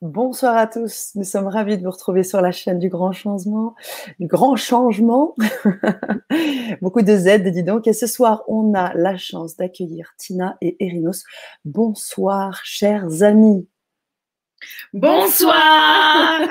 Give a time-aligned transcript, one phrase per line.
[0.00, 1.10] Bonsoir à tous.
[1.16, 3.74] Nous sommes ravis de vous retrouver sur la chaîne du Grand Changement,
[4.20, 5.34] du Grand Changement.
[6.80, 7.88] Beaucoup de Z, dis donc.
[7.88, 11.24] Et ce soir, on a la chance d'accueillir Tina et Erinos.
[11.64, 13.66] Bonsoir, chers amis.
[14.92, 16.42] Bonsoir.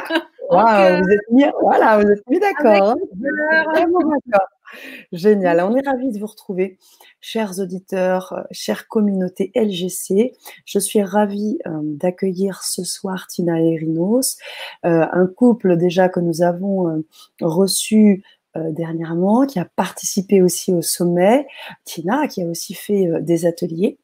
[0.49, 2.95] Wow, vous êtes mis, voilà, vous êtes mis d'accord.
[2.95, 4.39] Hein.
[5.11, 5.61] Génial.
[5.61, 6.77] On est ravis de vous retrouver,
[7.21, 10.33] chers auditeurs, euh, chère communauté LGC.
[10.65, 14.37] Je suis ravie euh, d'accueillir ce soir Tina et Rinos,
[14.85, 17.03] euh, un couple déjà que nous avons
[17.41, 18.23] reçu
[18.55, 21.47] dernièrement, qui a participé aussi au sommet.
[21.85, 23.99] Tina, qui a aussi fait des ateliers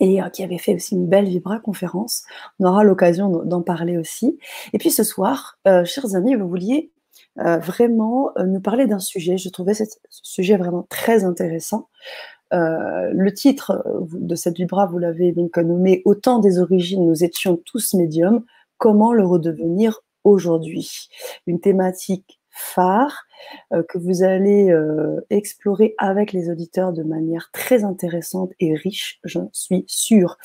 [0.00, 2.24] et qui avait fait aussi une belle Vibra conférence.
[2.60, 4.38] On aura l'occasion d'en parler aussi.
[4.72, 6.92] Et puis ce soir, chers amis, vous vouliez
[7.40, 9.38] euh, vraiment euh, nous parler d'un sujet.
[9.38, 11.88] Je trouvais ce sujet vraiment très intéressant.
[12.52, 17.56] Euh, le titre de cette vibra, vous l'avez donc nommé Autant des origines, nous étions
[17.56, 18.44] tous médiums.
[18.78, 21.08] Comment le redevenir aujourd'hui?
[21.46, 23.24] Une thématique phare
[23.70, 24.74] que vous allez
[25.30, 30.38] explorer avec les auditeurs de manière très intéressante et riche, j'en suis sûre.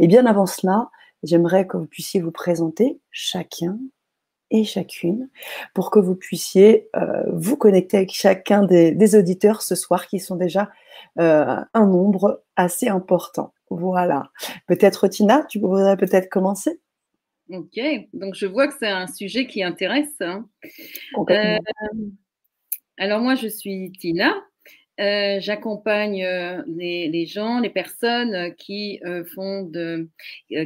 [0.00, 0.90] Et bien avant cela,
[1.22, 3.78] j'aimerais que vous puissiez vous présenter chacun
[4.50, 5.28] et chacune
[5.74, 10.36] pour que vous puissiez euh, vous connecter avec chacun des, auditeurs ce soir qui sont
[10.36, 10.70] déjà
[11.18, 13.52] euh, un nombre assez important.
[13.70, 14.30] Voilà.
[14.66, 16.80] Peut-être Tina, tu voudrais peut-être commencer?
[17.52, 17.80] Ok,
[18.12, 20.14] donc je vois que c'est un sujet qui intéresse.
[20.20, 20.48] Hein.
[21.30, 21.58] Euh,
[22.96, 24.32] alors moi, je suis Tina,
[25.00, 30.08] euh, j'accompagne euh, les, gens, les personnes qui euh, font de,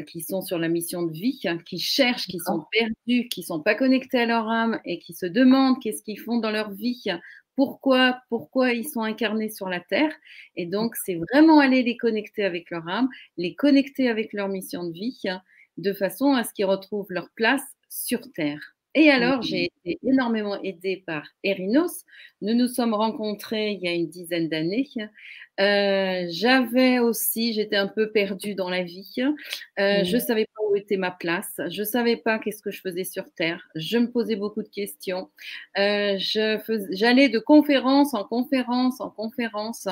[0.09, 3.61] qui sont sur la mission de vie, hein, qui cherchent, qui sont perdus, qui sont
[3.61, 7.05] pas connectés à leur âme et qui se demandent qu'est-ce qu'ils font dans leur vie,
[7.55, 10.13] pourquoi, pourquoi ils sont incarnés sur la terre.
[10.57, 14.85] Et donc, c'est vraiment aller les connecter avec leur âme, les connecter avec leur mission
[14.85, 15.23] de vie,
[15.77, 18.74] de façon à ce qu'ils retrouvent leur place sur terre.
[18.95, 22.05] Et alors, j'ai été énormément aidée par Erinos.
[22.43, 24.89] Nous nous sommes rencontrés il y a une dizaine d'années.
[25.61, 29.15] Euh, j'avais aussi, j'étais un peu perdue dans la vie.
[29.79, 31.61] Euh, Je savais pas où était ma place.
[31.71, 33.63] Je savais pas qu'est-ce que je faisais sur Terre.
[33.77, 35.31] Je me posais beaucoup de questions.
[35.79, 36.17] Euh,
[36.91, 39.87] J'allais de conférence en conférence en conférence.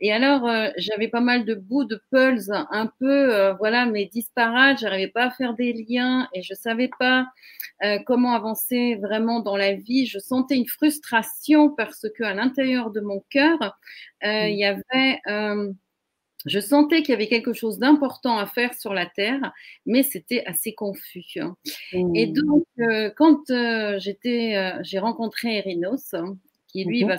[0.00, 4.78] Et alors, euh, j'avais pas mal de bouts de pulse, un peu, voilà, mais disparates.
[4.80, 7.26] J'arrivais pas à faire des liens et je savais pas
[8.06, 10.06] comment avancer vraiment dans la vie.
[10.06, 13.76] Je sentais une frustration parce que à l'intérieur de mon cœur,
[14.24, 14.82] euh, il y avait
[15.28, 15.72] euh,
[16.44, 19.52] je sentais qu'il y avait quelque chose d'important à faire sur la Terre,
[19.86, 21.38] mais c'était assez confus.
[21.92, 22.32] Et mmh.
[22.32, 22.66] donc,
[23.16, 23.40] quand
[23.98, 26.14] j'étais, j'ai rencontré Erinos,
[26.68, 27.18] qui lui va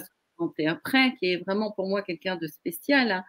[0.68, 3.24] après, qui est vraiment pour moi quelqu'un de spécial,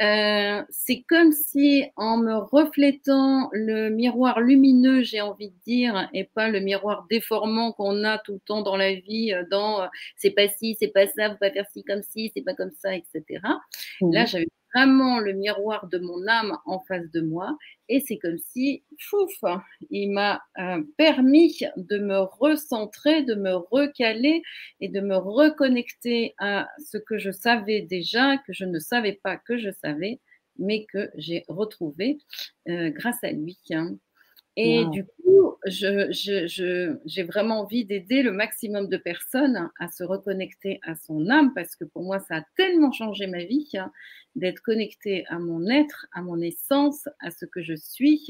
[0.00, 6.24] euh, c'est comme si en me reflétant le miroir lumineux, j'ai envie de dire, et
[6.24, 9.86] pas le miroir déformant qu'on a tout le temps dans la vie, euh, dans euh,
[10.16, 12.72] c'est pas ci, c'est pas ça, faut pas faire ci comme ci, c'est pas comme
[12.78, 13.40] ça, etc.
[14.00, 17.56] Là, j'avais vraiment le miroir de mon âme en face de moi.
[17.88, 19.32] Et c'est comme si, fouf,
[19.90, 24.42] il m'a euh, permis de me recentrer, de me recaler
[24.80, 29.36] et de me reconnecter à ce que je savais déjà, que je ne savais pas
[29.36, 30.20] que je savais,
[30.58, 32.18] mais que j'ai retrouvé
[32.68, 33.58] euh, grâce à lui.
[33.70, 33.96] Hein.
[34.56, 40.94] Et du coup, j'ai vraiment envie d'aider le maximum de personnes à se reconnecter à
[40.94, 43.92] son âme parce que pour moi, ça a tellement changé ma vie hein,
[44.34, 48.26] d'être connectée à mon être, à mon essence, à ce que je suis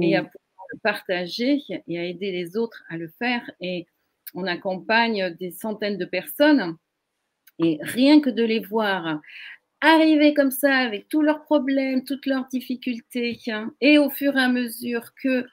[0.00, 3.50] et à pouvoir le partager et à aider les autres à le faire.
[3.60, 3.86] Et
[4.34, 6.76] on accompagne des centaines de personnes
[7.58, 9.20] et rien que de les voir
[9.84, 14.42] arriver comme ça avec tous leurs problèmes, toutes leurs difficultés, hein, et au fur et
[14.42, 15.46] à mesure que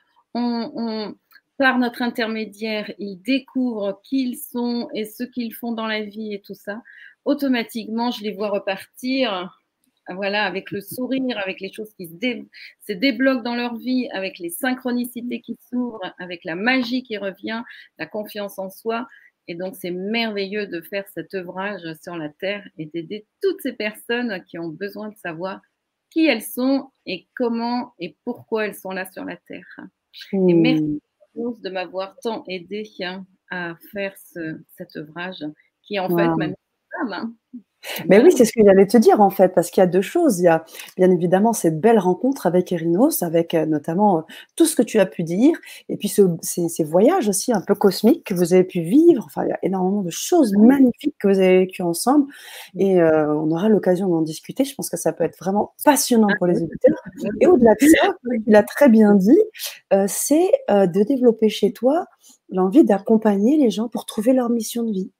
[1.57, 6.33] par notre intermédiaire, ils découvrent qui ils sont et ce qu'ils font dans la vie
[6.33, 6.81] et tout ça,
[7.25, 9.51] automatiquement, je les vois repartir
[10.09, 14.49] voilà, avec le sourire, avec les choses qui se, débloquent dans leur vie, avec les
[14.49, 17.63] synchronicités qui s'ouvrent, avec la magie qui revient,
[17.97, 19.07] la confiance en soi.
[19.47, 23.73] Et donc, c'est merveilleux de faire cet ouvrage sur la Terre et d'aider toutes ces
[23.73, 25.61] personnes qui ont besoin de savoir
[26.09, 29.79] qui elles sont et comment et pourquoi elles sont là sur la Terre.
[30.33, 31.01] Et merci
[31.35, 35.43] de m'avoir tant aidé hein, à faire cet ouvrage
[35.81, 36.55] qui est en fait ma mission
[36.93, 37.13] d'âme.
[37.13, 37.59] Hein.
[38.07, 40.01] Mais oui, c'est ce que j'allais te dire en fait, parce qu'il y a deux
[40.01, 40.39] choses.
[40.39, 40.63] Il y a
[40.97, 44.21] bien évidemment cette belle rencontre avec Erinos, avec euh, notamment euh,
[44.55, 45.57] tout ce que tu as pu dire,
[45.89, 49.23] et puis ces, voyages aussi un peu cosmiques que vous avez pu vivre.
[49.25, 52.31] Enfin, il y a énormément de choses magnifiques que vous avez vécues ensemble,
[52.77, 54.63] et euh, on aura l'occasion d'en discuter.
[54.63, 57.01] Je pense que ça peut être vraiment passionnant pour les auditeurs.
[57.39, 59.41] Et au-delà de ça, tu l'as très bien dit,
[60.07, 62.05] c'est de développer chez toi
[62.49, 65.11] l'envie d'accompagner les gens pour trouver leur mission de vie.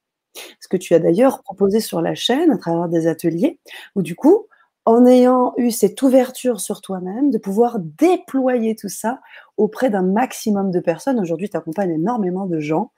[0.60, 3.60] Ce que tu as d'ailleurs proposé sur la chaîne à travers des ateliers,
[3.95, 4.48] où du coup,
[4.86, 9.19] en ayant eu cette ouverture sur toi-même, de pouvoir déployer tout ça
[9.57, 11.19] auprès d'un maximum de personnes.
[11.19, 12.92] Aujourd'hui, tu accompagnes énormément de gens.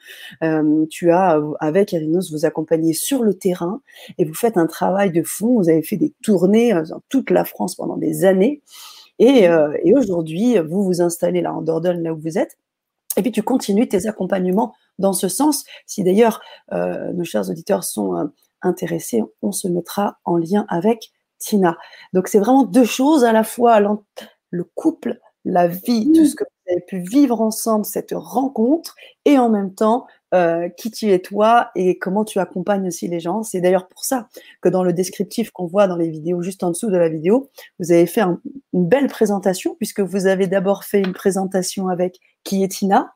[0.44, 3.82] Euh, tu as, avec Erinos, vous accompagnez sur le terrain
[4.18, 5.58] et vous faites un travail de fond.
[5.58, 8.62] Vous avez fait des tournées euh, dans toute la France pendant des années.
[9.20, 12.58] Et, euh, et aujourd'hui, vous vous installez là en Dordogne, là où vous êtes.
[13.18, 15.64] Et puis tu continues tes accompagnements dans ce sens.
[15.86, 16.42] Si d'ailleurs
[16.72, 18.26] euh, nos chers auditeurs sont euh,
[18.62, 21.78] intéressés, on se mettra en lien avec Tina.
[22.14, 26.44] Donc c'est vraiment deux choses à la fois le couple, la vie, tout ce que
[26.44, 28.96] vous avez pu vivre ensemble, cette rencontre,
[29.26, 33.20] et en même temps euh, qui tu es toi et comment tu accompagnes aussi les
[33.20, 33.44] gens.
[33.44, 34.28] C'est d'ailleurs pour ça
[34.62, 37.52] que dans le descriptif qu'on voit dans les vidéos, juste en dessous de la vidéo,
[37.80, 38.40] vous avez fait une
[38.88, 43.14] belle présentation puisque vous avez d'abord fait une présentation avec qui est Tina,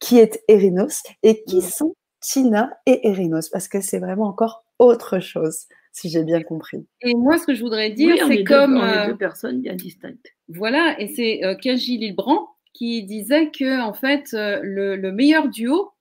[0.00, 5.20] qui est Erinos et qui sont Tina et Erinos parce que c'est vraiment encore autre
[5.20, 6.84] chose si j'ai bien compris.
[7.02, 10.26] Et moi, ce que je voudrais dire, c'est comme deux, deux personnes bien distinctes.
[10.48, 15.92] Voilà, et c'est euh, Kaji Lilbrand qui disait que en fait, euh, le, meilleur duo,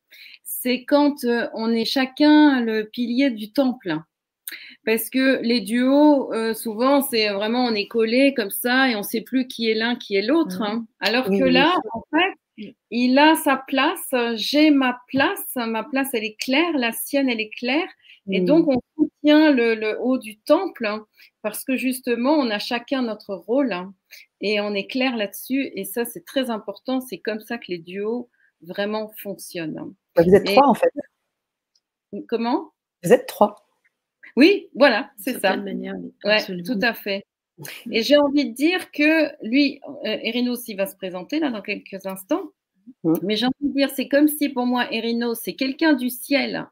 [0.43, 3.97] c'est quand euh, on est chacun le pilier du temple.
[4.85, 8.99] Parce que les duos, euh, souvent, c'est vraiment on est collé comme ça et on
[8.99, 10.59] ne sait plus qui est l'un, qui est l'autre.
[10.59, 10.63] Mmh.
[10.63, 10.85] Hein.
[10.99, 16.23] Alors que là, en fait, il a sa place, j'ai ma place, ma place elle
[16.23, 17.87] est claire, la sienne elle est claire.
[18.29, 18.45] Et mmh.
[18.45, 21.05] donc on soutient le, haut du temple hein,
[21.41, 23.93] parce que justement on a chacun notre rôle hein,
[24.39, 25.71] et on est clair là-dessus.
[25.75, 28.29] Et ça c'est très important, c'est comme ça que les duos
[28.61, 29.93] vraiment fonctionnent.
[30.15, 30.91] Bah, vous êtes trois en fait.
[32.29, 32.71] Comment?
[33.03, 33.67] Vous êtes trois.
[34.35, 35.57] Oui, voilà, c'est ça.
[35.57, 35.95] Manière,
[36.65, 37.25] tout à fait.
[37.91, 41.61] Et j'ai envie de dire que lui, euh, Erinos, il va se présenter là dans
[41.61, 42.51] quelques instants.
[43.03, 43.13] Mmh.
[43.23, 46.67] Mais j'ai envie de dire, c'est comme si pour moi, Erinos, c'est quelqu'un du ciel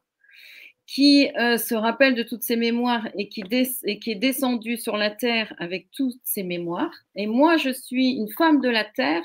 [0.94, 3.44] qui euh, se rappelle de toutes ses mémoires et qui,
[3.86, 6.94] et qui est descendu sur la terre avec toutes ses mémoires.
[7.16, 9.24] Et moi, je suis une femme de la terre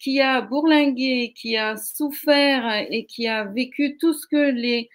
[0.00, 4.88] qui a bourlingué, qui a souffert et qui a vécu tout ce que les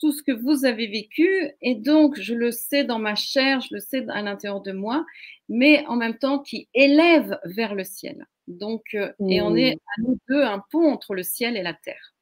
[0.00, 3.74] tout ce que vous avez vécu et donc je le sais dans ma chair, je
[3.74, 5.04] le sais à l'intérieur de moi,
[5.48, 8.26] mais en même temps qui élève vers le ciel.
[8.48, 11.74] Donc, euh, et on est à nous deux un pont entre le ciel et la
[11.74, 12.14] terre.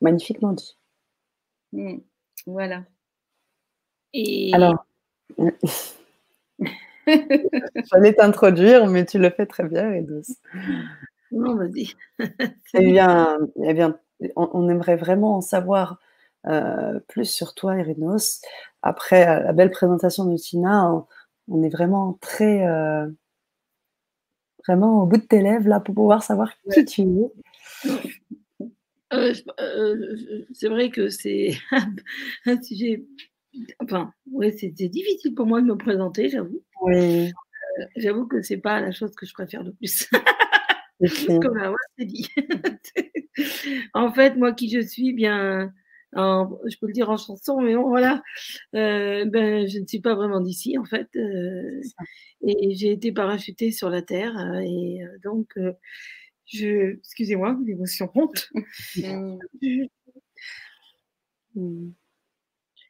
[0.00, 0.76] magnifiquement dit.
[1.72, 1.98] Mmh.
[2.46, 2.84] Voilà.
[4.12, 4.84] Et alors,
[7.06, 10.36] j'allais t'introduire, mais tu le fais très bien, Edouce.
[11.32, 11.94] Non, vas-y.
[12.74, 13.98] eh bien, eh bien
[14.36, 15.96] on, aimerait vraiment en savoir euh,
[17.08, 18.40] plus sur toi, Irinos.
[18.82, 21.06] Après euh, la belle présentation de Tina,
[21.48, 23.06] on, est vraiment très, euh,
[24.66, 27.30] vraiment au bout de tes lèvres là pour pouvoir savoir qui tu es.
[30.54, 31.50] c'est vrai que c'est
[32.46, 33.04] un sujet.
[33.80, 36.62] Enfin, ouais, c'était difficile pour moi de me présenter, j'avoue.
[36.82, 37.32] Oui.
[37.96, 40.08] j'avoue que c'est pas la chose que je préfère le plus.
[41.42, 42.28] Comme la voix, c'est dit.
[43.94, 45.72] en fait, moi qui je suis, bien,
[46.14, 48.22] je peux le dire en chanson, mais bon, voilà,
[48.74, 51.08] euh, ben, je ne suis pas vraiment d'ici, en fait.
[51.16, 51.80] Euh,
[52.42, 54.36] et j'ai été parachutée sur la Terre.
[54.38, 55.58] Euh, et donc,
[56.46, 58.50] je, excusez-moi, l'émotion honte.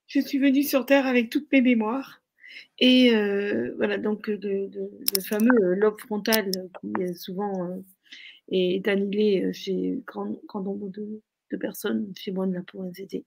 [0.06, 2.22] je suis venue sur Terre avec toutes mes mémoires.
[2.78, 3.10] Et
[3.76, 4.70] voilà, donc le,
[5.22, 7.82] fameux lobe frontal qui est souvent
[8.50, 13.24] est annulé chez grand, grand nombre de, de personnes chez moi de la PONCT.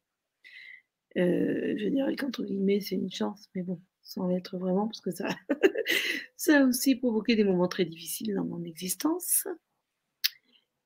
[1.17, 5.11] Euh, je dirais qu'entre guillemets, c'est une chance, mais bon, sans l'être vraiment, parce que
[5.11, 5.27] ça,
[6.35, 9.47] ça a aussi provoqué des moments très difficiles dans mon existence.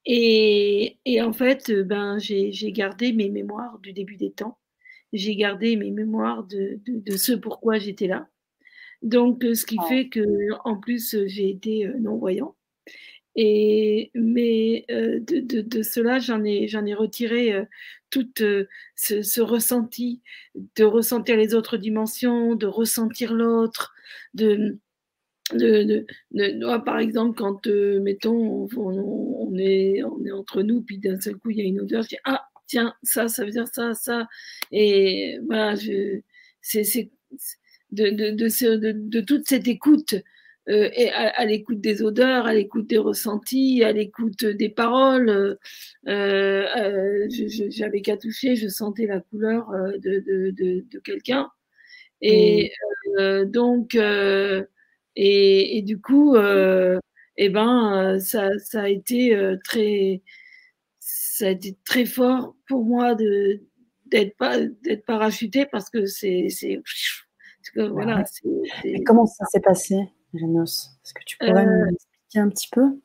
[0.06, 4.58] Et, et en fait, ben, j'ai gardé mes mémoires du début des temps.
[5.14, 8.28] J'ai gardé mes mémoires de, de, de ce pourquoi j'étais là.
[9.02, 10.22] Donc, ce qui fait que,
[10.66, 12.57] en plus, j'ai été euh, non-voyant.
[13.38, 17.66] Mais euh, de, cela, j'en ai, retiré euh,
[18.10, 18.66] tout euh,
[18.96, 20.22] ce, ressenti,
[20.76, 23.94] de ressentir les autres dimensions, de ressentir l'autre,
[24.34, 24.78] de,
[25.54, 31.36] de, de, par exemple, quand, mettons, on, est, on est entre nous, puis d'un seul
[31.38, 33.94] coup, il y a une odeur, je dis, ah, tiens, ça, ça veut dire ça,
[33.94, 34.28] ça.
[34.72, 35.76] Et voilà,
[36.62, 37.12] c'est,
[37.92, 40.16] de, toute cette écoute,
[40.70, 45.30] euh, et à, l'écoute des odeurs, à l'écoute des ressentis, à l'écoute des paroles.
[45.30, 45.56] Euh,
[46.08, 47.28] euh
[47.70, 50.52] J'avais qu'à toucher, je sentais la couleur euh, de, de,
[50.92, 51.50] de, quelqu'un.
[52.22, 52.72] Et
[53.18, 53.46] mmh.
[53.46, 60.22] donc, et, et, du coup, eh ben, ça, ça a été très,
[61.00, 63.62] ça a été très fort pour moi de
[64.08, 66.82] d'être pas d'être parachuté parce que c'est c'est
[67.76, 68.24] voilà.
[69.06, 69.96] comment ça s'est passé,
[70.34, 73.00] Janos Est-ce que tu pourrais euh, m'expliquer un petit peu?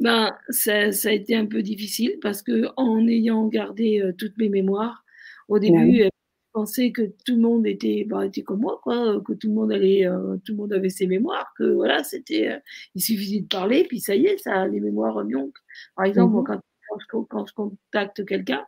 [0.00, 4.36] Ben, ça, ça, a été un peu difficile parce que en ayant gardé euh, toutes
[4.38, 5.04] mes mémoires,
[5.48, 6.08] au début, je
[6.52, 9.72] pensais que tout le monde était, bah, était comme moi, quoi, que tout le monde
[9.72, 12.60] allait, euh, tout le monde avait ses mémoires, que voilà, c'était,
[12.94, 15.60] il suffisait de parler, puis ça y est, ça, les mémoires remontent.
[15.94, 16.60] Par exemple, mmh quand,
[17.08, 18.64] quand, quand, je contacte quelqu'un,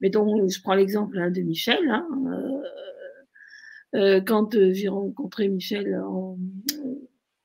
[0.00, 1.88] mettons, je prends l'exemple hein, de Michel.
[1.88, 2.62] Hein, euh, euh,
[4.26, 6.38] quand euh, j'ai rencontré Michel en,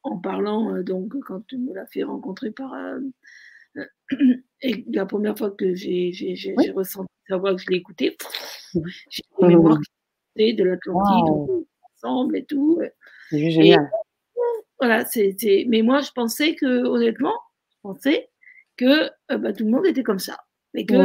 [0.04, 2.74] en parlant, donc quand tu me l'as fait rencontrer par
[4.62, 6.12] et la première fois que j'ai
[6.76, 8.18] ressenti sa voix, que je l'ai écouté,
[9.10, 9.80] j'ai une mémoire
[10.38, 11.66] de l'Atlantide
[11.96, 12.82] ensemble et tout.
[13.30, 13.90] C'est génial.
[14.80, 15.66] voilà, c'était.
[15.70, 17.36] Mais moi, je pensais que, honnêtement,
[17.70, 18.30] je pensais
[18.76, 20.38] que bah, tout le monde était comme ça.
[20.74, 20.96] Mais que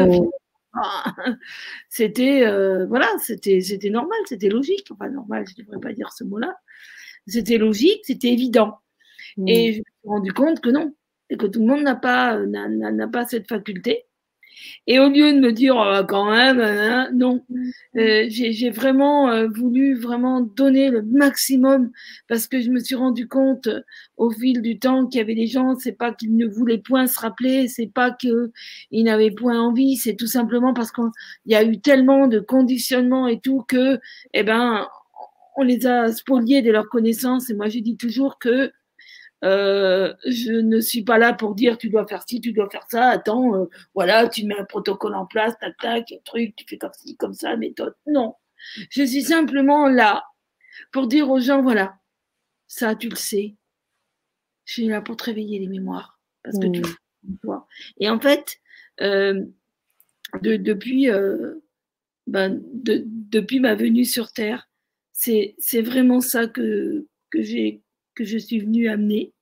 [1.88, 4.88] c'était euh, voilà, c'était c'était normal, c'était logique.
[4.92, 6.56] Enfin normal, je ne devrais pas dire ce mot-là.
[7.26, 8.78] C'était logique, c'était évident.
[9.47, 10.95] Et je me suis rendu compte que non,
[11.30, 14.06] et que tout le monde n'a pas n'a pas cette faculté.
[14.87, 17.71] Et au lieu de me dire oh, quand même, hein, non, mm.
[17.99, 21.91] euh, j'ai vraiment euh, voulu vraiment donner le maximum
[22.29, 23.81] parce que je me suis rendu compte euh,
[24.17, 27.07] au fil du temps qu'il y avait des gens, c'est pas qu'ils ne voulaient point
[27.07, 28.51] se rappeler, c'est pas qu'ils
[28.93, 31.05] n'avaient point envie, c'est tout simplement parce qu'il
[31.47, 33.99] y a eu tellement de conditionnement et tout que,
[34.35, 34.87] eh ben,
[35.57, 37.51] on les a spoliés de leurs connaissances.
[37.51, 38.73] Et moi, je dis toujours que
[39.47, 42.87] euh, je ne suis pas là pour dire tu dois faire ci, tu dois faire
[42.91, 43.11] ça.
[43.11, 46.93] Attends, euh, voilà, tu mets un protocole en place, tac, tac, truc, tu fais comme
[46.93, 47.95] ci, comme ça, méthode.
[48.07, 48.35] Non.
[48.91, 50.25] Je suis simplement là
[50.91, 51.99] pour dire aux gens, voilà,
[52.67, 53.55] ça, tu le sais.
[54.65, 56.19] Je suis là pour te réveiller les mémoires.
[56.43, 56.83] Parce que tu
[57.43, 57.67] toi.
[57.99, 58.59] Et en fait,
[59.00, 59.45] euh,
[60.43, 61.09] de, depuis,
[62.26, 64.69] ben, de, depuis ma venue sur Terre,
[65.12, 67.83] c'est vraiment ça que, que j'ai
[68.17, 69.33] que je suis venue amener.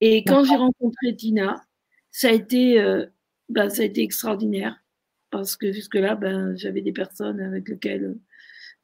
[0.00, 1.64] Et quand j'ai rencontré Tina,
[2.10, 3.06] ça a été, euh,
[3.48, 4.82] ben, ça a été extraordinaire
[5.30, 8.16] parce que jusque-là, ben, j'avais des personnes avec lesquelles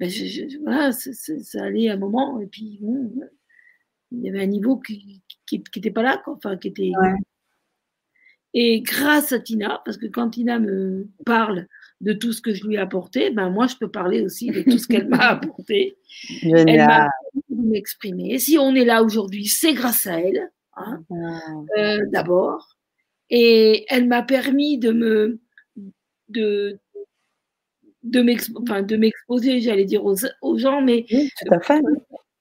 [0.01, 0.11] ben,
[0.63, 3.13] voilà, ça allait un moment et puis bon,
[4.13, 6.35] il y avait un niveau qui n'était pas là, quoi.
[6.35, 6.93] enfin qui était.
[8.55, 11.67] Et grâce à Tina, parce que quand Tina me parle
[12.01, 14.63] de tout ce que je lui ai apporté, ben moi je peux parler aussi de
[14.63, 15.99] tout ce qu'elle m'a apporté.
[16.43, 17.11] Elle m'a
[17.51, 18.39] m'exprimer.
[18.39, 21.05] Si on est là aujourd'hui, c'est grâce à elle, hein,
[21.77, 22.77] euh, d'abord.
[23.31, 25.41] Et elle m'a permis de me
[26.29, 26.79] de
[28.03, 31.81] de m'exposer, j'allais dire aux, gens, mais oui, tout à fait.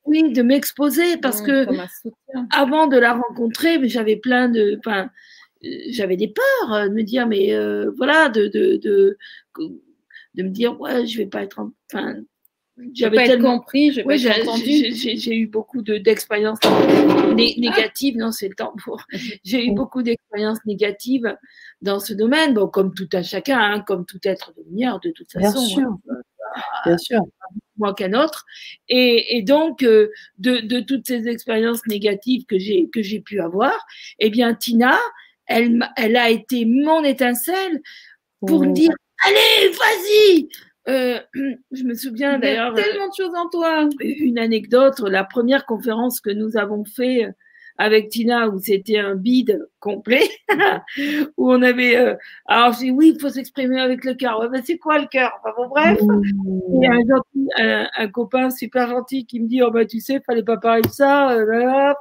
[0.06, 1.66] Oui, de m'exposer parce que
[2.52, 5.10] avant de la rencontrer, j'avais plein de, enfin,
[5.90, 9.18] j'avais des peurs de me dire, mais euh, voilà, de, de, de,
[10.36, 11.60] de, me dire, ouais, je vais pas être,
[11.92, 12.16] enfin,
[12.94, 14.94] j'avais tellement compris, j'ai entendu.
[14.94, 16.60] J'ai eu beaucoup d'expériences
[17.36, 19.04] négatives, non, c'est le temps pour.
[19.44, 21.36] J'ai eu beaucoup d'expériences négatives
[21.82, 25.12] dans ce domaine, bon, comme tout à chacun, hein, comme tout être de lumière, de
[25.12, 25.60] toute façon.
[25.60, 25.98] Bien sûr.
[26.86, 27.22] Bien sûr.
[27.78, 28.46] Moi qu'un autre.
[28.90, 33.40] Et, et donc, euh, de, de, toutes ces expériences négatives que j'ai que j'ai pu
[33.40, 33.74] avoir,
[34.20, 34.98] eh bien, Tina,
[35.46, 37.82] elle, elle a été mon étincelle
[38.40, 38.74] pour mmh.
[38.74, 38.92] dire
[39.26, 40.50] allez, vas-y,
[40.90, 41.20] euh,
[41.72, 42.74] je me souviens d'ailleurs.
[42.74, 43.88] Tellement de choses en toi.
[44.00, 47.32] Une anecdote, la première conférence que nous avons fait euh,
[47.78, 50.28] avec Tina où c'était un bide complet,
[51.38, 51.98] où on avait.
[51.98, 52.16] Euh,
[52.48, 54.40] alors j'ai oui, il faut s'exprimer avec le cœur.
[54.40, 55.32] Ouais, ben, c'est quoi le cœur?
[55.40, 59.62] Enfin, bon, Bref, il y a un, gentil, un, copain super gentil qui me dit
[59.62, 61.32] oh bah tu sais, fallait pas parler de ça.
[61.32, 61.94] Euh,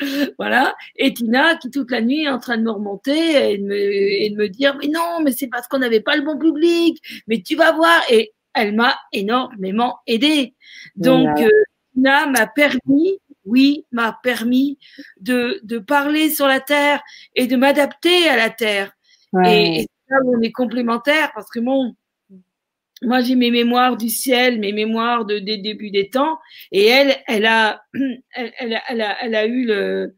[0.38, 0.74] voilà.
[0.96, 3.74] Et Tina qui toute la nuit est en train de me remonter et de me,
[3.74, 6.98] et de me dire mais non, mais c'est parce qu'on n'avait pas le bon public.
[7.26, 8.00] Mais tu vas voir.
[8.10, 10.54] Et elle m'a énormément aidée.
[10.96, 11.48] Donc euh,
[11.94, 14.78] Tina m'a permis oui, m'a permis
[15.18, 17.02] de, de, parler sur la Terre
[17.34, 18.92] et de m'adapter à la Terre.
[19.44, 21.94] Et, et là on est complémentaires parce que bon,
[23.02, 26.38] moi j'ai mes mémoires du ciel, mes mémoires de, des débuts des temps,
[26.72, 27.84] et elle, elle a,
[28.34, 30.14] elle, elle, a, elle a, eu le,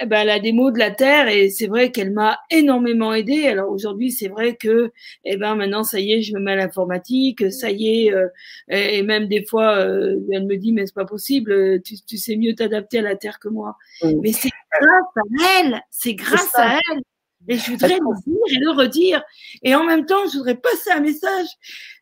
[0.00, 3.14] eh ben, elle a des mots de la terre et c'est vrai qu'elle m'a énormément
[3.14, 3.46] aidé.
[3.46, 4.92] Alors aujourd'hui, c'est vrai que,
[5.24, 8.28] eh ben, maintenant, ça y est, je me mets à l'informatique, ça y est, euh,
[8.68, 12.36] et même des fois, euh, elle me dit, mais c'est pas possible, tu, tu sais
[12.36, 13.76] mieux t'adapter à la terre que moi.
[14.02, 17.02] Mais c'est grâce à elle, c'est grâce à elle.
[17.48, 19.22] Et je voudrais le dire et le redire.
[19.62, 21.46] Et en même temps, je voudrais passer un message,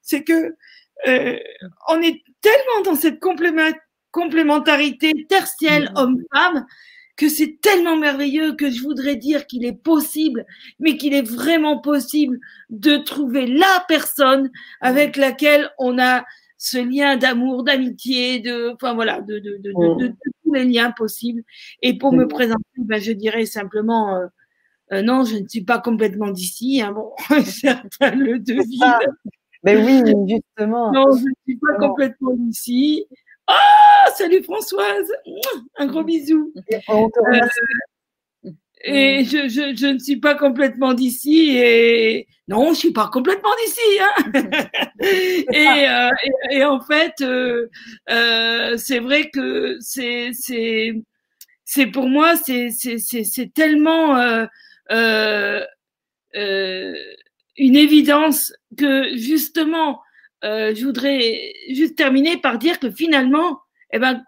[0.03, 0.55] c'est que
[1.07, 1.39] euh,
[1.89, 3.21] on est tellement dans cette
[4.11, 5.99] complémentarité tertielle mmh.
[5.99, 6.67] homme-femme
[7.17, 10.45] que c'est tellement merveilleux que je voudrais dire qu'il est possible,
[10.81, 16.25] mais qu'il est vraiment possible de trouver la personne avec laquelle on a
[16.59, 21.43] ce lien d'amour, d'amitié, de, enfin voilà, de, de, de, de, tous les liens possibles.
[21.83, 24.27] Et pour me présenter, ben, je dirais simplement, euh,
[24.93, 26.83] euh, non, je ne suis pas complètement d'ici.
[26.83, 27.13] Hein, bon,
[27.45, 28.99] certains le devinent.
[29.63, 30.93] Mais oui, justement.
[30.93, 33.07] Non, je ne suis pas complètement d'ici.
[33.47, 35.11] Ah, salut Françoise
[35.77, 36.53] Un gros bisou.
[36.69, 37.09] Et, euh,
[38.87, 43.49] et je, je, je, ne suis pas complètement d'ici et non, je suis pas complètement
[43.65, 43.81] d'ici.
[44.01, 44.13] Hein
[45.01, 46.11] et, euh,
[46.51, 47.15] et, et, en fait,
[48.79, 50.33] c'est vrai que c'est
[51.87, 52.69] pour moi c'est
[53.55, 54.47] tellement
[57.57, 60.01] une évidence que justement
[60.45, 63.61] euh, je voudrais juste terminer par dire que finalement,
[63.93, 64.23] eh ben,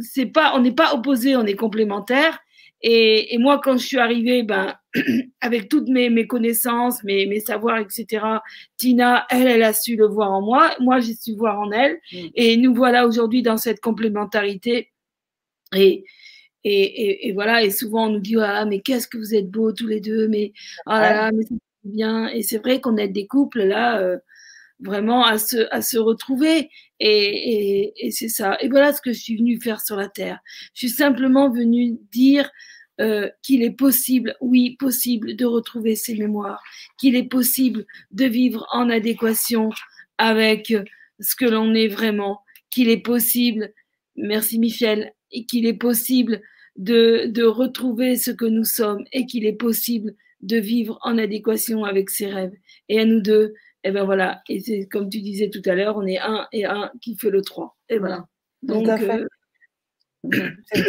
[0.00, 2.38] c'est pas, on n'est pas opposés, on est complémentaires.
[2.84, 4.74] Et, et, moi, quand je suis arrivée, ben,
[5.40, 8.24] avec toutes mes, mes connaissances, mes, mes, savoirs, etc.,
[8.76, 10.72] Tina, elle, elle a su le voir en moi.
[10.80, 11.98] Moi, j'ai su voir en elle.
[12.12, 12.26] Mm.
[12.34, 14.92] Et nous voilà aujourd'hui dans cette complémentarité.
[15.74, 16.04] Et,
[16.64, 19.72] et, et, voilà, et souvent on nous dit, ah, mais qu'est-ce que vous êtes beaux
[19.72, 20.52] tous les deux, mais,
[20.86, 22.28] oh là là, mais c'est bien.
[22.28, 24.18] Et c'est vrai qu'on est des couples, là, euh,
[24.80, 26.70] vraiment à se, à se retrouver.
[27.00, 28.56] Et, et, et c'est ça.
[28.60, 30.38] Et voilà ce que je suis venue faire sur la Terre.
[30.74, 32.50] Je suis simplement venue dire
[33.00, 36.62] euh, qu'il est possible, oui, possible de retrouver ses mémoires,
[36.98, 39.70] qu'il est possible de vivre en adéquation
[40.18, 40.72] avec
[41.18, 42.40] ce que l'on est vraiment,
[42.70, 43.72] qu'il est possible,
[44.16, 45.12] merci Michel,
[45.48, 46.42] qu'il est possible
[46.76, 51.84] de, de retrouver ce que nous sommes et qu'il est possible de vivre en adéquation
[51.84, 52.54] avec ses rêves.
[52.88, 55.96] Et à nous deux, et ben voilà, et c'est comme tu disais tout à l'heure,
[55.96, 57.76] on est un et un qui fait le 3.
[57.88, 58.26] Et voilà.
[58.62, 59.26] Donc, euh,
[60.72, 60.84] c'est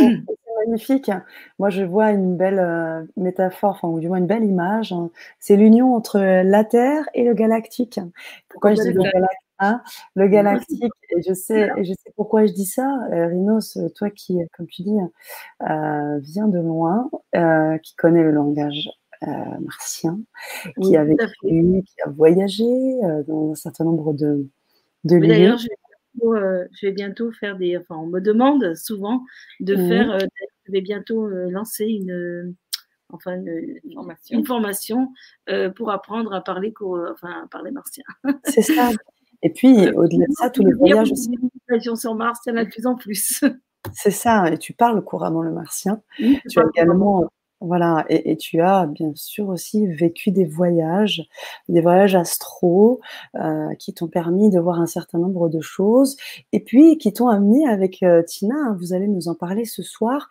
[0.67, 1.09] magnifique.
[1.57, 4.93] Moi, je vois une belle euh, métaphore, enfin, ou du moins une belle image.
[5.39, 7.99] C'est l'union entre la Terre et le galactique.
[8.47, 9.42] Pourquoi je dis le galactique?
[9.63, 9.81] Hein
[10.15, 12.87] Le galactique, et je sais, et je sais pourquoi je dis ça.
[13.11, 14.97] Euh, Rhinos, toi qui, comme tu dis,
[15.61, 17.09] euh, viens de loin,
[17.81, 18.89] qui connaît le langage
[19.27, 20.19] euh, martien,
[20.81, 24.49] qui a vécu, qui a voyagé euh, dans un certain nombre de,
[25.05, 25.27] de lieux.
[25.27, 25.59] D'ailleurs,
[26.23, 27.77] euh, je, vais bientôt faire des.
[27.77, 29.23] Enfin, on me demande souvent
[29.61, 30.17] de faire.
[30.65, 32.53] je vais bientôt lancer une
[33.09, 35.13] enfin une, formation,
[35.75, 38.03] pour apprendre à parler, enfin, à parler martien.
[38.43, 38.89] C'est ça.
[39.43, 41.37] Et puis, au-delà de ça, tous les voyages aussi.
[41.95, 43.43] sur Mars, il y en a de plus en plus.
[43.93, 46.01] C'est ça, et tu parles couramment le martien.
[46.17, 47.27] tu as également
[47.63, 51.23] voilà, et, tu as bien sûr aussi vécu des voyages,
[51.69, 52.99] des voyages astro
[53.35, 56.17] euh, qui t'ont permis de voir un certain nombre de choses
[56.51, 59.81] et puis qui t'ont amené avec euh, Tina, hein, vous allez nous en parler ce
[59.81, 60.27] soir,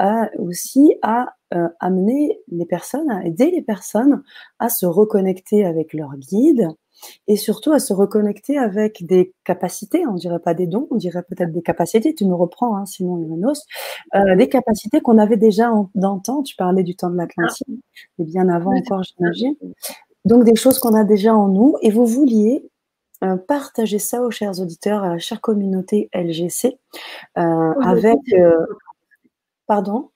[0.00, 1.34] euh, aussi à
[1.80, 4.22] amener les personnes, à aider les personnes
[4.58, 6.66] à se reconnecter avec leur guide,
[7.28, 11.22] et surtout à se reconnecter avec des capacités, on dirait pas des dons, on dirait
[11.22, 13.66] peut-être des capacités, tu nous reprends hein, Simon Ivanos,
[14.14, 17.80] euh, des capacités qu'on avait déjà d'antan, tu parlais du temps de l'Atlantide,
[18.18, 19.54] et bien avant encore j'imagine,
[20.24, 22.68] donc des choses qu'on a déjà en nous, et vous vouliez
[23.24, 26.76] euh, partager ça aux chers auditeurs, à la chère communauté LGC,
[27.38, 28.18] euh, avec...
[28.32, 28.66] Euh,
[29.66, 30.10] pardon?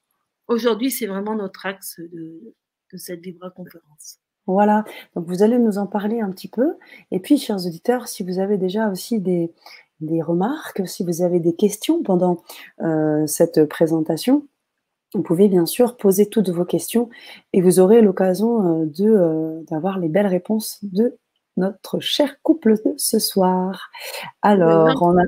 [0.48, 2.54] Aujourd'hui, c'est vraiment notre axe de,
[2.92, 4.18] de cette Vibra conférence.
[4.46, 6.74] Voilà, donc vous allez nous en parler un petit peu.
[7.10, 9.52] Et puis, chers auditeurs, si vous avez déjà aussi des,
[10.00, 12.42] des remarques, si vous avez des questions pendant
[12.80, 14.46] euh, cette présentation,
[15.14, 17.08] vous pouvez bien sûr poser toutes vos questions
[17.52, 21.16] et vous aurez l'occasion euh, de euh, d'avoir les belles réponses de
[21.56, 23.90] notre cher couple de ce soir.
[24.42, 25.22] Alors, on a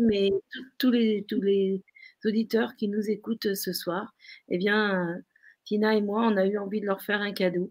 [0.00, 0.30] mais
[0.78, 1.82] tous les tous les
[2.24, 4.14] auditeurs qui nous écoutent ce soir,
[4.48, 5.18] eh bien,
[5.64, 7.70] Tina et moi, on a eu envie de leur faire un cadeau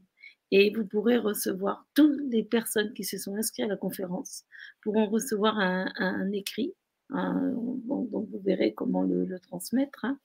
[0.51, 4.43] et vous pourrez recevoir, toutes les personnes qui se sont inscrites à la conférence
[4.81, 6.73] pourront recevoir un, écrit,
[7.09, 10.19] donc vous verrez comment le, transmettre, hein.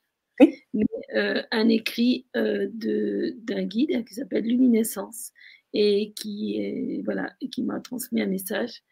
[1.14, 5.32] euh, un écrit euh, d'un guide qui s'appelle Luminescence
[5.72, 8.82] et qui, voilà, qui m'a transmis un message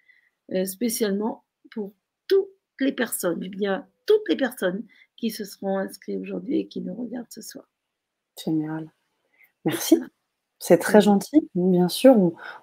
[0.53, 1.95] euh, spécialement pour
[2.29, 4.85] toutes les personnes, bien toutes les personnes
[5.17, 7.67] qui se seront inscrits aujourd'hui et qui nous regardent ce soir.
[8.45, 8.93] Génial.
[9.65, 9.97] Merci.
[10.61, 12.17] C'est très gentil, bien sûr.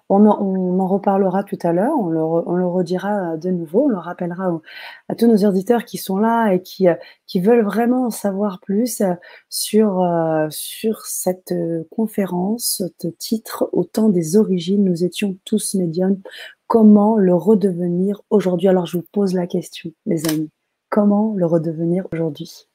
[0.08, 4.60] On, en, reparlera tout à l'heure, on le, redira de nouveau, on le rappellera
[5.08, 6.94] à tous nos auditeurs qui sont là et qui, euh,
[7.26, 9.14] qui veulent vraiment en savoir plus euh,
[9.48, 11.54] sur, euh, sur cette
[11.90, 16.20] conférence, ce titre, Au temps des origines, nous étions tous médiums.
[16.66, 18.68] Comment le redevenir aujourd'hui?
[18.68, 20.50] Alors je vous pose la question, les amis.
[20.88, 22.66] Comment le redevenir aujourd'hui?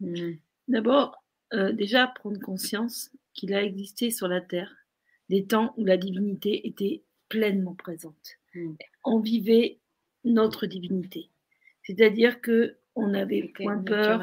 [0.00, 0.32] Mmh.
[0.68, 1.22] D'abord,
[1.72, 4.74] déjà prendre conscience qu'il a existé sur la terre
[5.28, 8.38] des temps où la divinité était pleinement présente.
[8.54, 8.74] Hmm.
[9.04, 9.78] On vivait
[10.24, 11.30] notre divinité.
[11.82, 14.22] C'est-à-dire que on avait point peur,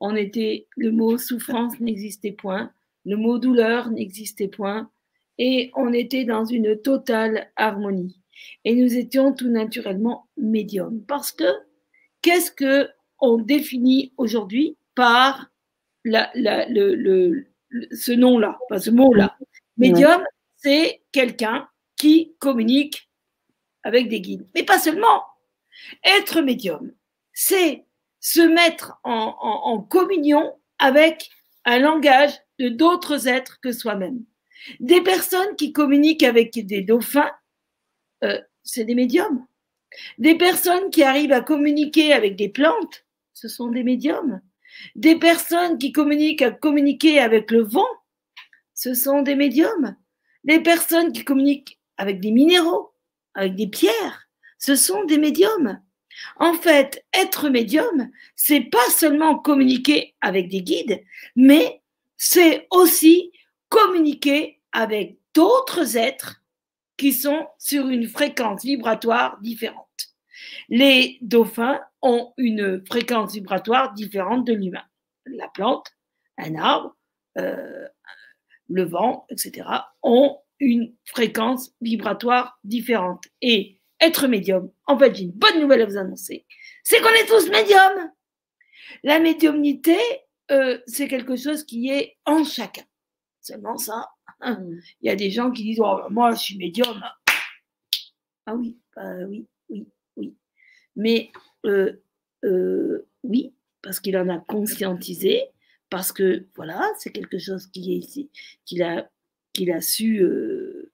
[0.00, 2.72] on était le mot souffrance n'existait point,
[3.04, 4.90] le mot douleur n'existait point
[5.38, 8.20] et on était dans une totale harmonie.
[8.64, 11.44] Et nous étions tout naturellement médiums parce que
[12.22, 12.88] qu'est-ce que
[13.20, 15.50] on définit aujourd'hui par
[16.04, 17.46] la, le,
[17.92, 19.36] ce nom-là, pas ce mot-là.
[19.76, 20.22] Médium,
[20.56, 23.10] c'est quelqu'un qui communique
[23.82, 24.46] avec des guides.
[24.54, 25.24] Mais pas seulement.
[26.04, 26.92] Être médium,
[27.32, 27.84] c'est
[28.20, 31.30] se mettre en, communion avec
[31.64, 34.24] un langage de d'autres êtres que soi-même.
[34.80, 37.30] Des personnes qui communiquent avec des dauphins,
[38.24, 39.46] euh, c'est des médiums.
[40.18, 44.40] Des personnes qui arrivent à communiquer avec des plantes, ce sont des médiums.
[44.94, 47.88] Des personnes qui communiquent à communiquer avec le vent,
[48.74, 49.96] ce sont des médiums.
[50.44, 52.92] Des personnes qui communiquent avec des minéraux,
[53.34, 55.80] avec des pierres, ce sont des médiums.
[56.36, 61.02] En fait, être médium, c'est pas seulement communiquer avec des guides,
[61.36, 61.82] mais
[62.16, 63.32] c'est aussi
[63.68, 66.42] communiquer avec d'autres êtres
[66.96, 69.87] qui sont sur une fréquence vibratoire différente.
[70.68, 74.84] Les dauphins ont une fréquence vibratoire différente de l'humain.
[75.26, 75.86] La plante,
[76.38, 76.96] un arbre,
[77.38, 77.86] euh,
[78.68, 79.66] le vent, etc.,
[80.02, 83.24] ont une fréquence vibratoire différente.
[83.42, 86.46] Et être médium, en fait, j'ai une bonne nouvelle à vous annoncer,
[86.84, 88.12] c'est qu'on est tous médiums.
[89.02, 89.98] La médiumnité,
[90.50, 92.84] euh, c'est quelque chose qui est en chacun.
[93.40, 94.08] Seulement ça.
[94.40, 94.78] Mm.
[95.00, 97.02] Il y a des gens qui disent oh, Moi, je suis médium.
[98.46, 99.46] Ah oui, bah oui.
[100.98, 101.30] Mais
[101.64, 101.92] euh,
[102.44, 105.44] euh, oui, parce qu'il en a conscientisé,
[105.88, 109.08] parce que voilà, c'est quelque chose qu'il a,
[109.54, 110.92] qu'il a su euh,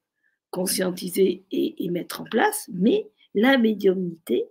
[0.50, 2.68] conscientiser et, mettre en place.
[2.72, 4.44] Mais la médiumnité,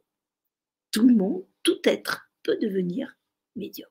[0.92, 3.16] tout le monde, tout être peut devenir
[3.56, 3.90] médium.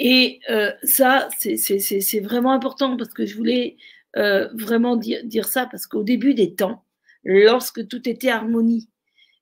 [0.00, 0.40] Et
[0.82, 3.76] ça, c'est vraiment important parce que je voulais
[4.14, 6.84] vraiment dire ça parce qu'au début des temps,
[7.22, 8.88] lorsque tout était harmonie,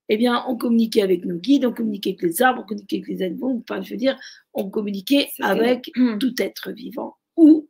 [0.09, 3.09] eh bien, on communiquait avec nos guides, on communiquait avec les arbres, on communiquait avec
[3.09, 4.19] les animaux, enfin, je veux dire,
[4.55, 7.69] on communiquait avec tout être vivant ou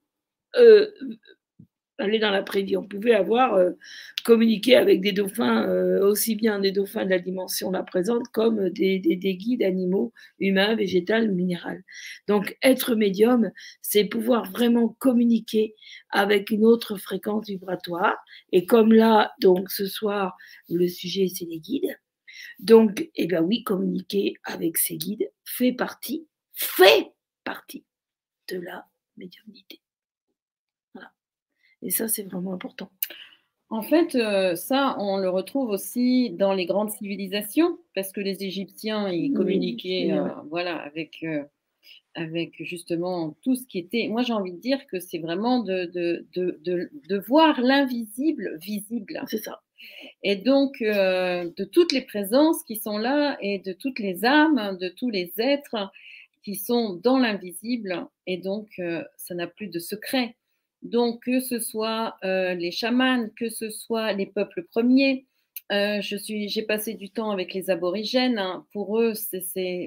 [0.57, 0.87] euh,
[1.99, 2.77] aller dans la prévie.
[2.77, 3.71] On pouvait avoir euh,
[4.25, 8.71] communiqué avec des dauphins, euh, aussi bien des dauphins de la dimension la présente, comme
[8.71, 11.71] des, des, guides animaux, humains, végétaux, minéraux.
[12.29, 15.75] Donc, être médium, c'est pouvoir vraiment communiquer
[16.11, 18.17] avec une autre fréquence vibratoire.
[18.53, 20.37] Et comme là, donc, ce soir,
[20.69, 21.97] le sujet, c'est les guides.
[22.59, 27.13] Donc, eh bien oui, communiquer avec ses guides fait partie, fait
[27.45, 27.85] partie
[28.49, 29.81] de la médiumnité.
[30.95, 31.13] Voilà.
[31.83, 32.91] Et ça, c'est vraiment important.
[33.69, 38.45] En fait, euh, ça, on le retrouve aussi dans les grandes civilisations, parce que les
[38.45, 41.43] Égyptiens, ils communiquaient euh, voilà, avec, euh,
[42.15, 44.09] avec justement tout ce qui était.
[44.09, 49.23] Moi, j'ai envie de dire que c'est vraiment de, de, de, de voir l'invisible visible.
[49.27, 49.63] C'est ça.
[50.23, 54.77] Et donc, euh, de toutes les présences qui sont là et de toutes les âmes,
[54.81, 55.91] de tous les êtres
[56.45, 60.37] qui sont dans l'invisible, et donc, euh, ça n'a plus de secret.
[60.83, 65.27] Donc, que ce soit euh, les chamans, que ce soit les peuples premiers,
[65.71, 68.39] j'ai passé du temps avec les aborigènes.
[68.39, 68.67] Hein.
[68.73, 69.15] Pour eux,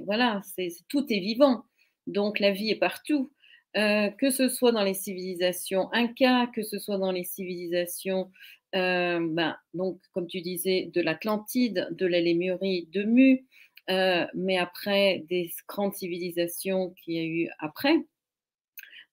[0.05, 1.63] voilà, c'est, tout est vivant.
[2.07, 3.31] Donc, la vie est partout.
[3.75, 8.31] que ce soit dans les civilisations Inca, que ce soit dans les civilisations
[8.75, 13.45] euh, ben, donc, comme tu disais, de l'Atlantide, de la Lémurie, de Mu,
[13.89, 17.95] euh, mais après des grandes civilisations qu'il y a eu après,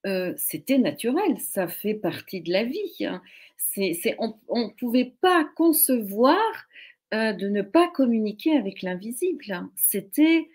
[0.05, 3.05] euh, c'était naturel, ça fait partie de la vie.
[3.05, 3.21] Hein.
[4.17, 6.67] on ne pouvait pas concevoir
[7.11, 9.45] de ne pas communiquer avec l'invisible.
[9.51, 9.71] Hein.
[9.75, 10.47] C'était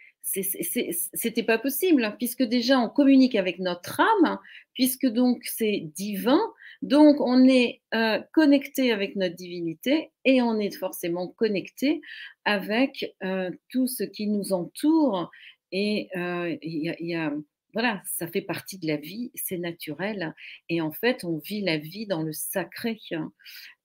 [1.47, 4.39] pas possible, hein, puisque déjà on communique avec notre âme,
[4.75, 6.41] puisque donc c'est divin,
[6.83, 12.01] donc on est euh, connecté avec notre divinité et on est forcément connecté
[12.45, 15.31] avec euh, tout ce qui nous entoure
[15.73, 17.31] et a,
[17.75, 20.35] voilà, ça fait partie de la vie, c'est naturel.
[20.71, 22.99] Et en fait, on vit la vie dans le sacré,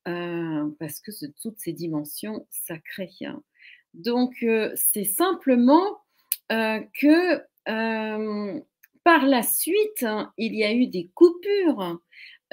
[0.06, 3.10] parce que c'est toutes ces dimensions sacrées.
[3.94, 6.02] Donc, c'est simplement
[6.48, 7.44] que
[9.04, 10.06] par la suite,
[10.38, 12.00] il y a eu des coupures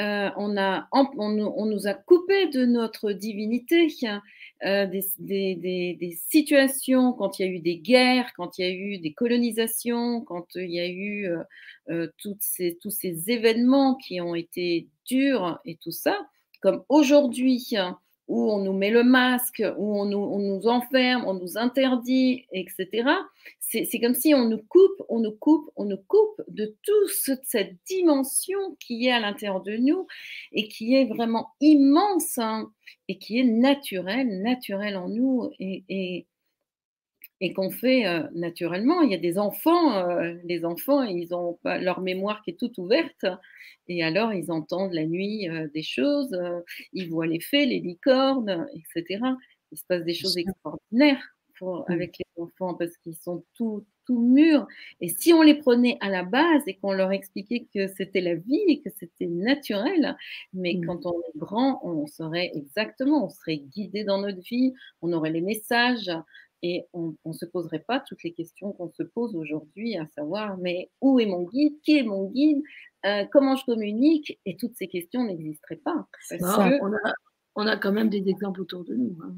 [0.00, 3.88] euh, on, nous a coupé de notre divinité.
[4.64, 8.98] Euh, des, situations, quand il y a eu des guerres, quand il y a eu
[8.98, 11.28] des colonisations, quand il y a eu
[11.90, 16.16] euh, tous ces événements qui ont été durs et tout ça,
[16.62, 17.74] comme aujourd'hui,
[18.30, 23.08] où on nous met le masque, où on nous, enferme, on nous interdit, etc.
[23.58, 27.74] C'est comme si on nous coupe, on nous coupe, on nous coupe de toute cette
[27.86, 30.06] dimension qui est à l'intérieur de nous
[30.52, 32.70] et qui est vraiment immense hein,
[33.08, 36.26] et qui est naturelle, naturelle en nous et, et
[37.48, 39.00] qu'on fait euh, naturellement.
[39.00, 42.76] Il y a des enfants, euh, les enfants, ils ont leur mémoire qui est toute
[42.78, 43.24] ouverte,
[43.88, 46.36] et alors ils entendent la nuit euh, des choses,
[46.92, 49.20] ils voient les fées, les licornes, etc.
[49.72, 51.22] Il se passe des choses extraordinaires
[51.58, 54.66] pour, avec les enfants parce qu'ils sont tout, tout mûrs.
[55.00, 58.34] Et si on les prenait à la base et qu'on leur expliquait que c'était la
[58.34, 60.16] vie et que c'était naturel,
[60.52, 60.86] mais mmh.
[60.86, 64.72] quand on est grand, on saurait exactement, on serait guidé dans notre vie,
[65.02, 66.10] on aurait les messages,
[66.62, 70.58] et on ne se poserait pas toutes les questions qu'on se pose aujourd'hui, à savoir,
[70.58, 71.80] mais où est mon guide?
[71.82, 72.62] Qui est mon guide?
[73.06, 74.38] Euh, Comment je communique?
[74.44, 76.06] Et toutes ces questions n'existeraient pas.
[77.56, 79.16] on, a, quand même des exemples autour de nous.
[79.22, 79.34] Hein,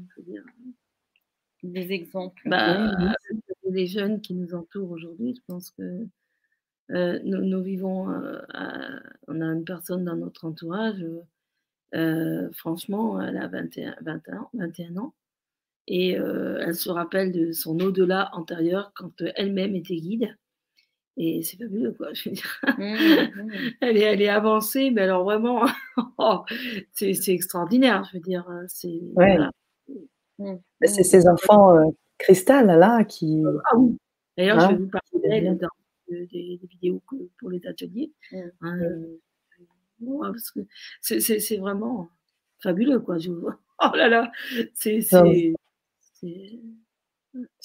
[1.63, 2.41] des exemples.
[2.49, 3.15] Bah,
[3.69, 6.05] Les jeunes qui nous entourent aujourd'hui, je pense que
[6.91, 8.41] euh, nous, vivons, euh,
[9.29, 11.05] on a une personne dans notre entourage,
[12.51, 15.13] franchement, elle a 21, 21, 21 ans
[15.87, 20.35] et elle se rappelle de son au-delà antérieur quand elle-même était guide.
[21.15, 22.13] Et c'est fabuleux, quoi.
[22.13, 22.61] Je veux dire.
[22.77, 23.51] Mmh, mmh.
[23.81, 25.65] elle, est, elle est avancée, mais alors vraiment,
[26.17, 26.43] oh,
[26.91, 28.03] c'est extraordinaire.
[28.11, 28.99] Je veux dire, c'est.
[30.39, 30.55] Mmh.
[30.81, 33.43] C'est ces enfants euh, cristal là qui.
[33.71, 33.95] Ah oui.
[34.37, 34.69] D'ailleurs, je hein?
[34.69, 35.67] vais vous parler d'elle dans
[36.09, 37.01] des, vidéos
[37.39, 38.11] pour les ateliers.
[38.61, 38.79] Hein,
[39.99, 40.61] parce que
[41.01, 42.09] c'est vraiment
[42.59, 43.19] fabuleux, quoi.
[43.19, 43.31] Je.
[43.31, 44.31] Oh là là,
[44.73, 45.01] c'est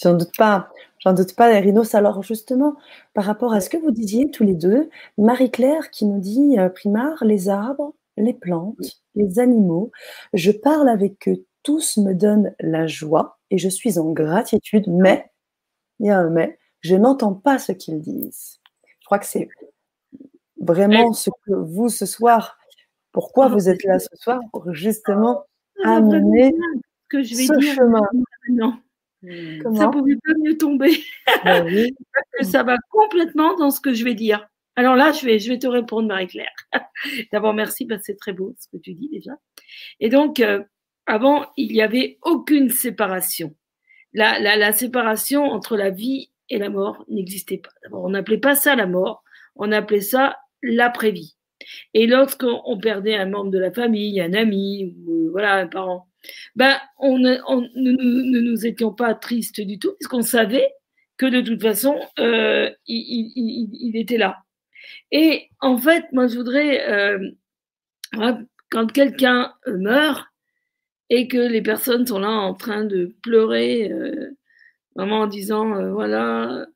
[0.01, 1.95] J'en doute pas, j'en doute pas, les rhinos.
[1.95, 2.77] Alors justement,
[3.15, 6.69] par rapport à ce que vous disiez tous les deux, Marie-Claire qui nous dit euh,
[6.69, 9.91] Primard, les arbres, les plantes, les animaux,
[10.33, 15.31] je parle avec eux, tous me donnent la joie et je suis en gratitude, mais,
[16.01, 18.61] il y a un mais, je n'entends pas ce qu'ils disent.
[19.01, 19.49] Je crois que c'est
[20.61, 22.59] vraiment ce que vous ce soir,
[23.13, 25.45] pourquoi ah, vous êtes là ce soir, pour justement
[25.85, 26.55] ah, amener
[27.09, 28.03] que je vais ce dire chemin.
[28.51, 28.79] Non.
[29.21, 29.75] Hmm.
[29.75, 30.93] ça pouvait pas mieux tomber.
[31.45, 31.91] Ben
[32.43, 34.49] ça va complètement dans ce que je vais dire.
[34.77, 36.55] Alors là, je vais, je vais te répondre, Marie-Claire.
[37.33, 39.33] D'abord, merci parce que c'est très beau ce que tu dis déjà.
[39.99, 40.63] Et donc, euh,
[41.07, 43.55] avant, il n'y avait aucune séparation.
[44.15, 47.71] La, la, la, séparation entre la vie et la mort n'existait pas.
[47.83, 49.25] D'abord, on n'appelait pas ça la mort,
[49.57, 51.35] on appelait ça l'après-vie.
[51.95, 56.08] Et lorsqu'on perdait un membre de la famille, un ami, ou euh, voilà, un parent,
[56.57, 60.73] ben, on, nous ne nous étions pas tristes du tout, puisqu'on savait
[61.17, 64.39] que de toute façon, euh, il, était là.
[65.11, 67.31] Et en fait, moi, je voudrais, euh,
[68.71, 70.27] quand quelqu'un meurt
[71.11, 74.31] et que les personnes sont là en train de pleurer, euh,
[74.95, 76.67] vraiment en disant, voilà,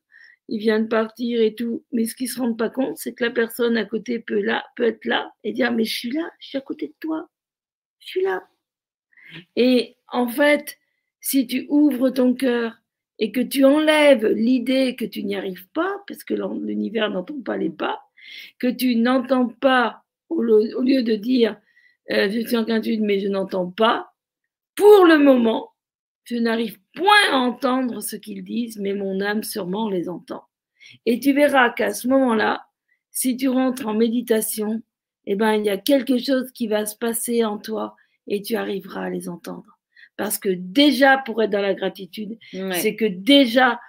[0.49, 3.13] il vient de partir et tout, mais ce qu'ils ne se rendent pas compte, c'est
[3.13, 4.43] que la personne à côté peut
[4.79, 7.29] être là et dire, mais je suis là, je suis à côté de toi,
[7.99, 8.43] je suis là.
[9.55, 10.77] Et en fait,
[11.21, 12.77] si tu ouvres ton cœur
[13.19, 17.57] et que tu enlèves l'idée que tu n'y arrives pas, parce que l'univers n'entend pas
[17.57, 18.01] les pas,
[18.59, 21.57] que tu n'entends pas, au lieu de dire
[22.11, 24.13] euh, je suis en gratitude mais je n'entends pas,
[24.75, 25.71] pour le moment,
[26.25, 30.43] je n'arrive point à entendre ce qu'ils disent, mais mon âme sûrement les entend.
[31.05, 32.65] Et tu verras qu'à ce moment-là,
[33.11, 34.81] si tu rentres en méditation,
[35.25, 37.95] eh ben, il y a quelque chose qui va se passer en toi
[38.27, 39.79] et tu arriveras à les entendre.
[40.17, 42.37] Parce que déjà, pour être dans la gratitude,
[42.73, 43.79] c'est que déjà,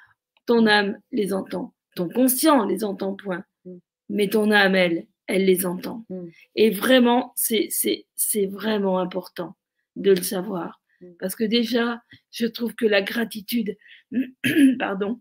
[0.47, 1.75] ton âme les entend.
[1.97, 3.45] Ton conscient les entend point.
[3.65, 3.77] Mm.
[4.09, 6.05] Mais ton âme, elle, elle les entend.
[6.09, 6.25] Mm.
[6.57, 9.57] Et vraiment, c'est vraiment important
[9.97, 10.81] de le savoir.
[11.01, 11.07] Mm.
[11.21, 13.77] Parce que déjà, je trouve que la gratitude,
[14.79, 15.21] pardon,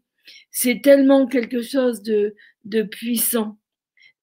[0.51, 3.57] c'est tellement quelque chose de, de puissant.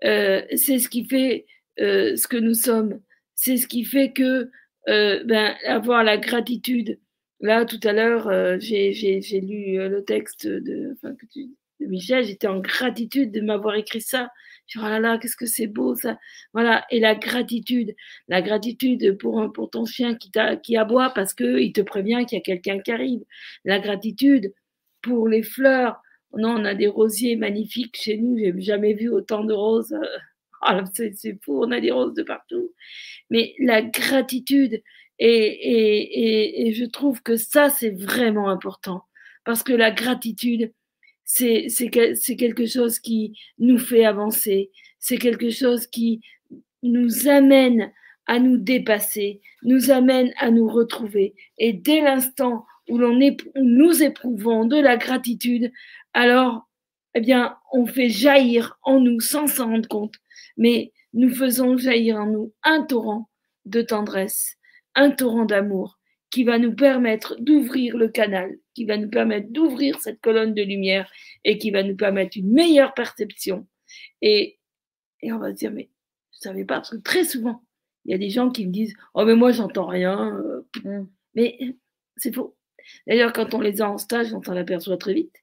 [0.05, 1.47] Euh, c'est ce qui fait
[1.79, 3.01] euh, ce que nous sommes.
[3.35, 4.51] C'est ce qui fait que
[4.89, 6.99] euh, ben, avoir la gratitude.
[7.41, 10.97] Là, tout à l'heure, euh, j'ai lu euh, le texte de,
[11.33, 14.31] tu, Michel, j'étais en gratitude de m'avoir écrit ça.
[14.67, 16.19] Je dis, oh là là, qu'est-ce que c'est beau ça.
[16.53, 16.85] Voilà.
[16.91, 17.95] Et la gratitude,
[18.29, 20.31] la gratitude pour, pour ton chien qui,
[20.63, 23.25] qui aboie parce qu'il te prévient qu'il y a quelqu'un qui arrive.
[23.65, 24.53] La gratitude
[25.03, 26.01] pour les fleurs.
[26.37, 28.39] Non, on a des rosiers magnifiques chez nous.
[28.39, 29.97] J'ai jamais vu autant de roses.
[30.63, 32.75] Ah, c'est fou, on a des roses de partout.
[33.31, 34.83] Mais la gratitude,
[35.19, 39.05] et, je trouve que ça, c'est vraiment important.
[39.45, 40.73] Parce que la gratitude,
[41.25, 46.21] c'est quelque chose qui nous fait avancer, c'est quelque chose qui
[46.83, 47.93] nous amène
[48.27, 51.35] à nous dépasser, nous amène à nous retrouver.
[51.59, 53.19] Et dès l'instant où, l'on
[53.57, 55.73] nous éprouvons de la gratitude,
[56.13, 56.69] alors,
[57.15, 60.15] eh bien, on fait jaillir en nous sans s'en rendre compte,
[60.61, 63.29] mais nous faisons jaillir en nous un torrent
[63.65, 64.57] de tendresse,
[64.95, 65.99] un torrent d'amour
[66.31, 70.63] qui va nous permettre d'ouvrir le canal, qui va nous permettre d'ouvrir cette colonne de
[70.63, 71.11] lumière
[71.45, 73.67] et qui va nous permettre une meilleure perception.
[74.23, 74.59] Et,
[75.23, 75.91] et on va se dire, mais
[76.33, 77.65] je ne savais pas, parce que très souvent,
[78.05, 80.37] il y a des gens qui me disent, oh mais moi j'entends rien.
[80.37, 81.09] Euh, mm.
[81.35, 81.59] Mais
[82.17, 82.55] c'est faux.
[83.07, 85.35] D'ailleurs, quand on les a en stage, on s'en aperçoit très vite.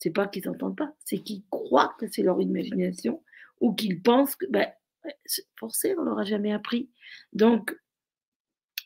[0.00, 3.22] C'est pas qu'ils n'entendent pas, c'est qu'ils croient que c'est leur imagination
[3.60, 4.68] ou qu'ils pensent que, ben,
[5.56, 6.90] forcément, on leur jamais appris.
[7.32, 7.76] Donc,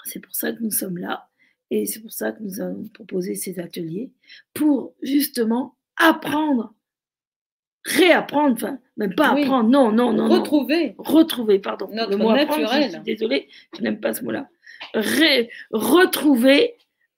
[0.05, 1.29] c'est pour ça que nous sommes là.
[1.71, 4.11] Et c'est pour ça que nous avons proposé ces ateliers,
[4.55, 6.75] pour justement apprendre,
[7.85, 10.29] réapprendre, enfin, même pas apprendre, non, non, non.
[10.29, 10.95] Retrouver.
[10.97, 11.89] retrouver, pardon.
[11.93, 13.03] Notre le mot naturel.
[13.05, 14.49] désolée, je n'aime pas ce mot-là.
[15.71, 16.77] retrouver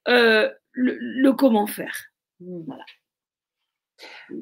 [0.09, 2.11] euh, le, comment faire.
[2.41, 2.63] Mmh.
[2.67, 2.85] Voilà.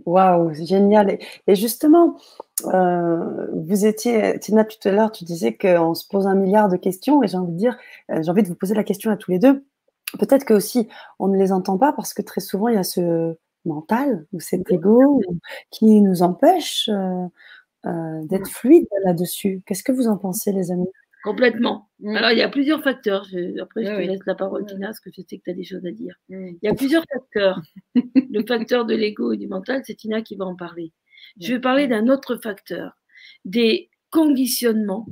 [0.06, 1.18] Waouh, génial.
[1.46, 2.16] Et, justement,
[2.66, 6.76] euh, vous étiez, Tina, tout à l'heure, tu disais qu'on se pose un milliard de
[6.76, 7.76] questions et j'ai envie de dire,
[8.10, 9.64] euh, j'ai envie de vous poser la question à tous les deux.
[10.18, 12.82] Peut-être que aussi on ne les entend pas parce que très souvent il y a
[12.84, 15.20] ce mental ou cet ego
[15.70, 17.26] qui nous empêche euh,
[17.86, 19.62] euh, d'être fluide là-dessus.
[19.66, 20.88] Qu'est-ce que vous en pensez, les amis?
[21.24, 21.90] Complètement.
[22.00, 22.16] Mmh.
[22.16, 23.26] Alors, il y a plusieurs facteurs.
[23.60, 25.64] après, je te laisse la parole, Tina, parce que je sais que tu as des
[25.64, 26.14] choses à dire.
[26.28, 26.48] Mmh.
[26.62, 27.60] Il y a plusieurs facteurs.
[27.94, 30.92] Le facteur de l'ego et du mental, c'est Tina qui va en parler.
[31.40, 32.92] Je vais parler d'un autre facteur,
[33.44, 35.06] des conditionnements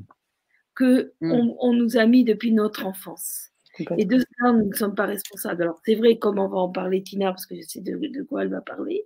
[0.75, 3.51] que on nous a mis depuis notre enfance.
[3.99, 5.63] Et de ça, nous ne sommes pas responsables.
[5.63, 8.43] Alors, c'est vrai, comme on va en parler, Tina, parce que je sais de, quoi
[8.43, 9.05] elle va parler.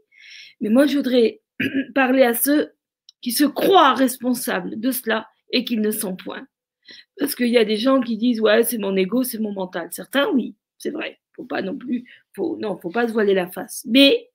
[0.61, 1.41] Mais moi, je voudrais
[1.95, 2.73] parler à ceux
[3.21, 6.47] qui se croient responsables de cela et qui ne sont point.
[7.19, 9.89] Parce qu'il y a des gens qui disent, ouais, c'est mon ego, c'est mon mental.
[9.93, 11.19] Certains, oui, c'est vrai.
[11.37, 13.85] Faut pas non plus, faut, non, faut pas se voiler la face.
[13.89, 14.31] Mais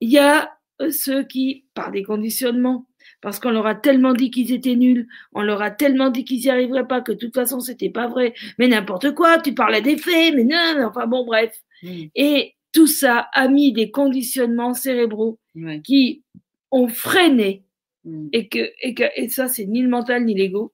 [0.00, 2.86] il y a euh, ceux qui, par des conditionnements,
[3.20, 6.40] parce qu'on leur a tellement dit qu'ils étaient nuls, on leur a tellement dit qu'ils
[6.40, 8.34] n'y arriveraient pas, que de toute façon, c'était pas vrai.
[8.58, 11.54] Mais n'importe quoi, tu parlais des faits, mais non, enfin bon, bref.
[11.82, 12.04] Mm.
[12.14, 15.38] Et tout ça a mis des conditionnements cérébraux
[15.82, 16.24] qui
[16.70, 17.64] ont freiné,
[18.04, 18.28] mm.
[18.32, 20.72] et, que, et, que, et ça, c'est ni le mental ni l'ego.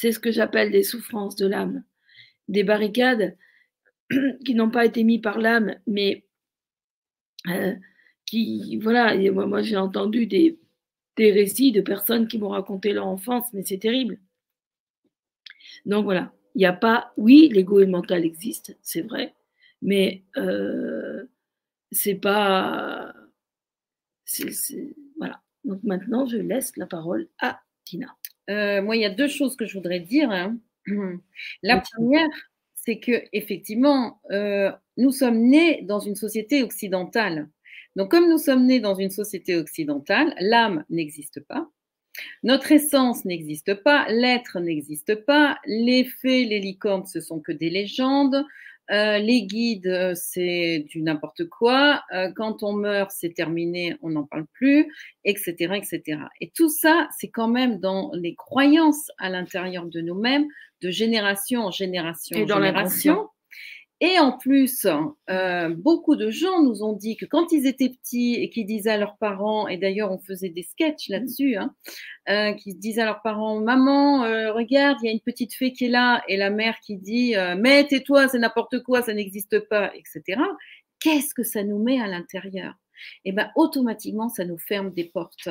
[0.00, 1.84] C'est ce que j'appelle des souffrances de l'âme,
[2.48, 3.36] des barricades
[4.46, 6.24] qui n'ont pas été mises par l'âme, mais
[7.48, 7.74] euh,
[8.24, 10.58] qui, voilà, moi, moi j'ai entendu des,
[11.16, 14.18] des récits de personnes qui m'ont raconté leur enfance, mais c'est terrible.
[15.84, 19.34] Donc voilà, il n'y a pas, oui, l'ego et le mental existent, c'est vrai,
[19.82, 21.26] mais euh,
[21.92, 23.12] c'est pas,
[25.18, 25.42] voilà.
[25.64, 28.16] Donc maintenant, je laisse la parole à Tina.
[28.48, 30.30] Euh, moi, il y a deux choses que je voudrais dire.
[30.30, 30.58] Hein.
[31.62, 32.28] La première,
[32.74, 37.48] c'est que effectivement, euh, nous sommes nés dans une société occidentale.
[37.96, 41.68] Donc, comme nous sommes nés dans une société occidentale, l'âme n'existe pas,
[42.42, 47.70] notre essence n'existe pas, l'être n'existe pas, les fées, les licornes, ce sont que des
[47.70, 48.44] légendes,
[48.90, 54.24] euh, les guides, c'est du n'importe quoi, euh, quand on meurt, c'est terminé, on n'en
[54.24, 54.92] parle plus,
[55.24, 56.22] etc., etc.
[56.40, 60.46] Et tout ça, c'est quand même dans les croyances à l'intérieur de nous-mêmes,
[60.82, 63.28] de génération en génération en génération.
[64.02, 64.86] Et en plus,
[65.28, 68.92] euh, beaucoup de gens nous ont dit que quand ils étaient petits et qu'ils disaient
[68.92, 71.74] à leurs parents, et d'ailleurs on faisait des sketchs là-dessus, hein,
[72.30, 75.74] euh, qui disaient à leurs parents, maman, euh, regarde, il y a une petite fée
[75.74, 79.12] qui est là, et la mère qui dit, euh, mais tais-toi, c'est n'importe quoi, ça
[79.12, 80.40] n'existe pas, etc.
[80.98, 82.74] Qu'est-ce que ça nous met à l'intérieur?
[83.24, 85.48] Et eh ben automatiquement ça nous ferme des portes.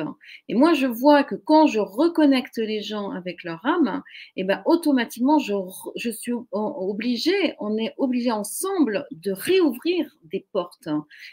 [0.48, 4.02] Et moi je vois que quand je reconnecte les gens avec leur âme,
[4.36, 5.54] et eh ben automatiquement je,
[5.96, 10.88] je suis obligée, on est obligé ensemble de réouvrir des portes,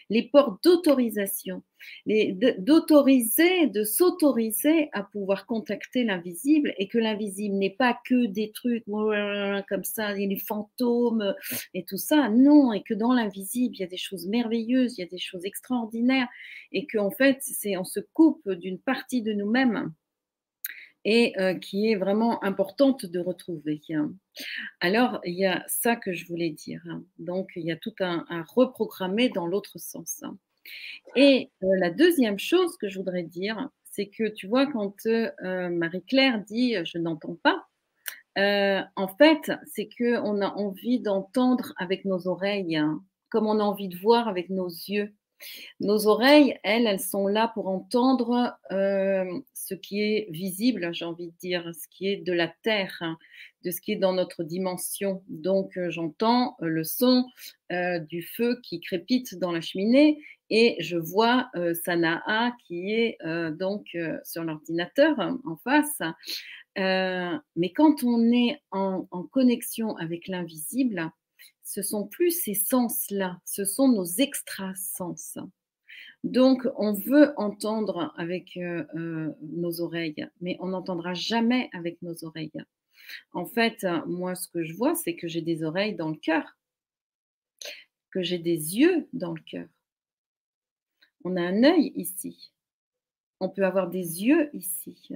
[0.09, 1.63] les portes d'autorisation.
[2.05, 8.85] D'autoriser, de s'autoriser à pouvoir contacter l'invisible et que l'invisible n'est pas que des trucs
[8.85, 11.33] comme ça, les fantômes
[11.73, 15.01] et tout ça, non, et que dans l'invisible, il y a des choses merveilleuses, il
[15.01, 16.27] y a des choses extraordinaires
[16.71, 17.41] et qu'en fait,
[17.77, 19.93] on se coupe d'une partie de nous-mêmes
[21.05, 23.81] et euh, qui est vraiment importante de retrouver.
[24.81, 26.83] Alors, il y a ça que je voulais dire.
[27.17, 30.21] Donc, il y a tout un, reprogrammer dans l'autre sens.
[31.09, 31.11] Hein.
[31.15, 35.69] Et euh, la deuxième chose que je voudrais dire, c'est que tu vois, quand euh,
[35.69, 37.65] Marie-Claire dit je n'entends pas,
[38.95, 42.79] en fait, c'est qu'on a envie d'entendre avec nos oreilles,
[43.29, 45.13] comme on a envie de voir avec nos yeux.
[45.79, 51.27] Nos oreilles, elles, elles sont là pour entendre euh, ce qui est visible, j'ai envie
[51.27, 53.17] de dire, ce qui est de la terre, hein,
[53.63, 55.23] de ce qui est dans notre dimension.
[55.27, 57.25] Donc, euh, j'entends euh, le son
[57.69, 60.19] du feu qui crépite dans la cheminée
[60.49, 61.49] et je vois
[61.85, 63.17] Sanaa qui est
[63.51, 66.01] donc sur l'ordinateur hein, en face.
[66.75, 71.11] mais quand on est en connexion avec l'invisible,
[71.67, 75.37] ce sont plus ces sens-là, ce sont nos extrasens.
[76.23, 82.23] Donc, on veut entendre avec euh, euh, nos oreilles, mais on n'entendra jamais avec nos
[82.23, 82.51] oreilles.
[83.33, 86.57] En fait, moi, ce que je vois, c'est que j'ai des oreilles dans le cœur,
[88.11, 89.67] que j'ai des yeux dans le cœur.
[91.27, 92.53] On a un œil ici.
[93.41, 95.11] On peut avoir des yeux ici.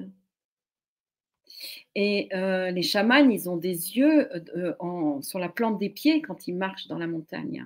[1.96, 6.50] Et euh, les chamans, ils ont des yeux euh, sur la plante des pieds quand
[6.50, 7.66] ils marchent dans la montagne.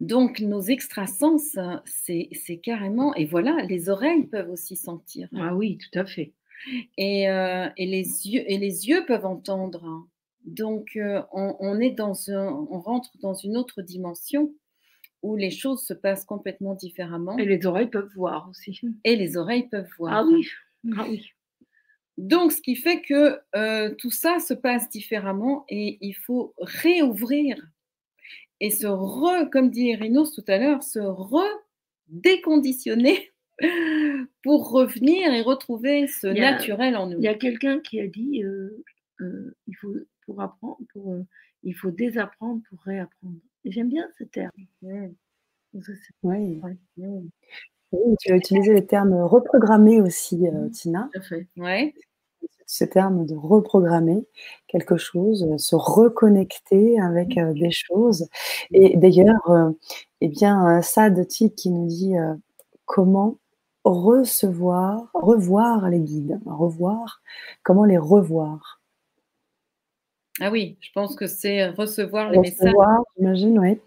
[0.00, 3.14] Donc, nos extrasens, c'est carrément.
[3.14, 5.28] Et voilà, les oreilles peuvent aussi sentir.
[5.36, 6.32] Ah oui, tout à fait.
[6.96, 10.08] Et, euh, les, yeux, et les yeux peuvent entendre.
[10.44, 10.98] Donc,
[11.32, 14.52] on, est dans on rentre dans une autre dimension
[15.22, 17.36] où les choses se passent complètement différemment.
[17.38, 18.80] Et les oreilles peuvent voir aussi.
[19.04, 20.14] Et les oreilles peuvent voir.
[20.14, 20.46] Ah oui.
[20.96, 21.32] Ah oui.
[22.18, 27.56] Donc, ce qui fait que euh, tout ça se passe différemment et il faut réouvrir
[28.60, 33.30] et se re, comme dit Erinos tout à l'heure, se redéconditionner
[34.42, 37.18] pour revenir et retrouver ce naturel en nous.
[37.18, 38.82] Il y a quelqu'un qui a dit euh,
[39.20, 39.94] euh, il faut
[40.26, 41.24] pour apprendre, pour,
[41.62, 43.38] il faut désapprendre pour réapprendre.
[43.64, 44.50] J'aime bien ce terme.
[44.82, 45.08] Mmh.
[46.22, 46.60] Oui.
[47.92, 50.70] Oui, tu as utilisé le terme reprogrammer aussi, mmh.
[50.70, 51.08] Tina.
[51.12, 51.46] Tout à fait.
[51.56, 51.94] Ouais
[52.68, 54.26] ce terme de reprogrammer
[54.68, 58.28] quelque chose, euh, se reconnecter avec euh, des choses.
[58.72, 59.70] Et d'ailleurs, euh,
[60.20, 62.14] eh bien, Sad qui nous dit
[62.84, 63.38] comment
[63.84, 67.22] recevoir, revoir les guides, revoir,
[67.62, 68.77] comment les revoir.
[70.40, 72.72] Ah oui, je pense que c'est recevoir les messages.
[73.16, 73.80] J'imagine, oui.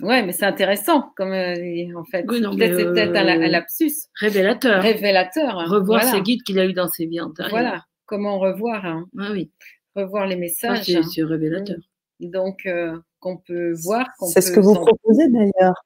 [0.00, 2.24] Ouais, mais c'est intéressant, comme en fait.
[2.24, 3.92] peut-être c'est peut-être un, lapsus.
[4.20, 4.82] Révélateur.
[4.82, 5.58] Révélateur.
[5.58, 5.66] Hein.
[5.68, 7.50] Revoir ces guides qu'il a eu dans ses vies antérieures.
[7.50, 9.06] Voilà comment revoir, hein.
[9.18, 9.50] ah oui.
[9.94, 10.90] revoir les messages.
[10.96, 11.76] Ah, c'est révélateur.
[12.20, 12.30] Mmh.
[12.30, 14.06] Donc, euh, qu'on peut voir.
[14.28, 15.84] C'est ce que vous proposez d'ailleurs.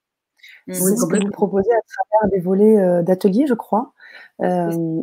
[0.68, 0.74] Mmh.
[0.74, 3.92] C'est ce que vous proposez à travers des volets euh, d'ateliers, je crois.
[4.42, 5.02] Euh,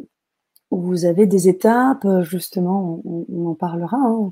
[0.70, 4.32] où vous avez des étapes, justement, on, en parlera hein,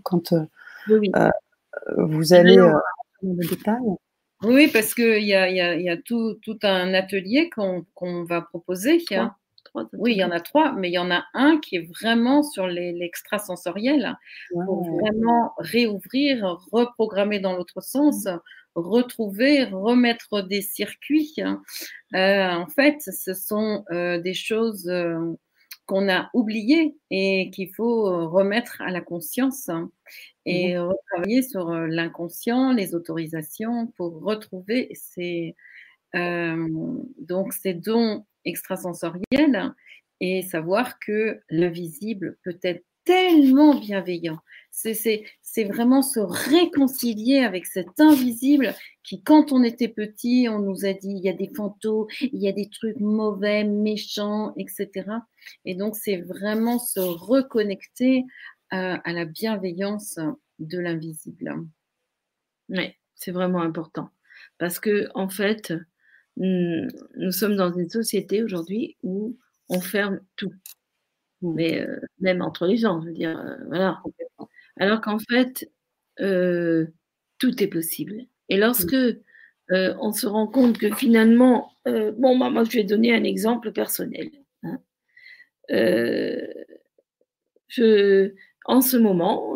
[0.87, 1.31] quand
[1.97, 2.81] vous allez dans
[3.21, 3.83] le détail?
[4.43, 9.03] Oui, parce qu'il y a, y a tout, tout, un atelier qu'on va proposer.
[9.93, 12.43] Oui, il y en a trois, mais il y en a un qui est vraiment
[12.43, 14.17] sur l'extrasensoriel
[14.51, 18.27] pour vraiment réouvrir, reprogrammer dans l'autre sens,
[18.75, 21.33] retrouver, remettre des circuits.
[21.39, 21.61] Hein.
[22.13, 25.37] Euh, en fait, ce sont euh, des choses euh,
[25.85, 29.91] qu'on a oubliées et qu'il faut remettre à la conscience hein,
[30.45, 35.55] et retravailler sur l'inconscient, les autorisations pour retrouver ces,
[36.13, 39.73] donc ces dons extrasensoriel
[40.21, 44.39] et savoir que l'invisible peut être tellement bienveillant.
[44.71, 50.91] C'est vraiment se réconcilier avec cet invisible qui, quand on était petit, on nous a
[50.91, 55.05] dit il y a des fantômes, il y a des trucs mauvais, méchants, etc.
[55.63, 58.25] Et donc, c'est vraiment se reconnecter
[58.69, 60.19] à, à la bienveillance
[60.59, 61.55] de l'invisible.
[62.69, 64.09] Oui, c'est vraiment important.
[64.57, 65.73] Parce que, en fait,
[66.37, 69.37] nous sommes dans une société aujourd'hui où
[69.69, 70.53] on ferme tout.
[71.41, 71.53] Mmh.
[71.53, 74.01] Mais euh, même entre les gens, je veux dire, euh, voilà.
[74.77, 75.69] Alors qu'en fait,
[76.19, 76.87] euh,
[77.39, 78.25] tout est possible.
[78.49, 79.97] Et lorsque mmh.
[79.99, 84.29] on se rend compte que finalement, bon, moi, je vais donner un exemple personnel.
[84.63, 84.79] Hein.
[87.67, 88.33] je,
[88.65, 89.55] en ce moment,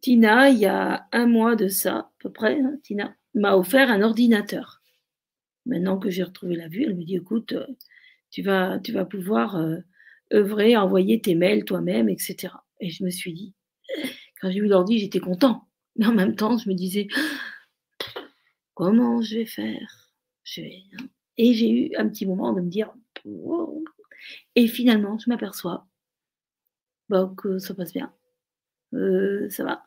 [0.00, 3.90] Tina, il y a un mois de ça, à peu près, hein, Tina, m'a offert
[3.90, 4.80] un ordinateur.
[5.66, 7.54] Maintenant que j'ai retrouvé la vue, elle me dit écoute,
[8.30, 9.58] tu vas, tu vas pouvoir
[10.34, 12.54] œuvrer, envoyer tes mails toi-même, etc.
[12.80, 13.54] Et je me suis dit,
[14.40, 15.68] quand j'ai vu l'ordi, j'étais content.
[15.96, 17.06] Mais en même temps, je me disais,
[18.74, 20.10] comment je vais faire?
[21.36, 22.92] Et j'ai eu un petit moment de me dire,
[24.56, 25.86] et finalement, je m'aperçois
[27.08, 28.12] bah, que ça passe bien.
[28.94, 29.84] Euh, ça va.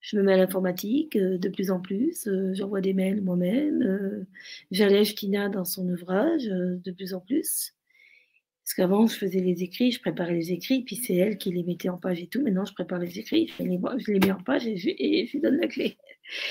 [0.00, 2.26] Je me mets à l'informatique euh, de plus en plus.
[2.28, 4.26] Euh, j'envoie des mails moi-même.
[4.70, 7.74] J'allège Tina dans son ouvrage de plus en plus.
[8.68, 11.62] Parce qu'avant, je faisais les écrits, je préparais les écrits, puis c'est elle qui les
[11.62, 12.42] mettait en page et tout.
[12.42, 15.40] Maintenant, je prépare les écrits, je les, je les mets en page et je, lui
[15.40, 15.96] donne la clé.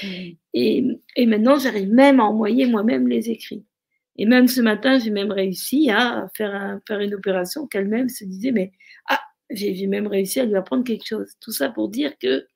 [0.02, 0.08] Mmh.
[0.56, 3.68] Et, et, maintenant, j'arrive même à envoyer moi-même les écrits.
[4.16, 8.24] Et même ce matin, j'ai même réussi à faire, un, faire une opération qu'elle-même se
[8.24, 8.72] disait, mais
[9.08, 11.36] ah, j'ai même réussi à lui apprendre quelque chose.
[11.40, 12.48] Tout ça pour dire que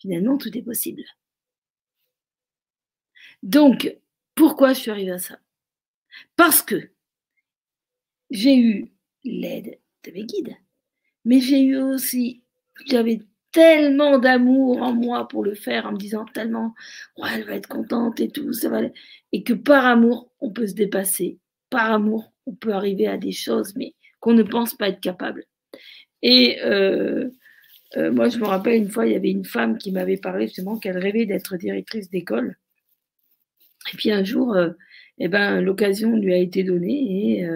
[0.00, 1.04] finalement, tout est possible.
[3.44, 3.96] Donc,
[4.34, 5.38] pourquoi je suis arrivée à ça?
[6.34, 6.91] Parce que
[8.32, 8.92] j'ai eu
[9.24, 10.56] l'aide de mes guides,
[11.24, 12.42] mais j'ai eu aussi,
[12.86, 13.20] j'avais
[13.52, 16.74] tellement d'amour en moi pour le faire, en me disant tellement,
[17.18, 18.80] ouais, elle va être contente et tout, ça va.
[19.32, 21.38] Et que par amour, on peut se dépasser.
[21.70, 25.44] Par amour, on peut arriver à des choses, mais qu'on ne pense pas être capable.
[26.22, 27.28] Et euh,
[27.96, 30.46] euh, moi, je me rappelle une fois, il y avait une femme qui m'avait parlé
[30.46, 32.56] justement qu'elle rêvait d'être directrice d'école.
[33.92, 34.70] Et puis un jour, euh,
[35.18, 37.48] eh ben, l'occasion lui a été donnée et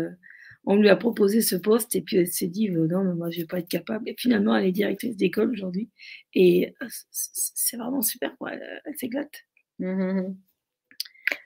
[0.66, 3.30] on lui a proposé ce poste et puis elle s'est dit euh, non, mais moi
[3.30, 4.08] je vais pas être capable.
[4.08, 5.88] Et finalement, elle est directrice d'école aujourd'hui
[6.34, 8.52] et euh, c'est vraiment super, quoi.
[8.52, 9.44] Elle, s'éclate.
[9.78, 10.34] Mmh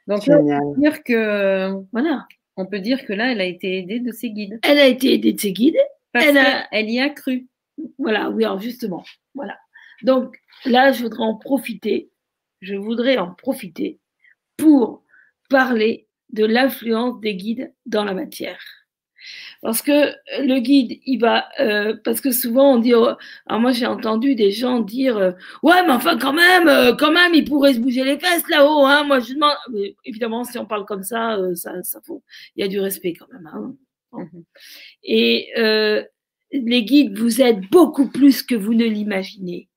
[0.07, 4.01] Donc, on peut dire que voilà, on peut dire que là, elle a été aidée
[4.01, 4.59] de ses guides.
[4.63, 5.79] Elle a été aidée de ses guides.
[6.13, 7.47] Parce elle, elle y a cru.
[7.99, 9.05] Voilà, oui, alors justement,
[9.35, 9.59] voilà.
[10.03, 12.11] Donc là, je voudrais en profiter.
[12.63, 14.01] Je voudrais en profiter
[14.57, 15.05] pour
[15.51, 18.80] parler de l'influence des guides dans la matière.
[19.63, 23.11] Parce que le guide, il va, euh, parce que souvent on dit, oh,
[23.47, 27.13] alors moi j'ai entendu des gens dire, euh, ouais, mais enfin quand même, euh, quand
[27.13, 29.05] même, il pourrait se bouger les fesses là-haut, hein.
[29.05, 29.57] Moi je demande,
[30.05, 32.23] évidemment, si on parle comme ça, ça, ça faut,
[32.57, 33.47] il y a du respect quand même.
[33.53, 33.75] Hein.
[34.13, 34.45] Mhm.
[35.05, 35.51] Et
[36.53, 39.69] les guides vous aident beaucoup plus que vous ne l'imaginez.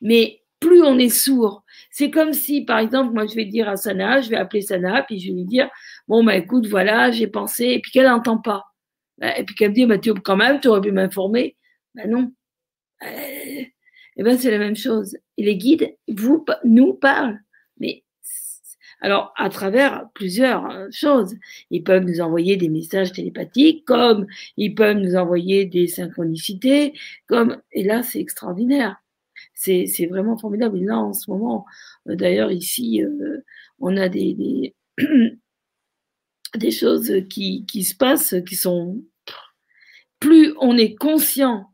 [0.00, 3.76] Mais plus on est sourd, c'est comme si, par exemple, moi je vais dire à
[3.76, 5.68] Sana, je vais appeler Sana, puis je vais lui dire,
[6.08, 8.73] bon bah écoute, voilà, j'ai pensé, et puis qu'elle n'entend pas.
[9.18, 11.56] Bah, et puis qu'elle me dit, bah, quand même, tu aurais pu m'informer.
[11.94, 12.32] Ben non.
[13.02, 13.72] et
[14.16, 15.16] eh ben c'est la même chose.
[15.38, 17.40] Les guides, vous, nous parlent.
[17.78, 18.04] Mais
[19.04, 21.36] alors, à travers plusieurs euh, choses.
[21.70, 26.94] Ils peuvent nous envoyer des messages télépathiques, comme ils peuvent nous envoyer des synchronicités,
[27.26, 28.96] comme, et là, c'est extraordinaire.
[29.54, 30.78] C'est, c'est vraiment formidable.
[30.78, 31.66] Et là, en ce moment,
[32.08, 33.44] euh, d'ailleurs, ici, euh,
[33.78, 34.74] on a des, des
[36.58, 39.02] des choses qui, se passent, qui sont...
[40.20, 41.70] Plus on est conscient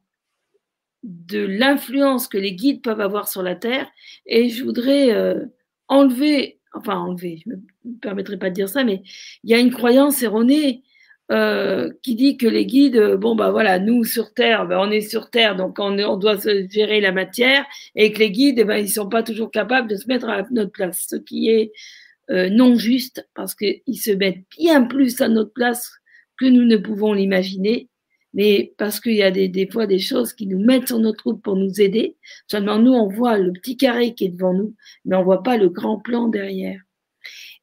[1.03, 3.89] de l'influence que les guides peuvent avoir sur la Terre,
[4.27, 5.47] et je voudrais euh,
[5.89, 9.03] enlever, enfin enlever, je ne me permettrai pas de dire ça, mais
[9.45, 10.83] il y a une croyance erronée
[11.31, 15.01] euh, qui dit que les guides, bon bah voilà, nous sur Terre, ben, on est
[15.01, 16.37] sur Terre, donc on, on, doit
[16.69, 17.65] gérer la matière,
[17.95, 20.43] et que les guides, eh ben, ils sont pas toujours capables de se mettre à
[20.51, 25.29] notre place, ce qui est euh, non juste parce qu'ils se mettent bien plus à
[25.29, 25.91] notre place
[26.39, 27.89] que nous ne pouvons l'imaginer,
[28.35, 31.25] mais parce qu'il y a des, des, fois des choses qui nous mettent sur notre
[31.25, 32.17] route pour nous aider.
[32.47, 34.75] Seulement, nous, on voit le petit carré qui est devant nous,
[35.05, 36.81] mais on voit pas le grand plan derrière.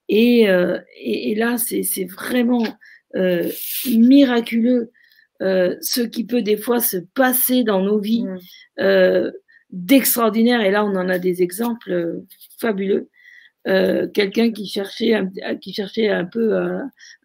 [0.10, 2.66] Et, euh, et, là, c'est vraiment
[3.16, 3.50] euh,
[3.88, 4.92] miraculeux
[5.42, 8.40] euh, ce qui peut des fois se passer dans nos vies mmh.
[8.80, 9.32] euh,
[9.70, 10.62] d'extraordinaire.
[10.62, 12.26] Et là, on en a des exemples euh,
[12.60, 13.10] fabuleux.
[13.68, 16.58] Euh, quelqu'un qui cherchait un, qui cherchait un peu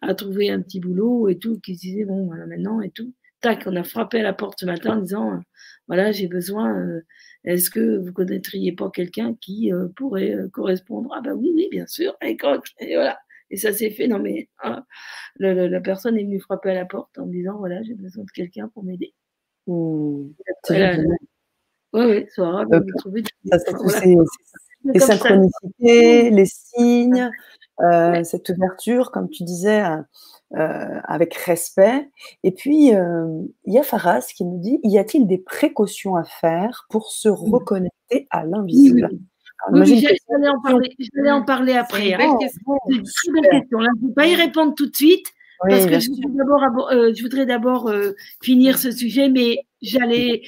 [0.01, 3.13] à, trouver un petit boulot et tout, qui se disait bon voilà maintenant et tout.
[3.41, 5.41] Tac, on a frappé à la porte ce matin en disant
[5.87, 6.77] voilà j'ai besoin.
[6.79, 7.01] Euh,
[7.45, 11.13] est-ce que vous connaîtriez pas quelqu'un qui euh, pourrait correspondre?
[11.15, 12.15] Ah ben oui oui bien sûr.
[12.21, 12.37] Et,
[12.79, 13.19] et voilà.
[13.49, 14.07] Et ça s'est fait.
[14.07, 14.85] Non mais hein,
[15.39, 18.69] la personne est venue frapper à la porte en disant voilà j'ai besoin de quelqu'un
[18.69, 19.13] pour m'aider.
[19.67, 20.31] Mmh.
[21.93, 22.65] Oui, oui, ça,
[24.83, 27.29] les synchronicités, les signes,
[27.81, 29.97] euh, cette ouverture, comme tu disais, euh,
[30.55, 32.09] euh, avec respect.
[32.43, 36.85] Et puis, il y a Faras qui nous dit, y a-t-il des précautions à faire
[36.89, 39.09] pour se reconnecter à l'invisible?
[39.71, 40.89] oui, j'allais en, parler,
[41.31, 42.01] en parler après.
[42.01, 42.37] C'est une hein.
[42.39, 43.79] question.
[43.79, 45.25] Je ne vais pas y répondre tout de suite
[45.61, 47.89] parce que je, voudrais d'abord
[48.41, 50.41] finir ce sujet, mais j'allais,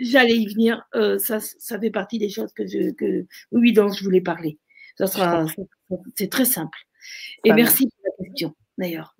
[0.00, 0.84] j'allais y venir.
[0.94, 4.58] Euh, ça, ça fait partie des choses que je, que, oui, dont je voulais parler.
[4.96, 5.46] Ça sera,
[6.16, 6.78] c'est très simple.
[7.44, 9.14] Et merci pour la question d'ailleurs.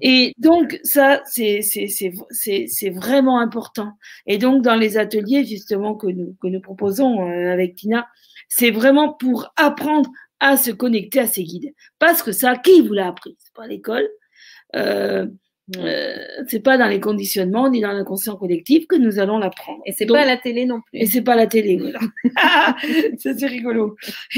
[0.00, 3.92] Et donc, ça, c'est vraiment important.
[4.26, 8.08] Et donc, dans les ateliers, justement, que nous, que nous proposons euh, avec Tina,
[8.48, 10.10] c'est vraiment pour apprendre
[10.40, 11.74] à se connecter à ses guides.
[11.98, 13.36] Parce que ça, qui vous l'a appris?
[13.38, 14.08] C'est pas l'école.
[14.76, 15.26] Euh,
[15.78, 16.16] euh,
[16.48, 19.82] c'est pas dans les conditionnements ni dans l'inconscient collectif que nous allons l'apprendre.
[19.86, 20.98] Et c'est pas la télé non plus.
[20.98, 22.00] Et c'est pas la télé, voilà.
[23.18, 23.96] ça c'est rigolo.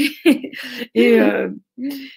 [0.95, 1.49] Euh,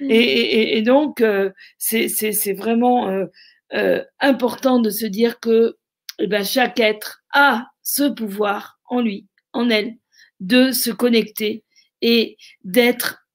[0.01, 3.27] et, et, et, donc euh, c'est vraiment
[3.73, 5.77] euh, important de se dire que
[6.19, 9.95] eh ben, chaque être a ce pouvoir en lui, en elle,
[10.41, 11.65] de se connecter
[12.03, 13.27] et d'être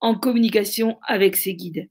[0.00, 1.88] en communication avec ses guides.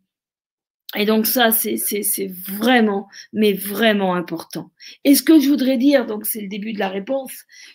[0.98, 4.72] Et donc ça, c'est vraiment, mais vraiment important.
[5.06, 7.32] Et ce que je voudrais dire, donc c'est le début de la réponse,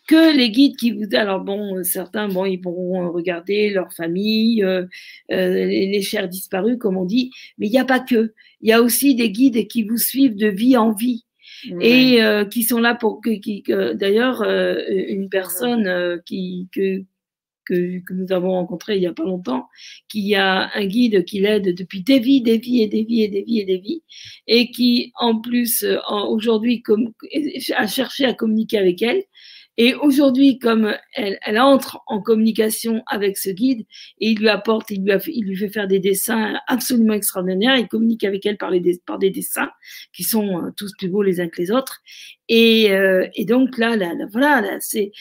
[0.07, 1.07] que les guides qui vous...
[1.13, 4.85] Alors bon, certains, bon, ils pourront regarder leur famille, euh,
[5.33, 8.35] euh, les, chers disparus, comme on dit, mais il n'y a pas que.
[8.61, 11.25] Il y a aussi des guides qui vous suivent de vie en vie.
[11.81, 13.65] Et euh, qui sont là pour que, qui,
[13.95, 17.03] d'ailleurs une personne qui que
[17.67, 19.69] que, nous avons rencontré il n'y a pas longtemps,
[20.09, 23.29] qui a un guide qui l'aide depuis des vies, des vies et des vies et
[23.29, 24.03] des vies et des vies,
[24.47, 26.83] et qui en plus aujourd'hui
[27.77, 29.23] a cherché à communiquer avec elle
[29.79, 33.87] et aujourd'hui, comme elle, elle, entre en communication avec ce guide
[34.21, 37.77] et il lui apporte, il lui, a il lui fait faire des dessins absolument extraordinaires,
[37.77, 39.71] il communique avec elle par, les, par des dessins
[40.15, 42.01] qui sont euh, tous plus beaux les uns que les autres.
[42.49, 45.13] Et, euh, et donc là, là, là voilà, là, c'est,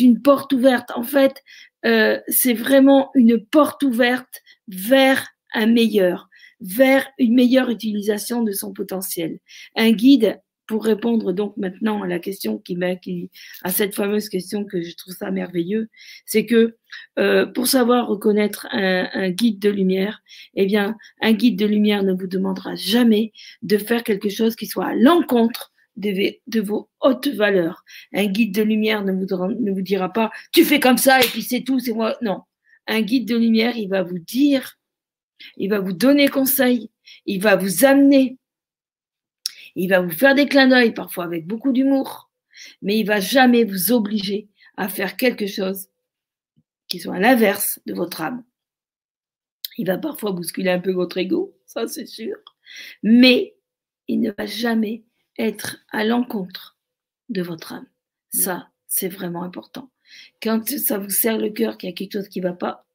[0.00, 0.90] une porte ouverte.
[0.94, 1.42] En fait,
[1.86, 6.28] euh, c'est vraiment une porte ouverte vers un meilleur,
[6.60, 9.38] vers une meilleure utilisation de son potentiel.
[9.76, 13.30] Un guide pour répondre donc maintenant à la question qui qui,
[13.62, 15.88] à cette fameuse question que je trouve ça merveilleux,
[16.26, 16.76] c'est que
[17.18, 20.22] euh, pour savoir reconnaître un, un, guide de lumière,
[20.54, 24.66] eh bien, un guide de lumière ne vous demandera jamais de faire quelque chose qui
[24.66, 27.84] soit à l'encontre de, de, vos hautes valeurs.
[28.12, 29.26] Un guide de lumière ne vous,
[29.60, 32.16] ne vous dira pas tu fais comme ça et puis c'est tout, c'est moi.
[32.22, 32.42] Non.
[32.86, 34.78] Un guide de lumière, il va vous dire,
[35.56, 36.90] il va vous donner conseil,
[37.26, 38.38] il va vous amener
[39.74, 42.30] il va vous faire des clins d'œil, parfois avec beaucoup d'humour,
[42.82, 45.88] mais il va jamais vous obliger à faire quelque chose
[46.88, 48.44] qui soit à l'inverse de votre âme.
[49.78, 52.36] Il va parfois bousculer un peu votre ego, ça c'est sûr,
[53.02, 53.56] mais
[54.06, 55.04] il ne va jamais
[55.38, 56.78] être à l'encontre
[57.28, 57.86] de votre âme.
[58.30, 59.90] Ça, c'est vraiment important.
[60.42, 62.86] Quand ça vous serre le cœur qu'il y a quelque chose qui ne va pas,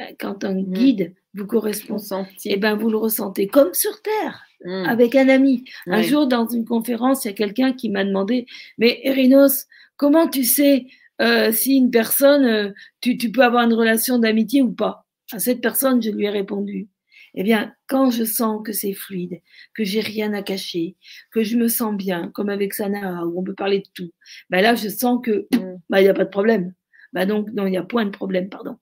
[0.00, 0.72] euh, quand un mmh.
[0.72, 1.98] guide vous correspond,
[2.44, 4.44] et eh ben vous le ressentez comme sur Terre.
[4.64, 4.86] Mmh.
[4.86, 5.64] avec un ami.
[5.86, 8.44] Un jour, dans une conférence, il y a quelqu'un qui m'a demandé,
[8.76, 9.66] mais Erinos,
[9.96, 10.86] comment tu sais
[11.20, 15.06] euh, si une personne, euh, tu, tu, peux avoir une relation d'amitié ou pas?
[15.32, 16.88] À cette personne, je lui ai répondu,
[17.34, 19.40] eh bien, quand je sens que c'est fluide,
[19.74, 20.96] que j'ai rien à cacher,
[21.30, 24.10] que je me sens bien, comme avec Sana, où on peut parler de tout,
[24.50, 25.76] ben là, je sens que mmh.
[25.88, 26.74] bah, il n'y a pas de problème.
[27.12, 28.76] Bah donc, non, il n'y a point de problème, pardon.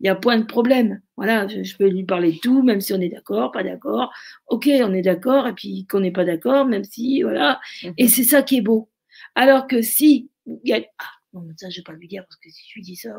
[0.00, 1.00] Il y a point de problème.
[1.16, 4.12] Voilà, je, peux lui parler de tout, même si on est d'accord, pas d'accord.
[4.48, 7.60] Ok, on est d'accord, et puis qu'on n'est pas d'accord, même si, voilà.
[7.96, 8.08] Et mhm.
[8.08, 8.90] c'est ça qui est beau.
[9.34, 12.36] Alors que si, il y a, ah, non, ça, je vais pas lui dire, parce
[12.36, 13.14] que si je lui dis ça,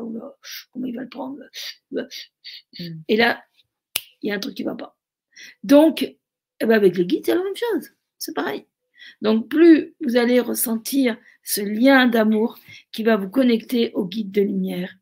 [0.72, 1.38] comment il va le prendre
[1.90, 3.02] mhm.
[3.08, 3.42] Et là,
[4.22, 4.96] il y a un truc qui va pas.
[5.62, 7.90] Donc, eh ben avec le guide, c'est la même chose.
[8.18, 8.66] C'est pareil.
[9.20, 12.58] Donc, plus vous allez ressentir ce lien d'amour
[12.92, 14.96] qui va vous connecter au guide de lumière,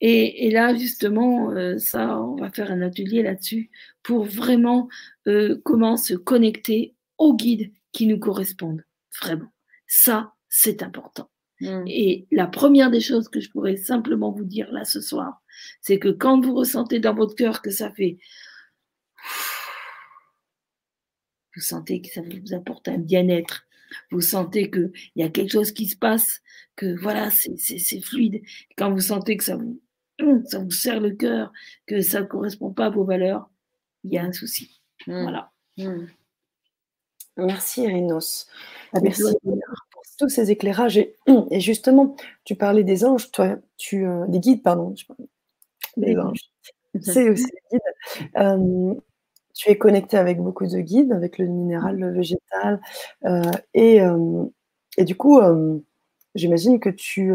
[0.00, 3.70] et, là, justement, euh, ça, on va faire un atelier là-dessus
[4.02, 4.88] pour vraiment
[5.28, 8.84] euh, comment se connecter aux guides qui nous correspondent.
[9.20, 9.52] Vraiment.
[9.86, 11.28] Ça, c'est important.
[11.60, 11.84] Mmh.
[11.86, 15.42] Et la première des choses que je pourrais simplement vous dire là ce soir,
[15.82, 18.18] c'est que quand vous ressentez dans votre cœur que ça fait...
[21.54, 23.66] Vous sentez que ça vous apporte un bien-être,
[24.10, 26.40] vous sentez qu'il y a quelque chose qui se passe,
[26.76, 28.40] que voilà, c'est fluide.
[28.78, 29.80] Quand vous sentez que ça vous
[30.46, 31.52] ça vous serre le cœur,
[31.86, 33.50] que ça ne correspond pas à vos valeurs,
[34.04, 34.80] il y a un souci.
[35.06, 35.22] Mmh.
[35.22, 35.50] Voilà.
[35.78, 36.06] Mmh.
[37.36, 38.46] Merci Irinos.
[39.02, 40.98] Merci pour tous ces éclairages.
[41.50, 44.94] Et, justement, tu parlais des anges, toi, tu, euh, des guides, pardon.
[45.96, 46.50] Des anges.
[47.00, 48.30] C'est aussi des guides.
[48.36, 48.94] Euh,
[49.54, 52.80] tu es connecté avec beaucoup de guides, avec le minéral, le végétal.
[53.24, 53.42] Euh,
[53.74, 54.00] et,
[54.96, 55.40] et, du coup,
[56.34, 57.32] j'imagine que tu,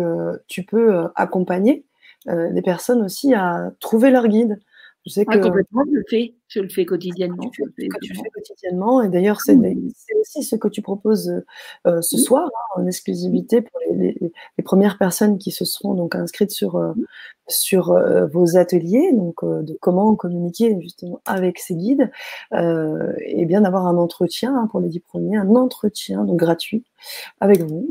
[0.47, 1.86] tu peux accompagner
[2.28, 4.59] euh, des personnes aussi à trouver leur guide,
[5.05, 7.51] Je sais ah, que complètement, je le fais, je le fais quotidiennement.
[7.55, 9.55] Fais, que tu fais quotidiennement, et d'ailleurs c'est
[10.19, 11.43] aussi ce que tu proposes
[11.86, 14.17] euh, ce soir hein, en exclusivité pour les,
[14.63, 16.95] premières personnes qui se seront donc inscrites sur
[17.47, 17.93] sur
[18.32, 22.09] vos ateliers, donc de comment communiquer justement avec ces guides,
[22.51, 26.84] et bien d'avoir un entretien hein, pour les dix premiers, un entretien donc gratuit
[27.39, 27.88] avec vous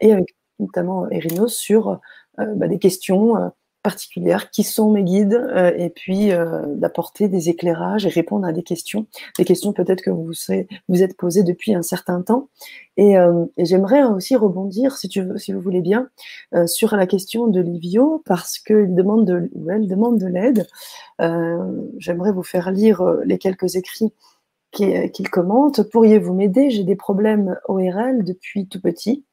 [0.00, 2.00] et avec notamment Erinos sur
[2.38, 3.52] bah, des questions
[3.86, 8.50] particulières, qui sont mes guides, euh, et puis euh, d'apporter des éclairages et répondre à
[8.50, 9.06] des questions,
[9.38, 10.32] des questions peut-être que vous
[10.88, 12.48] vous êtes posées depuis un certain temps.
[12.96, 16.08] Et, euh, j'aimerais aussi rebondir, si, tu veux, si vous voulez bien,
[16.66, 20.66] sur la question de Livio, parce qu'il demande de, elle demande de l'aide.
[21.98, 24.12] j'aimerais vous faire lire les quelques écrits
[24.72, 25.88] qu'il commente.
[25.90, 26.70] Pourriez-vous m'aider?
[26.70, 29.24] J'ai des problèmes ORL depuis tout petit.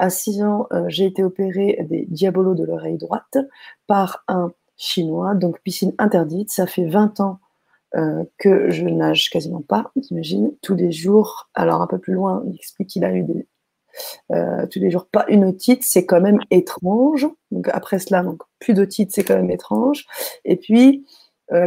[0.00, 3.36] À 6 ans, euh, j'ai été opérée des diabolos de l'oreille droite
[3.86, 6.50] par un chinois, donc piscine interdite.
[6.50, 7.38] Ça fait 20 ans
[7.96, 11.50] euh, que je nage quasiment pas, j'imagine, tous les jours.
[11.52, 13.46] Alors un peu plus loin, il explique qu'il a eu des,
[14.32, 17.28] euh, tous les jours pas une otite, c'est quand même étrange.
[17.50, 20.06] Donc après cela, donc plus d'otite, c'est quand même étrange.
[20.46, 21.04] Et puis,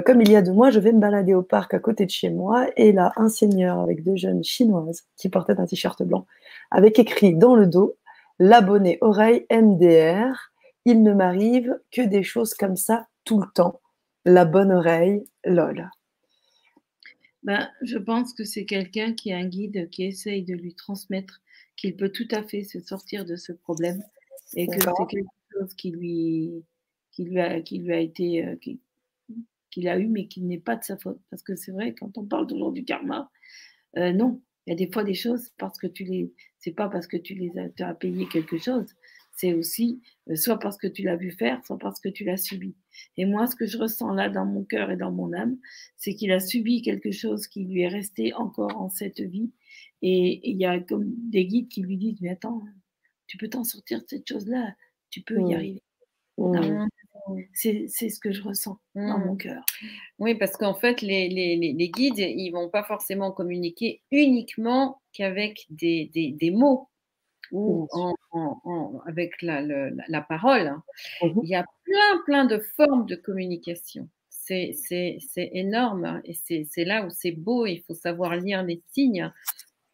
[0.05, 2.09] comme il y a deux mois, je vais me balader au parc à côté de
[2.09, 6.25] chez moi et là, un seigneur avec deux jeunes chinoises qui portaient un t-shirt blanc,
[6.71, 7.97] avec écrit dans le dos
[8.39, 10.51] l'abonné oreille MDR.
[10.86, 13.81] Il ne m'arrive que des choses comme ça tout le temps.
[14.25, 15.89] La bonne oreille, lol.
[17.43, 21.41] Ben, je pense que c'est quelqu'un qui a un guide qui essaye de lui transmettre
[21.75, 24.01] qu'il peut tout à fait se sortir de ce problème
[24.55, 26.63] et que c'est quelque chose qui lui,
[27.11, 28.55] qui lui, a, qui lui a été, euh,
[29.71, 31.19] qu'il a eu, mais qui n'est pas de sa faute.
[31.29, 33.29] Parce que c'est vrai, quand on parle toujours du karma,
[33.97, 36.89] euh, non, il y a des fois des choses parce que tu les, c'est pas
[36.89, 38.95] parce que tu les as, as payé quelque chose,
[39.36, 42.38] c'est aussi euh, soit parce que tu l'as vu faire, soit parce que tu l'as
[42.38, 42.76] subi.
[43.18, 45.57] Et moi, ce que je ressens là dans mon cœur et dans mon âme,
[45.97, 49.51] c'est qu'il a subi quelque chose qui lui est resté encore en cette vie.
[50.01, 52.64] Et il y a comme des guides qui lui disent, mais attends,
[53.28, 54.76] tu peux t'en sortir de cette chose-là,
[55.09, 55.53] tu peux y mmh.
[55.53, 55.84] arriver.
[56.38, 56.88] Mmh.
[57.53, 59.38] C'est ce que je ressens dans mon mmh.
[59.38, 59.65] cœur.
[60.19, 65.65] Oui, parce qu'en fait, les, les, les, guides, ils vont pas forcément communiquer uniquement qu'avec
[65.69, 66.89] des, des, des, mots
[67.51, 70.67] ou en, en, avec la, la, parole.
[70.67, 70.84] Hein.
[71.21, 74.09] Mmh Il y a plein, plein de formes de communication.
[74.30, 74.76] C'est
[75.36, 77.65] énorme hein, et c'est là où c'est beau.
[77.65, 79.32] Il faut savoir lire les signes.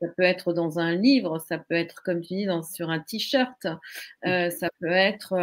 [0.02, 3.00] Ça peut être dans un livre, ça peut être, comme tu dis, dans, sur un
[3.00, 3.68] t-shirt,
[4.26, 5.34] euh, ça peut être.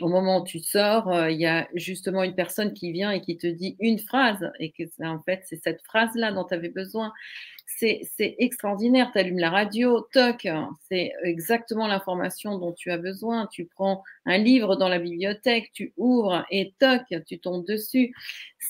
[0.00, 3.20] Au moment où tu sors, euh, il y a justement une personne qui vient et
[3.20, 6.68] qui te dit une phrase, et que en fait, c'est cette phrase-là dont tu avais
[6.68, 7.12] besoin.
[7.66, 9.10] C'est extraordinaire.
[9.12, 10.46] Tu allumes la radio, toc,
[10.88, 13.46] c'est exactement l'information dont tu as besoin.
[13.46, 18.14] Tu prends un livre dans la bibliothèque, tu ouvres et toc, tu tombes dessus.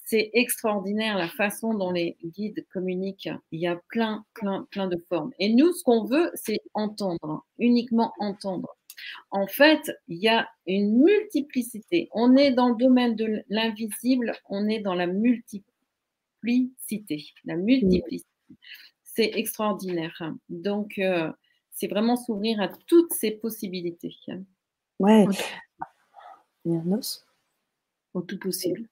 [0.06, 3.30] C'est extraordinaire la façon dont les guides communiquent.
[3.50, 5.32] Il y a plein, plein, plein de formes.
[5.40, 8.76] Et nous, ce qu'on veut, c'est entendre, uniquement entendre.
[9.30, 12.08] En fait, il y a une multiplicité.
[12.12, 15.64] On est dans le domaine de l'invisible, on est dans la multiplicité.
[17.44, 18.28] La multiplicité.
[19.04, 20.22] C'est extraordinaire.
[20.48, 21.30] Donc, euh,
[21.70, 24.14] c'est vraiment s'ouvrir à toutes ces possibilités.
[24.98, 25.26] Ouais.
[28.14, 28.88] Au tout possible.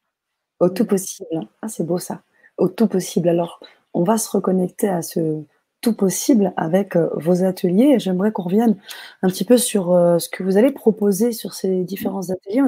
[0.61, 1.49] Au tout possible.
[1.63, 2.23] Ah, c'est beau ça.
[2.57, 3.29] Au tout possible.
[3.29, 3.61] Alors,
[3.95, 5.45] on va se reconnecter à ce,
[5.81, 7.99] tout possible avec euh, vos ateliers.
[7.99, 8.77] J'aimerais qu'on revienne
[9.23, 12.63] un petit peu sur euh, ce que vous allez proposer sur ces différents ateliers.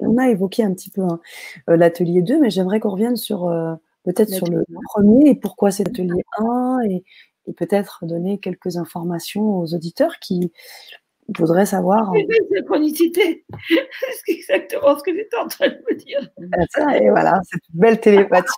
[0.00, 1.20] On, a évoqué un petit peu hein,
[1.68, 3.52] euh, l'atelier 2, mais j'aimerais qu'on revienne sur
[4.04, 7.04] peut-être sur le premier et pourquoi c'est l'atelier 1 et,
[7.58, 10.50] peut-être donner quelques informations aux auditeurs qui
[11.38, 12.10] voudraient savoir.
[12.54, 13.44] Synchronicité,
[14.26, 16.30] c'est exactement ce que j'étais en train de me dire.
[16.38, 18.48] Et voilà, cette belle télépathie.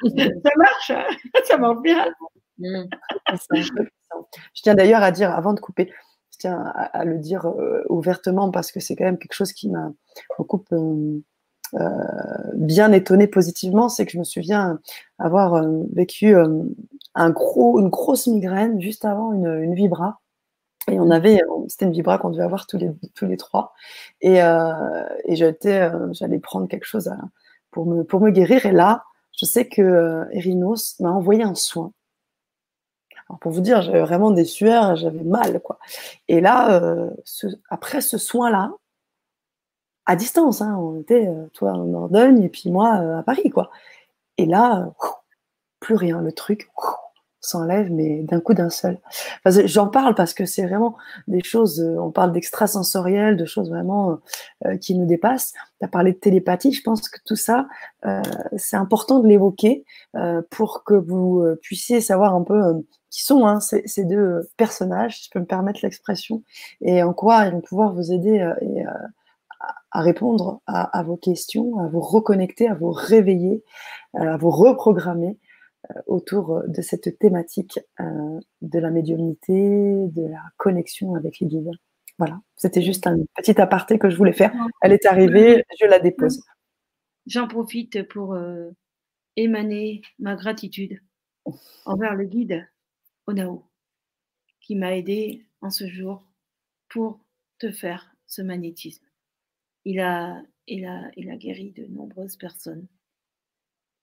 [0.16, 1.04] ça marche, hein.
[1.44, 2.06] ça marche bien.
[2.62, 2.88] Mmh.
[4.54, 5.92] je tiens d'ailleurs à dire, avant de couper,
[6.32, 9.68] je tiens à, le dire euh, ouvertement parce que c'est quand même quelque chose qui
[9.68, 9.92] m'a
[10.38, 11.20] beaucoup euh,
[11.74, 11.88] euh,
[12.54, 14.78] bien étonné positivement, c'est que je me souviens
[15.18, 16.34] avoir vécu
[17.14, 20.20] un gros, une grosse migraine juste avant une, une vibra.
[20.90, 23.72] Et on avait, c'était une vibra qu'on devait avoir tous les, tous les trois.
[24.20, 27.10] Et, et j'allais prendre quelque chose
[27.70, 28.66] pour, me, pour me guérir.
[28.66, 31.92] Et là, je sais que Erinos m'a envoyé un soin
[33.40, 35.78] pour vous dire, j'avais vraiment des sueurs, j'avais mal, quoi.
[36.28, 37.10] Et là, euh,
[37.70, 38.72] après ce soin-là,
[40.06, 43.50] à distance, hein, on était, euh, toi en Dordogne et puis moi euh, à Paris,
[43.50, 43.70] quoi.
[44.38, 44.92] Et là,
[45.80, 46.70] plus rien, le truc
[47.40, 48.98] s'enlève, mais d'un coup d'un seul.
[49.46, 54.20] J'en parle parce que c'est vraiment des choses, on parle d'extrasensoriel, de choses vraiment
[54.80, 55.52] qui nous dépassent.
[55.80, 57.66] Tu as parlé de télépathie, je pense que tout ça,
[58.56, 59.84] c'est important de l'évoquer
[60.50, 65.30] pour que vous puissiez savoir un peu qui sont hein, ces, deux personnages, si je
[65.30, 66.42] peux me permettre l'expression,
[66.80, 68.40] et en quoi ils vont pouvoir vous aider
[69.90, 73.62] à répondre à, vos questions, à vous reconnecter, à vous réveiller,
[74.14, 75.38] à vous reprogrammer
[75.90, 81.46] euh, autour euh, de cette thématique euh, de la médiumnité, de la connexion avec les
[81.46, 81.70] guides.
[82.18, 84.52] Voilà, c'était juste un petit aparté que je voulais faire.
[84.80, 86.42] Elle est arrivée, je la dépose.
[87.26, 88.36] J'en profite pour
[89.36, 91.00] émaner ma gratitude
[91.84, 92.68] envers le guide
[93.26, 93.64] Onao,
[94.60, 96.26] qui m'a aidé en ce jour
[96.88, 97.24] pour
[97.58, 99.06] te faire ce magnétisme.
[99.84, 102.86] Il a, il a, il a guéri de nombreuses personnes.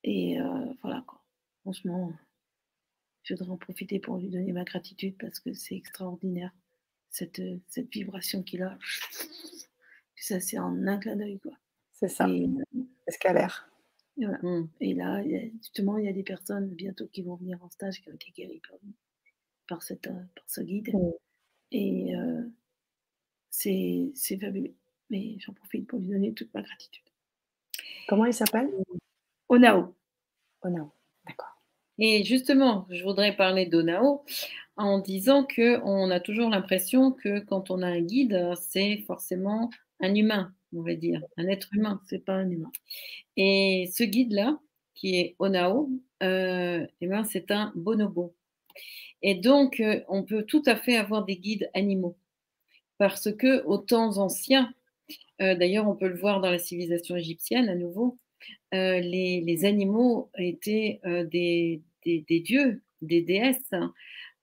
[0.03, 0.37] Et
[0.81, 1.23] voilà quoi.
[1.61, 2.13] Franchement,
[3.23, 6.51] je voudrais en profiter pour lui donner ma gratitude parce que c'est extraordinaire,
[7.09, 8.77] cette, cette vibration qu'il a.
[10.15, 11.53] Ça, c'est en un clin d'œil, quoi.
[11.93, 12.27] C'est ça.
[12.27, 13.69] C'est ce l'air.
[14.17, 14.63] Mmh.
[14.81, 15.23] Et là,
[15.61, 18.31] justement, il y a des personnes bientôt qui vont venir en stage qui ont été
[18.35, 18.77] guéries par,
[19.81, 20.91] cette, par ce guide.
[21.71, 22.43] Et euh,
[23.49, 24.73] c'est fabuleux.
[25.09, 27.03] Mais j'en profite pour lui donner toute ma gratitude.
[28.07, 28.69] Comment il s'appelle?
[29.47, 29.95] Onao.
[30.61, 30.91] Onao.
[31.27, 31.61] D'accord.
[31.97, 34.23] Et justement, je voudrais parler d'Onao
[34.77, 39.69] en disant que on a toujours l'impression que quand on a un guide, c'est forcément
[39.99, 42.71] un humain, on va dire, un être humain, c'est pas un humain.
[43.35, 44.59] Et ce guide-là,
[44.95, 45.89] qui est Onao,
[46.23, 48.35] euh, eh ben, c'est un bonobo.
[49.21, 52.17] Et donc, euh, on peut tout à fait avoir des guides animaux.
[52.97, 54.73] Parce que aux temps anciens,
[55.41, 58.17] euh, d'ailleurs, on peut le voir dans la civilisation égyptienne à nouveau,
[58.73, 63.73] euh, les, animaux étaient des, dieux, des déesses,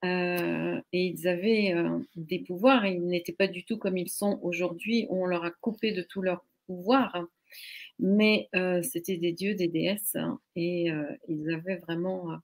[0.04, 1.74] euh, et ils avaient
[2.16, 5.92] des pouvoirs, ils n'étaient pas du tout comme ils sont aujourd'hui, on leur a coupé
[5.92, 7.26] de tout leur pouvoir,
[7.98, 8.48] mais
[8.82, 10.16] c'était des dieux, des déesses,
[10.54, 10.88] et
[11.28, 12.38] ils avaient vraiment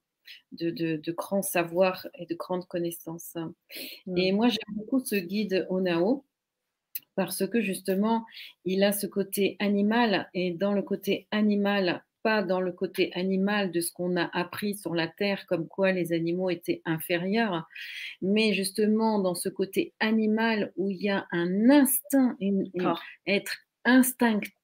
[0.52, 3.36] de, grands savoirs et de grandes connaissances.
[4.16, 4.36] Et mmh.
[4.36, 6.24] moi, j'aime beaucoup ce guide Onao
[7.14, 8.24] parce que justement,
[8.64, 13.72] il a ce côté animal et dans le côté animal, pas dans le côté animal
[13.72, 17.66] de ce qu'on a appris sur la Terre, comme quoi les animaux étaient inférieurs,
[18.20, 22.36] mais justement dans ce côté animal où il y a un instinct,
[23.26, 24.54] être instinctif,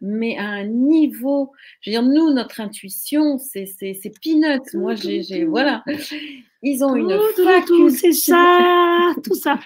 [0.00, 3.66] mais à un niveau, je veux dire, nous, notre intuition, c'est
[4.22, 4.74] peanuts.
[4.74, 5.84] Moi, j'ai, voilà.
[6.64, 7.96] Ils ont une faculté.
[7.96, 9.58] C'est ça, tout ça.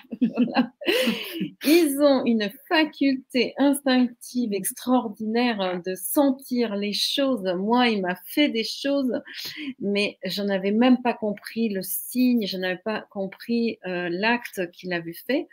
[1.64, 7.44] Ils ont une faculté instinctive extraordinaire de sentir les choses.
[7.58, 9.20] Moi, il m'a fait des choses,
[9.78, 14.94] mais je n'avais même pas compris le signe, je n'avais pas compris euh, l'acte qu'il
[14.94, 15.48] avait fait.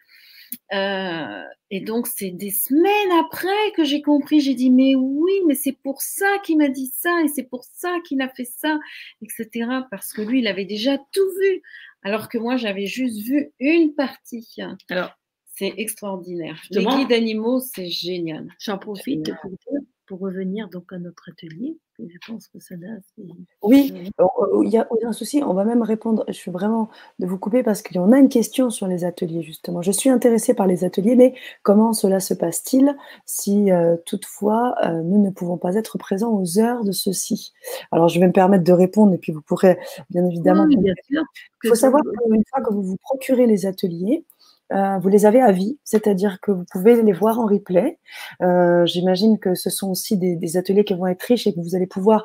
[0.73, 4.39] Euh, et donc, c'est des semaines après que j'ai compris.
[4.39, 7.63] J'ai dit, mais oui, mais c'est pour ça qu'il m'a dit ça, et c'est pour
[7.63, 8.79] ça qu'il a fait ça,
[9.21, 9.67] etc.
[9.89, 11.61] Parce que lui, il avait déjà tout vu,
[12.01, 14.47] alors que moi, j'avais juste vu une partie.
[14.89, 15.11] Alors,
[15.55, 16.61] c'est extraordinaire.
[16.71, 18.47] Les guides animaux, c'est génial.
[18.59, 19.51] J'en profite pour
[20.05, 22.75] pour revenir donc à notre atelier, je pense que ça
[23.61, 23.93] Oui,
[24.63, 25.43] il n'y a aucun souci.
[25.43, 26.23] On va même répondre.
[26.27, 26.89] Je suis vraiment
[27.19, 29.81] de vous couper parce qu'il y en a une question sur les ateliers, justement.
[29.81, 35.01] Je suis intéressée par les ateliers, mais comment cela se passe-t-il si euh, toutefois euh,
[35.03, 37.53] nous ne pouvons pas être présents aux heures de ceci?
[37.91, 39.77] Alors, je vais me permettre de répondre et puis vous pourrez
[40.09, 40.67] bien évidemment.
[40.69, 44.25] Il faut savoir qu'une fois que vous vous procurez les ateliers,
[44.73, 47.99] euh, vous les avez à vie, c'est-à-dire que vous pouvez les voir en replay.
[48.41, 51.75] Euh, j'imagine que ce sont aussi des, ateliers qui vont être riches et que vous
[51.75, 52.23] allez pouvoir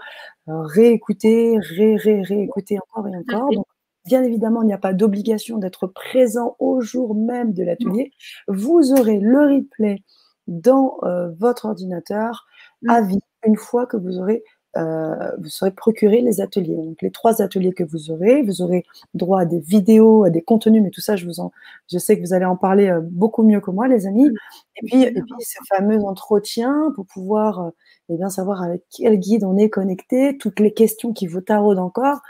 [0.49, 3.51] euh, réécouter, ré, ré, réécouter encore et encore.
[3.53, 3.66] Donc,
[4.07, 8.12] bien évidemment, il n'y a pas d'obligation d'être présent au jour même de l'atelier.
[8.46, 10.03] Vous aurez le replay
[10.46, 10.99] dans
[11.38, 12.46] votre ordinateur
[12.88, 14.42] à vie une fois que vous aurez
[14.76, 16.76] euh, vous serez procuré les ateliers.
[16.76, 20.42] Donc, les trois ateliers que vous aurez, vous aurez droit à des vidéos, à des
[20.42, 21.52] contenus, mais tout ça, je, vous en,
[21.90, 24.28] je sais que vous allez en parler euh, beaucoup mieux que moi, les amis.
[24.76, 27.70] Et puis, et puis ce fameux entretien pour pouvoir euh,
[28.10, 31.80] eh bien, savoir avec quel guide on est connecté, toutes les questions qui vous taraudent
[31.80, 32.20] encore.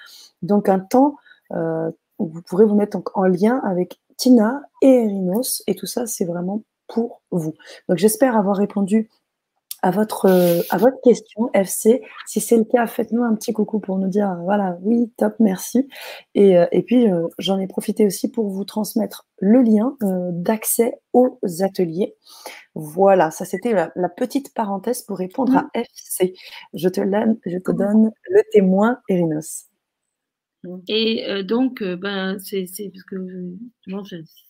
[0.42, 1.16] Donc, un temps
[1.50, 5.62] où vous pourrez vous mettre en, en lien avec Tina et Erinos.
[5.66, 7.54] Et tout ça, c'est vraiment pour vous.
[7.88, 9.08] Donc, j'espère avoir répondu
[9.82, 12.02] à votre, euh, à votre question, FC.
[12.26, 15.88] Si c'est le cas, faites-nous un petit coucou pour nous dire, voilà, oui, top, merci.
[16.34, 19.96] Et, euh, et puis, euh, j'en ai profité aussi pour vous transmettre le lien
[20.32, 22.16] d'accès aux ateliers.
[22.74, 26.34] Voilà, ça c'était la, petite parenthèse pour répondre à FC.
[26.74, 27.00] Je te,
[27.46, 29.66] je te donne le témoin, Erinos.
[30.64, 30.78] Mmh.
[30.88, 33.16] Et donc, ben, c'est parce que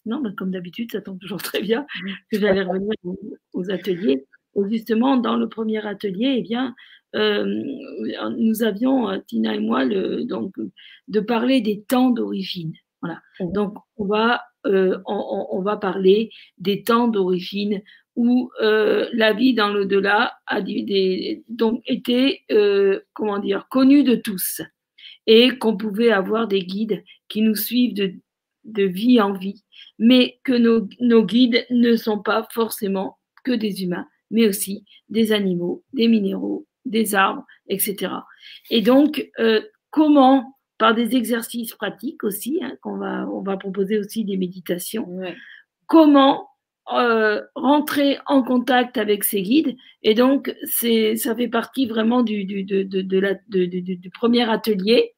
[0.06, 1.86] non, ben, comme d'habitude, ça tombe toujours très bien
[2.30, 2.94] que j'allais revenir
[3.52, 4.26] aux, ateliers.
[4.68, 6.74] Justement, dans le premier atelier, eh bien,
[7.14, 10.54] nous avions, Tina et moi, le, donc,
[11.08, 12.72] de parler des temps d'origine.
[13.00, 13.20] Voilà.
[13.40, 13.52] Mmh.
[13.52, 17.82] Donc, on va, on, on, va parler des temps d'origine
[18.16, 22.44] où la vie dans l'au-delà a des, donc été,
[23.12, 24.60] comment dire, connue de tous
[25.28, 28.14] et qu'on pouvait avoir des guides qui nous suivent de,
[28.64, 29.62] de vie en vie,
[29.98, 35.32] mais que nos, nos, guides ne sont pas forcément que des humains, mais aussi des
[35.32, 38.12] animaux, des minéraux, des arbres, etc.
[38.70, 39.60] Et donc, euh,
[39.90, 45.20] comment, par des exercices pratiques aussi, hein, qu'on va, on va proposer aussi des méditations,
[45.86, 46.48] comment
[46.94, 49.76] euh, rentrer en contact avec ces guides.
[50.02, 55.14] Et donc, c'est, ça fait partie vraiment du, du, de, de la, du premier atelier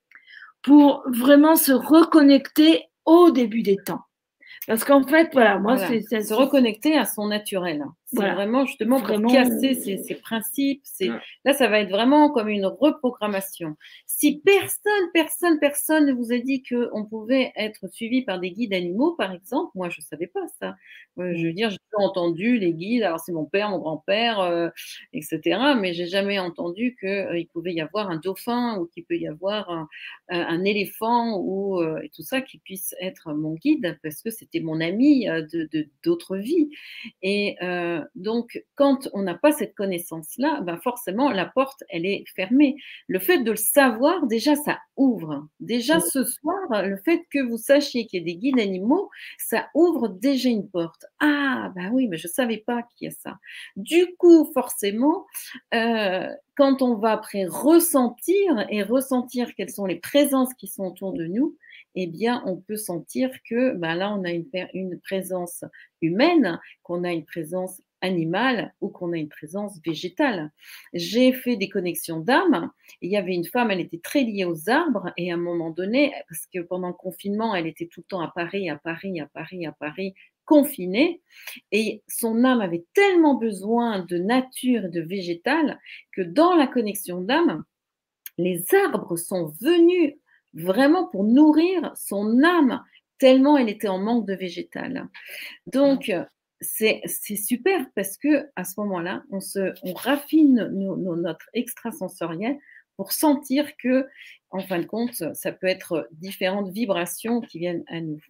[0.62, 4.00] pour vraiment se reconnecter au début des temps.
[4.66, 7.84] Parce qu'en fait, voilà, moi, c'est se reconnecter à son naturel.
[8.12, 9.28] C'est vraiment justement vraiment...
[9.28, 10.82] pour casser ces, principes.
[11.44, 13.76] Là, ça va être vraiment comme une reprogrammation.
[14.06, 18.74] Si personne, personne, personne ne vous a dit qu'on pouvait être suivi par des guides
[18.74, 20.74] animaux, par exemple, moi, je ne savais pas ça.
[21.18, 24.68] Euh, je veux dire, j'ai entendu les guides, alors c'est mon père, mon grand-père, euh,
[25.12, 25.40] etc.
[25.78, 29.28] Mais j'ai jamais entendu qu'il euh, pouvait y avoir un dauphin ou qu'il peut y
[29.28, 29.86] avoir
[30.28, 34.80] un, éléphant ou et tout ça qui puisse être mon guide parce que c'était mon
[34.80, 36.70] ami de d'autres vies.
[37.22, 37.56] Et
[38.14, 42.76] donc, quand on n'a pas cette connaissance-là, ben forcément, la porte, elle est fermée.
[43.08, 45.46] Le fait de le savoir, déjà, ça ouvre.
[45.60, 49.68] Déjà, ce soir, le fait que vous sachiez qu'il y a des guides animaux, ça
[49.74, 51.06] ouvre déjà une porte.
[51.20, 53.38] Ah, ben oui, mais je ne savais pas qu'il y a ça.
[53.76, 55.26] Du coup, forcément,
[55.74, 61.12] euh, quand on va après ressentir et ressentir quelles sont les présences qui sont autour
[61.12, 61.56] de nous,
[61.94, 65.64] eh bien, on peut sentir que ben là, on a une, une présence
[66.02, 70.50] humaine, qu'on a une présence animale ou qu'on a une présence végétale.
[70.92, 72.70] J'ai fait des connexions d'âme.
[73.00, 75.70] Il y avait une femme, elle était très liée aux arbres et à un moment
[75.70, 79.20] donné, parce que pendant le confinement, elle était tout le temps à Paris, à Paris,
[79.20, 81.20] à Paris, à Paris, confinée
[81.70, 85.78] et son âme avait tellement besoin de nature et de végétal
[86.12, 87.64] que dans la connexion d'âme,
[88.36, 90.14] les arbres sont venus
[90.54, 92.82] vraiment pour nourrir son âme
[93.20, 95.08] tellement elle était en manque de végétal.
[95.66, 96.10] Donc,
[96.60, 97.02] c'est
[97.36, 102.58] super parce que à ce moment-là, on, se, on raffine notre extrasensoriel
[102.96, 104.06] pour sentir que,
[104.50, 108.20] en fin de compte, ça peut être différentes vibrations qui viennent à nous.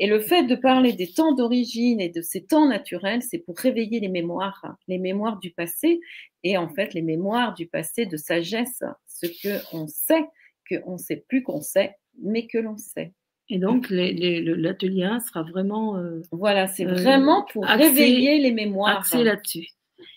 [0.00, 3.56] Et le fait de parler des temps d'origine et de ces temps naturels, c'est pour
[3.56, 6.00] réveiller les mémoires, les mémoires du passé
[6.42, 10.24] et en fait les mémoires du passé de sagesse, ce que on sait,
[10.68, 13.12] qu'on ne sait plus qu'on sait, mais que l'on sait.
[13.52, 15.98] Et donc, l'atelier 1 sera vraiment.
[15.98, 19.00] Euh, voilà, c'est euh, vraiment pour réveiller les mémoires.
[19.00, 19.68] Axé là-dessus.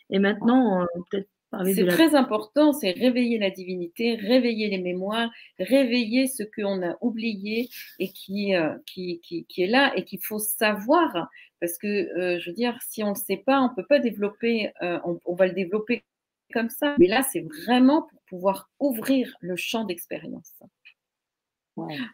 [0.09, 1.81] Et maintenant, euh, peut-être parler de.
[1.81, 5.29] C'est très important, c'est réveiller la divinité, réveiller les mémoires,
[5.59, 7.67] réveiller ce qu'on a oublié
[7.99, 8.53] et qui,
[8.85, 11.27] qui, qui, est là et qu'il faut savoir.
[11.59, 13.99] Parce que, je veux dire, si on ne le sait pas, on ne peut pas
[13.99, 16.05] développer, on, on va le développer
[16.53, 16.95] comme ça.
[16.99, 20.53] Mais là, c'est vraiment pour pouvoir ouvrir le champ d'expérience.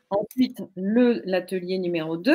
[0.09, 2.33] Ensuite, l'atelier numéro 2,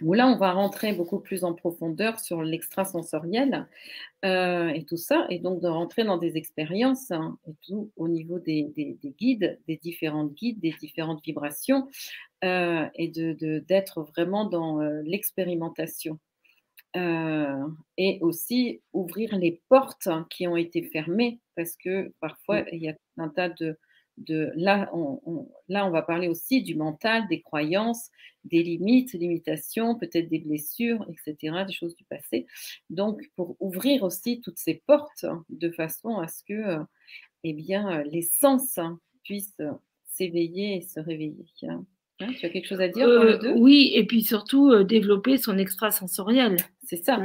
[0.00, 3.68] où là, on va rentrer beaucoup plus en profondeur sur l'extrasensoriel
[4.24, 8.08] euh, et tout ça, et donc de rentrer dans des expériences hein, et tout au
[8.08, 8.72] niveau des,
[9.18, 11.88] guides, des différentes guides, des différentes vibrations,
[12.42, 16.18] euh, et d'être de, vraiment dans euh, l'expérimentation.
[16.94, 22.94] et aussi ouvrir les portes qui ont été fermées, parce que parfois, il y a
[23.18, 23.78] un tas de,
[24.28, 28.10] là, on, là, on va parler aussi du mental, des croyances,
[28.44, 32.46] des limites, limitations, peut-être des blessures, etc., des choses du passé.
[32.90, 36.82] Donc, pour ouvrir aussi toutes ces portes de façon à ce que, euh,
[37.44, 39.60] eh bien, euh, les sens hein, puissent
[40.06, 41.46] s'éveiller et se réveiller.
[41.62, 41.84] Hein,
[42.18, 46.56] tu as quelque chose à dire euh, Oui, et puis surtout développer son extrasensoriel.
[46.82, 47.22] C'est ça.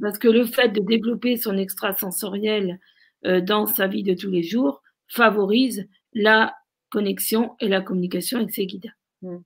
[0.00, 2.78] parce que le fait de développer son extrasensoriel
[3.22, 6.54] dans sa vie de tous les jours favorise la
[6.90, 8.92] connexion et la communication avec ses guides.
[9.22, 9.36] Mmh.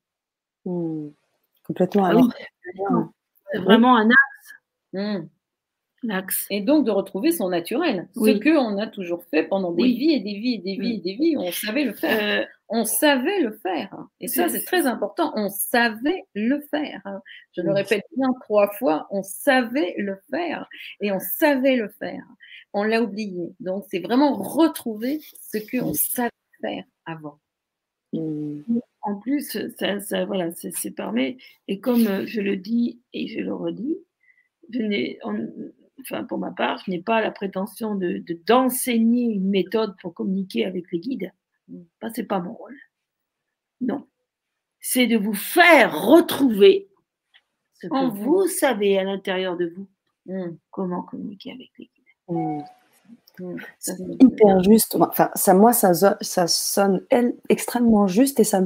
[0.65, 1.09] Mmh.
[1.67, 2.05] Complètement.
[2.05, 2.21] Ah
[3.53, 5.29] c'est vraiment un axe.
[6.03, 6.47] L'axe.
[6.51, 6.55] Mmh.
[6.55, 10.13] Et donc de retrouver son naturel, ce que on a toujours fait pendant des vies
[10.13, 12.43] et des vies et des vies et des vies, on savait le faire.
[12.43, 13.95] Euh, on savait le faire.
[14.21, 15.33] Et ça, c'est très important.
[15.37, 17.03] On savait le faire.
[17.53, 20.69] Je le répète bien trois fois, on savait le faire.
[21.01, 22.25] Et on savait le faire.
[22.73, 23.55] On l'a oublié.
[23.61, 26.31] Donc, c'est vraiment retrouver ce qu'on savait
[27.07, 27.41] avant.
[28.13, 28.79] Mmh.
[29.03, 31.37] en plus, ça, ça voilà, c'est permet.
[31.67, 33.99] Et comme euh, je le dis et je le redis,
[34.71, 35.19] je n'ai,
[36.01, 40.65] enfin pour ma part, je n'ai pas la prétention de, d'enseigner une méthode pour communiquer
[40.65, 41.33] avec les guides.
[42.01, 42.77] Ça, c'est pas mon rôle.
[43.81, 44.07] Non.
[44.81, 46.89] C'est de vous faire retrouver
[47.75, 49.89] ce que vous savez à l'intérieur de vous,
[50.27, 50.57] hmm.
[50.71, 52.65] comment communiquer avec les guides.
[53.79, 54.97] C'est hyper juste.
[55.01, 58.63] Enfin, ça, moi, ça, ça sonne elle, extrêmement juste et ça,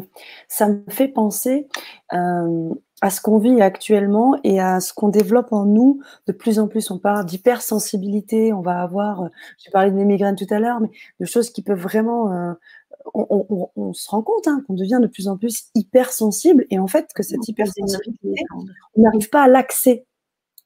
[0.48, 1.68] ça me fait penser
[2.12, 6.58] euh, à ce qu'on vit actuellement et à ce qu'on développe en nous de plus
[6.58, 6.90] en plus.
[6.90, 10.80] On parle d'hypersensibilité, on va avoir, euh, j'ai parlé de mes migraines tout à l'heure,
[10.80, 10.90] mais
[11.20, 12.52] de choses qui peuvent vraiment euh,
[13.14, 17.10] on, se rend compte hein, qu'on devient de plus en plus hypersensible et en fait
[17.14, 18.42] que cette hypersensibilité,
[18.96, 20.04] on n'arrive pas à l'accès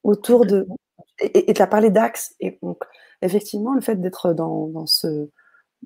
[0.02, 0.66] autour de.
[1.20, 2.34] Et tu as parlé d'axe.
[2.40, 2.82] Et donc,
[3.22, 5.30] effectivement, le fait d'être dans, ce,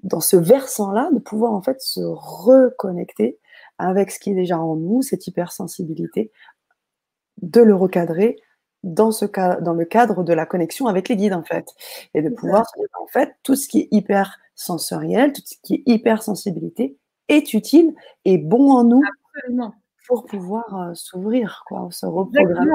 [0.03, 3.39] dans ce versant-là, de pouvoir en fait se reconnecter
[3.79, 6.33] avec ce qui est déjà en nous, cette hypersensibilité,
[7.43, 8.37] de le recadrer
[8.83, 11.69] dans, ce cas, dans le cadre de la connexion avec les guides, en fait.
[12.15, 12.67] Et de pouvoir,
[13.01, 16.97] en fait, tout ce qui est hyper sensoriel, tout ce qui est hypersensibilité
[17.29, 19.03] est utile et bon en nous
[20.07, 22.71] pour pouvoir euh, s'ouvrir, quoi, se reprogrammer.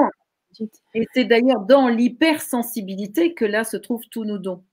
[0.94, 4.64] Et c'est d'ailleurs dans l'hypersensibilité que là se trouvent tous nos dons.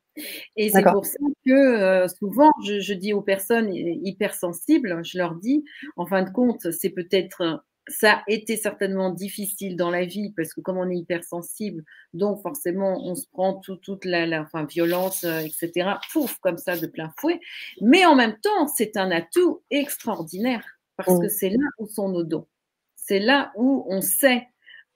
[0.55, 5.63] Et c'est pour ça que euh, souvent, je, dis aux personnes hypersensibles, je leur dis,
[5.95, 10.53] en fin de compte, c'est peut-être ça a été certainement difficile dans la vie parce
[10.53, 15.39] que comme on est hypersensible, donc forcément on se prend toute la, enfin, violence, euh,
[15.39, 15.91] etc.
[16.13, 17.39] Pouf, comme ça de plein fouet.
[17.81, 20.63] Mais en même temps, c'est un atout extraordinaire
[20.97, 21.21] parce mmh.
[21.21, 22.47] que c'est là où sont nos dons.
[22.95, 24.47] C'est là où on sait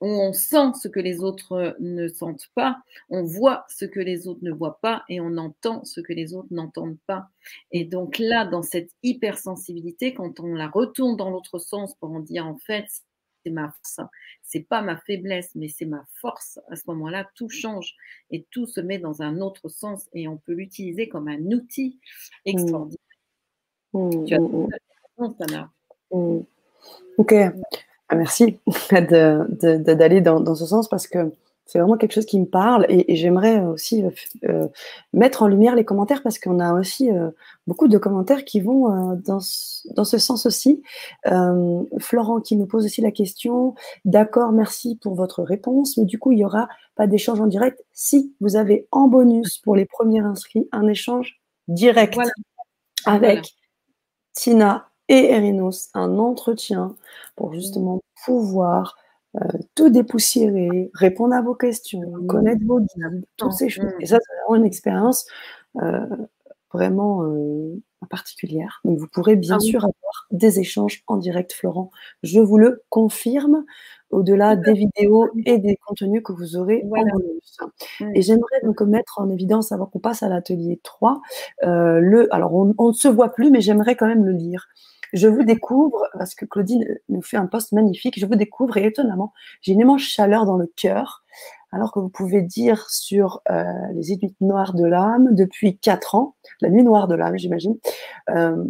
[0.05, 2.77] on sent ce que les autres ne sentent pas,
[3.09, 6.33] on voit ce que les autres ne voient pas et on entend ce que les
[6.33, 7.29] autres n'entendent pas.
[7.71, 12.19] Et donc là, dans cette hypersensibilité, quand on la retourne dans l'autre sens pour en
[12.19, 12.85] dire en fait,
[13.45, 13.99] c'est ma force,
[14.41, 16.59] c'est pas ma faiblesse, mais c'est ma force.
[16.69, 17.95] À ce moment-là, tout change
[18.29, 21.99] et tout se met dans un autre sens et on peut l'utiliser comme un outil
[22.45, 22.97] extraordinaire.
[23.93, 24.25] Mmh.
[24.25, 24.67] Tu as mmh,
[26.11, 26.43] mmh.
[27.17, 27.33] Ok.
[28.13, 28.59] Ah, merci
[28.91, 31.31] d'aller dans, ce sens parce que
[31.65, 34.11] c'est vraiment quelque chose qui me parle et, j'aimerais aussi euh,
[34.47, 34.67] euh,
[35.13, 37.31] mettre en lumière les commentaires parce qu'on a aussi euh,
[37.65, 39.39] beaucoup de commentaires qui vont dans,
[39.95, 40.83] dans, ce sens aussi.
[41.97, 43.73] Florent qui nous pose aussi la question,
[44.05, 47.83] d'accord, merci pour votre réponse, mais du coup, il n'y aura pas d'échange en direct.
[47.93, 52.19] Si vous avez en bonus pour les premiers inscrits un échange direct
[53.07, 53.55] avec
[54.33, 56.95] Tina et Erinos un entretien
[57.35, 57.53] pour mmh.
[57.53, 58.97] justement pouvoir
[59.35, 62.27] euh, tout dépoussiérer, répondre à vos questions, mmh.
[62.27, 63.91] connaître vos guides, toutes ces choses.
[63.99, 65.25] Et ça, c'est vraiment une expérience
[65.81, 66.05] euh,
[66.71, 67.81] vraiment euh,
[68.11, 68.81] particulière.
[68.85, 71.89] Donc, vous pourrez bien ah sûr avoir des échanges en direct, Florent.
[72.21, 73.65] Je vous le confirme,
[74.11, 77.57] au-delà des vidéos et des contenus que vous aurez en bonus.
[77.99, 78.11] Mmh.
[78.13, 81.21] Et j'aimerais donc mettre en évidence, avant qu'on passe à l'atelier 3,
[81.63, 84.67] le, alors on ne se voit plus, mais j'aimerais quand même le lire.
[85.13, 88.85] Je vous découvre, parce que Claudine nous fait un poste magnifique, je vous découvre et
[88.85, 91.23] étonnamment, j'ai une immense chaleur dans le cœur,
[91.71, 96.35] alors que vous pouvez dire sur euh, les études noires de l'âme depuis quatre ans,
[96.61, 97.77] la nuit noire de l'âme, j'imagine,
[98.29, 98.63] euh,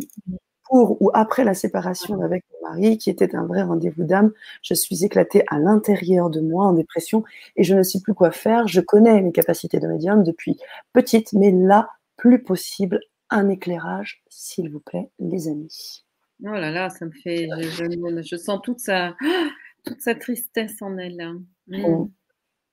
[0.65, 4.31] pour ou après la séparation avec mon mari, qui était un vrai rendez-vous d'âme,
[4.61, 7.23] je suis éclatée à l'intérieur de moi en dépression
[7.55, 8.67] et je ne sais plus quoi faire.
[8.67, 10.57] Je connais mes capacités de médium depuis
[10.93, 16.03] petite, mais là, plus possible, un éclairage, s'il vous plaît, les amis.
[16.41, 17.47] Oh là là, ça me fait.
[17.47, 19.15] Je, sens toute sa,
[19.85, 21.21] toute sa tristesse en elle.
[21.21, 21.43] Hein.
[21.67, 21.85] Mmh.
[21.85, 22.11] Oh.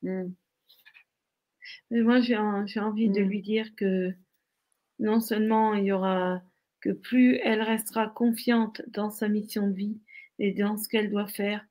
[0.03, 0.33] Mmh.
[1.91, 3.29] Mais moi, j'ai envie de mmh.
[3.29, 4.13] lui dire que
[4.99, 6.43] non seulement il y aura
[6.81, 10.01] que plus elle restera confiante dans sa mission de vie
[10.39, 11.65] et dans ce qu'elle doit faire,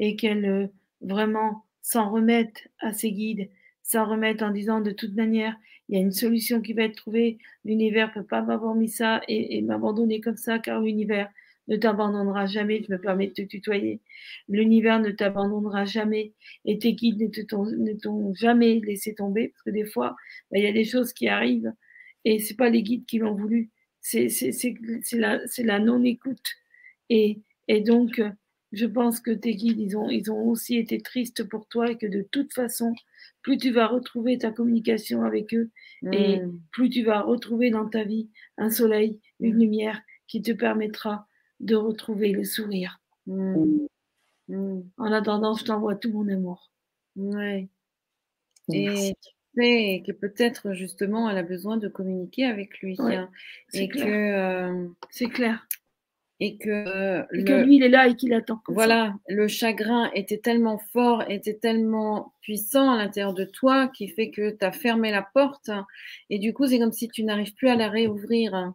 [0.00, 0.66] et qu'elle euh,
[1.00, 3.48] vraiment s'en remette à ses guides,
[3.82, 5.56] s'en remette en disant de toute manière,
[5.88, 7.38] il y a une solution qui va être trouvée.
[7.64, 11.30] L'univers peut pas m'avoir mis ça et, m'abandonner comme ça, car l'univers
[11.68, 12.82] ne t'abandonnera jamais.
[12.86, 14.00] Je me permets de te tutoyer.
[14.48, 16.32] L'univers ne t'abandonnera jamais
[16.64, 20.16] et tes guides ne t'ont jamais laissé tomber parce que des fois,
[20.50, 21.72] bah, il y a des choses qui arrivent
[22.24, 23.70] et c'est pas les guides qui l'ont voulu.
[24.00, 24.28] C'est
[25.12, 26.54] la, la non-écoute.
[27.10, 28.20] Et, et donc,
[28.72, 31.96] je pense que tes guides, ils ont, ils ont aussi été tristes pour toi et
[31.96, 32.94] que de toute façon,
[33.42, 35.70] plus tu vas retrouver ta communication avec eux
[36.12, 36.60] et mmh.
[36.72, 39.60] plus tu vas retrouver dans ta vie un soleil, une mmh.
[39.60, 41.26] lumière qui te permettra
[41.60, 43.00] de retrouver le sourire.
[43.26, 43.86] Mmh.
[44.96, 46.70] En attendant, je t'envoie tout mon amour.
[47.16, 47.68] Ouais.
[48.72, 49.14] Et
[49.58, 52.96] sais que peut-être justement elle a besoin de communiquer avec lui.
[52.98, 53.30] Hein,
[53.72, 55.66] et que euh, c'est clair.
[56.40, 57.26] Et que,
[57.64, 58.60] lui, il est là et qu'il attend.
[58.68, 64.30] Voilà, le chagrin était tellement fort, était tellement puissant à l'intérieur de toi qui fait
[64.30, 65.70] que tu as fermé la porte
[66.30, 68.72] et du coup, c'est comme si tu n'arrives plus à la réouvrir.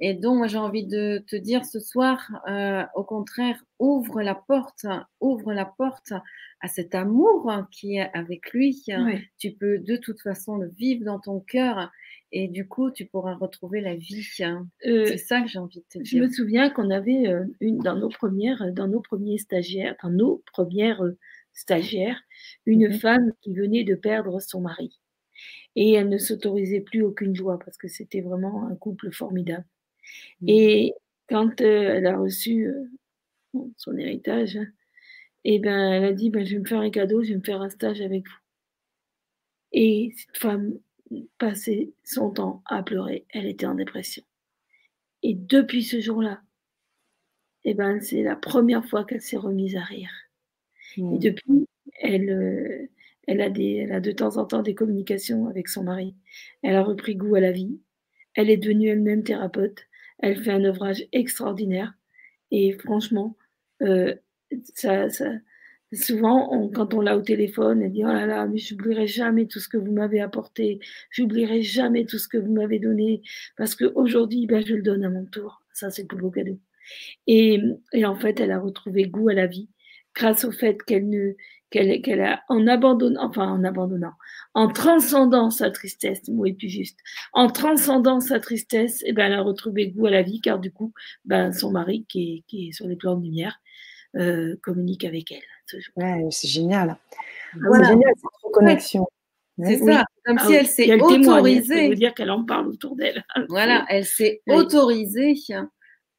[0.00, 4.34] Et donc, moi, j'ai envie de te dire ce soir, euh, au contraire, ouvre la
[4.34, 4.86] porte,
[5.20, 6.12] ouvre la porte
[6.60, 8.84] à cet amour qui est avec lui.
[9.38, 11.90] Tu peux de toute façon le vivre dans ton cœur
[12.30, 14.26] et du coup, tu pourras retrouver la vie.
[14.40, 14.68] Hein.
[14.86, 16.06] Euh, c'est ça que j'ai envie de te dire.
[16.06, 20.10] Je me souviens qu'on avait euh, une dans nos premières, dans nos premiers stagiaires, dans
[20.10, 21.16] nos premières euh,
[21.54, 22.20] stagiaires,
[22.66, 24.98] une mmh femme qui venait de perdre son mari.
[25.74, 29.64] Et elle ne s'autorisait plus aucune joie parce que c'était vraiment un couple formidable.
[30.46, 30.92] Et
[31.28, 32.68] quand elle a reçu
[33.76, 34.66] son héritage, et hein,
[35.44, 37.44] eh ben, elle a dit ben, Je vais me faire un cadeau, je vais me
[37.44, 38.38] faire un stage avec vous.
[39.72, 40.78] Et cette femme
[41.38, 43.26] passé son temps à pleurer.
[43.30, 44.22] Elle était en dépression.
[45.22, 46.40] Et depuis ce jour-là,
[47.64, 50.10] eh ben, c'est la première fois qu'elle s'est remise à rire.
[50.96, 51.18] Et mmh.
[51.18, 51.66] depuis,
[52.00, 52.88] elle, euh,
[53.26, 56.14] elle, a des, elle a de temps en temps des communications avec son mari.
[56.62, 57.80] Elle a repris goût à la vie.
[58.34, 59.86] Elle est devenue elle-même thérapeute.
[60.18, 61.94] Elle fait un ouvrage extraordinaire.
[62.50, 63.36] Et franchement,
[63.82, 64.14] euh,
[64.74, 65.32] ça, ça,
[65.92, 69.58] Souvent, quand on l'a au téléphone, elle dit Oh là là, mais j'oublierai jamais tout
[69.58, 73.22] ce que vous m'avez apporté, j'oublierai jamais tout ce que vous m'avez donné,
[73.56, 75.62] parce qu'aujourd'hui, ben, je le donne à mon tour.
[75.72, 76.58] Ça, c'est le plus beau cadeau.
[77.26, 77.60] Et,
[77.92, 79.68] et, en fait, elle a retrouvé goût à la vie
[80.14, 81.34] grâce au fait qu'elle ne
[81.70, 84.14] qu'elle qu'elle a en abandonnant, enfin en abandonnant,
[84.54, 86.98] en transcendant sa tristesse, le mot est plus juste,
[87.32, 90.58] en transcendant sa tristesse, et eh ben elle a retrouvé goût à la vie, car
[90.58, 90.92] du coup,
[91.24, 93.60] ben son mari qui est, qui est sur les plans de lumière
[94.16, 96.30] euh, communique avec elle c'est génial.
[96.30, 99.06] C'est génial cette reconnexion.
[99.60, 101.82] C'est ça, comme si elle s'est autorisée.
[101.82, 103.24] Ça veut dire qu'elle en parle autour d'elle.
[103.48, 105.34] Voilà, elle s'est autorisée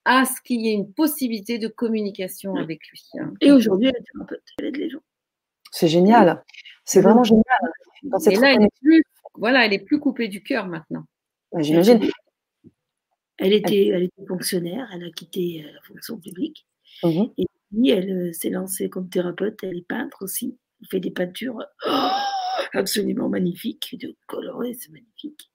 [0.06, 3.04] à ce qu'il y ait une possibilité de communication avec lui.
[3.42, 5.04] Et aujourd'hui, elle est thérapeute, elle aide les gens.
[5.72, 6.44] C'est génial.
[6.84, 7.44] C'est vraiment génial.
[8.04, 9.04] Et là, elle est plus,
[9.36, 11.06] voilà, elle est plus coupée du cœur maintenant.
[11.58, 12.02] J'imagine.
[13.38, 16.68] Elle était, elle était fonctionnaire, elle a quitté euh, la fonction publique.
[17.04, 17.46] Mmh et
[17.90, 20.58] elle euh, s'est lancée comme thérapeute, elle est peintre aussi.
[20.82, 21.64] Elle fait des peintures
[22.74, 25.52] absolument magnifiques, de colorées, c'est magnifique.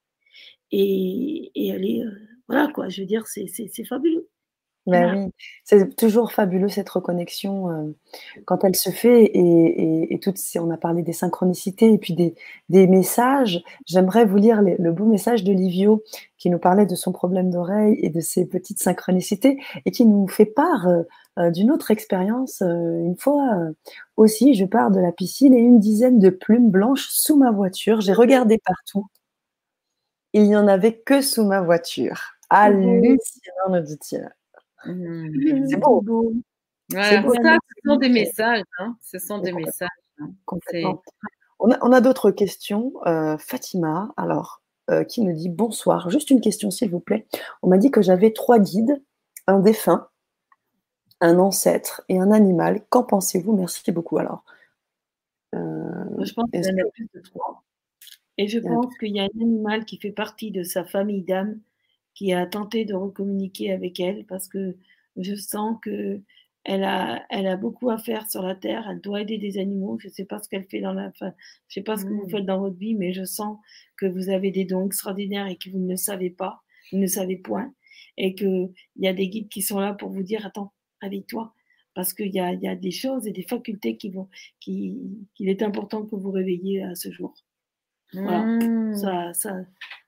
[0.70, 2.10] Et, et, elle est, euh,
[2.48, 4.28] voilà quoi, je veux dire, c'est fabuleux.
[4.86, 5.32] Ben oui,
[5.64, 7.96] c'est toujours fabuleux cette reconnexion euh,
[8.44, 12.34] quand elle se fait et, et, toutes on a parlé des synchronicités et puis des,
[12.68, 13.62] des messages.
[13.86, 16.02] J'aimerais vous lire le beau message de Livio
[16.36, 20.28] qui nous parlait de son problème d'oreille et de ses petites synchronicités et qui nous
[20.28, 20.86] fait part
[21.38, 22.60] euh, d'une autre expérience.
[22.60, 23.72] Euh, une fois
[24.16, 28.02] aussi, je pars de la piscine et une dizaine de plumes blanches sous ma voiture.
[28.02, 29.06] J'ai regardé partout.
[30.34, 32.34] Il n'y en avait que sous ma voiture.
[32.50, 34.30] Mmh Hallucinant, nous dit-il.
[34.86, 35.66] Mmh.
[35.68, 36.32] C'est beau.
[36.90, 38.62] Ça, ce sont des messages.
[38.78, 38.96] Hein.
[39.00, 39.88] Ce sont des messages.
[40.18, 40.30] Hein.
[41.58, 42.92] On a, on a d'autres questions.
[43.06, 46.10] Euh, Fatima, alors, euh, qui nous dit bonsoir.
[46.10, 47.26] Juste une question, s'il vous plaît.
[47.62, 49.02] On m'a dit que j'avais trois guides,
[49.46, 50.08] un défunt,
[51.20, 52.84] un ancêtre et un animal.
[52.90, 53.56] Qu'en pensez-vous?
[53.56, 54.18] Merci beaucoup.
[54.18, 54.44] Alors,
[55.54, 55.58] euh,
[56.20, 57.64] je pense qu'il y en a plus de trois.
[58.36, 61.60] Et je pense qu'il y a un animal qui fait partie de sa famille d'âmes
[62.14, 64.76] qui a tenté de recommuniquer avec elle parce que
[65.16, 66.20] je sens que
[66.64, 68.86] elle a, elle a beaucoup à faire sur la terre.
[68.88, 69.98] Elle doit aider des animaux.
[70.00, 71.34] Je ne sais pas ce qu'elle fait dans la, fin,
[71.68, 72.30] je sais pas ce que vous mmh.
[72.30, 73.58] faites dans votre vie, mais je sens
[73.98, 77.06] que vous avez des dons extraordinaires et que vous ne le savez pas, vous ne
[77.06, 77.74] savez point,
[78.16, 80.72] et que il y a des guides qui sont là pour vous dire attends,
[81.02, 81.52] réveille-toi,
[81.92, 84.28] parce qu'il y a, y a des choses et des facultés qui vont,
[84.58, 84.96] qui,
[85.34, 87.34] qu'il est important que vous réveilliez à ce jour.
[88.14, 88.94] Voilà, mmh.
[88.94, 89.54] ça, ça,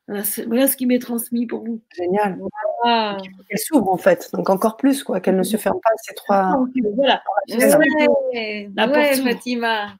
[0.09, 0.23] voilà,
[0.69, 1.81] ce qui m'est transmis pour vous.
[1.97, 2.39] Génial.
[2.85, 6.65] Qu'elle s'ouvre en fait, donc encore plus, quoi, qu'elle ne se ferme pas ces trois.
[6.95, 7.23] Voilà.
[7.49, 9.97] Ouais, la ouais, Fatima.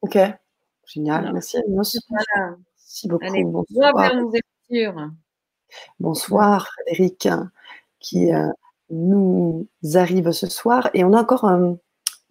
[0.00, 0.18] Ok,
[0.86, 1.32] génial.
[1.32, 1.98] Merci, merci.
[2.08, 3.26] Merci beaucoup.
[3.26, 3.94] Allez, bonsoir.
[6.00, 7.28] Bonsoir, Frédéric,
[7.98, 8.48] qui euh,
[8.90, 10.88] nous arrive ce soir.
[10.94, 11.74] Et on a encore euh,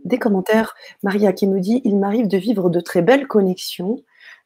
[0.05, 0.75] des commentaires.
[1.03, 3.97] Maria qui nous dit Il m'arrive de vivre de très belles connexions,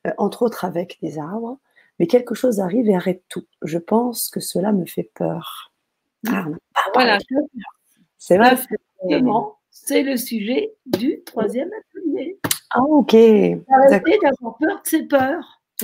[0.07, 1.57] euh, entre autres avec des arbres
[1.99, 3.45] mais quelque chose arrive et arrête tout.
[3.61, 5.73] Je pense que cela me fait peur.
[6.27, 6.45] Ah,
[6.93, 7.17] voilà.
[8.17, 8.57] C'est vrai.
[9.69, 12.39] C'est le sujet du troisième atelier.
[12.71, 13.13] Ah, ok.
[13.13, 15.61] Arrêtez d'avoir peur de ses peurs.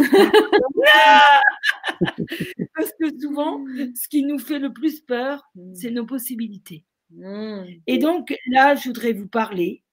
[2.76, 3.64] Parce que souvent,
[3.96, 6.84] ce qui nous fait le plus peur, c'est nos possibilités.
[7.12, 7.64] Mm.
[7.88, 9.84] Et donc là, je voudrais vous parler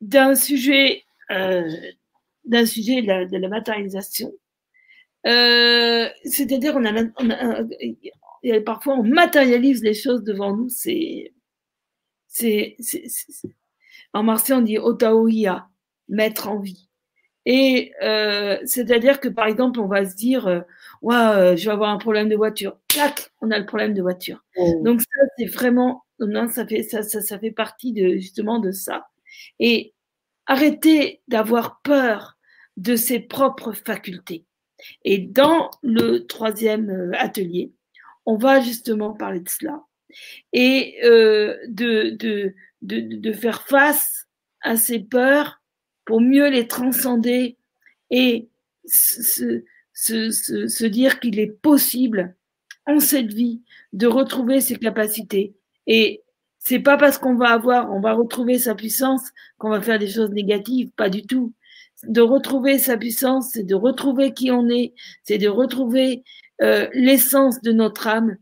[0.00, 1.70] d'un sujet, euh,
[2.44, 4.32] d'un sujet de la matérialisation
[5.26, 10.68] euh, c'est-à-dire, on a, parfois on matérialise les choses devant nous.
[10.68, 11.32] C'est
[12.26, 12.76] c'est,
[14.12, 15.68] en marseillais, on dit otaoia,
[16.08, 16.88] mettre en vie.
[17.46, 20.60] Et euh, c'est-à-dire que par exemple, on va se dire, euh,
[21.02, 22.78] ouais, euh, je vais avoir un problème de voiture.
[22.88, 24.44] Clac, on a le problème de voiture.
[24.56, 24.80] Oh.
[24.82, 28.70] Donc ça, c'est vraiment, non, ça fait ça, ça, ça fait partie de justement de
[28.70, 29.08] ça.
[29.58, 29.94] Et
[30.46, 32.36] arrêter d'avoir peur
[32.76, 34.44] de ses propres facultés.
[35.04, 37.72] Et dans le troisième euh, atelier,
[38.26, 39.82] on va justement parler de cela
[40.52, 44.26] et euh, de, faire face
[44.62, 45.60] à ces peurs
[46.04, 47.56] pour mieux les transcender
[48.10, 48.48] et
[48.84, 52.36] se dire qu'il est possible
[52.86, 53.62] en cette vie
[53.92, 55.54] de retrouver ses capacités.
[55.86, 56.22] Et
[56.58, 59.22] c'est pas parce qu'on va avoir, on va retrouver sa puissance
[59.58, 61.52] qu'on va faire des choses négatives, pas du tout.
[62.08, 66.24] De retrouver sa puissance, c'est de retrouver qui on est, c'est de retrouver
[66.62, 68.36] euh, l'essence de notre âme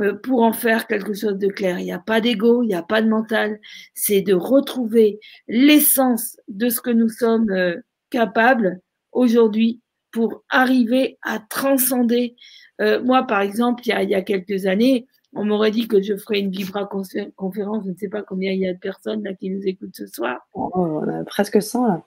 [0.00, 1.78] euh, pour en faire quelque chose de clair.
[1.78, 3.58] Il n'y a pas d'ego, il n'y a pas de mental.
[3.94, 5.18] C'est de retrouver
[5.48, 7.76] l'essence de ce que nous sommes euh,
[8.10, 8.80] capables
[9.12, 9.80] aujourd'hui
[10.12, 12.36] pour arriver à transcender.
[12.78, 16.50] Moi, par exemple, il y, a, quelques années, on m'aurait dit que je ferais une
[16.50, 16.88] Vibra
[17.36, 17.84] conférence.
[17.84, 20.06] Je ne sais pas combien il y a de personnes là qui nous écoutent ce
[20.06, 20.46] soir.
[20.54, 22.04] Oh, presque 100 là.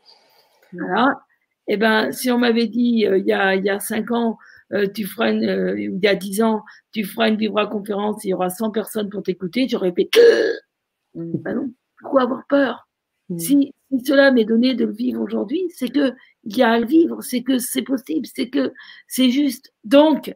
[0.73, 1.21] Voilà.
[1.67, 4.37] Eh ben, si on m'avait dit il, y a, il y a cinq ans,
[4.71, 8.23] euh, tu feras une, euh, il y a 10 ans, tu feras une vibra conférence,
[8.23, 10.09] il y aura 100 personnes pour t'écouter, j'aurais fait
[11.15, 11.37] mmh.
[11.39, 12.87] ben non, pourquoi avoir peur?
[13.29, 13.39] Mmh.
[13.39, 13.73] si,
[14.05, 16.13] cela m'est donné de le vivre aujourd'hui, c'est que
[16.43, 18.71] il y a à le vivre, c'est que c'est possible, c'est que
[19.07, 19.73] c'est juste.
[19.83, 20.35] Donc,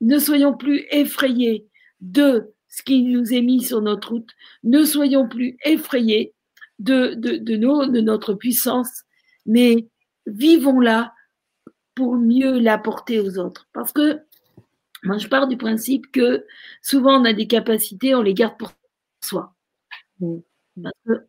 [0.00, 1.68] ne soyons plus effrayés
[2.00, 4.30] de ce qui nous est mis sur notre route,
[4.64, 6.34] ne soyons plus effrayés
[6.80, 9.04] de, de, de, nos, de notre puissance,
[9.46, 9.88] mais
[10.26, 11.14] vivons-la
[11.94, 13.68] pour mieux l'apporter aux autres.
[13.72, 14.22] Parce que
[15.02, 16.46] moi, je pars du principe que
[16.80, 18.72] souvent on a des capacités, on les garde pour
[19.20, 19.54] soi.
[20.20, 20.38] Mm.
[20.82, 21.26] Parce que,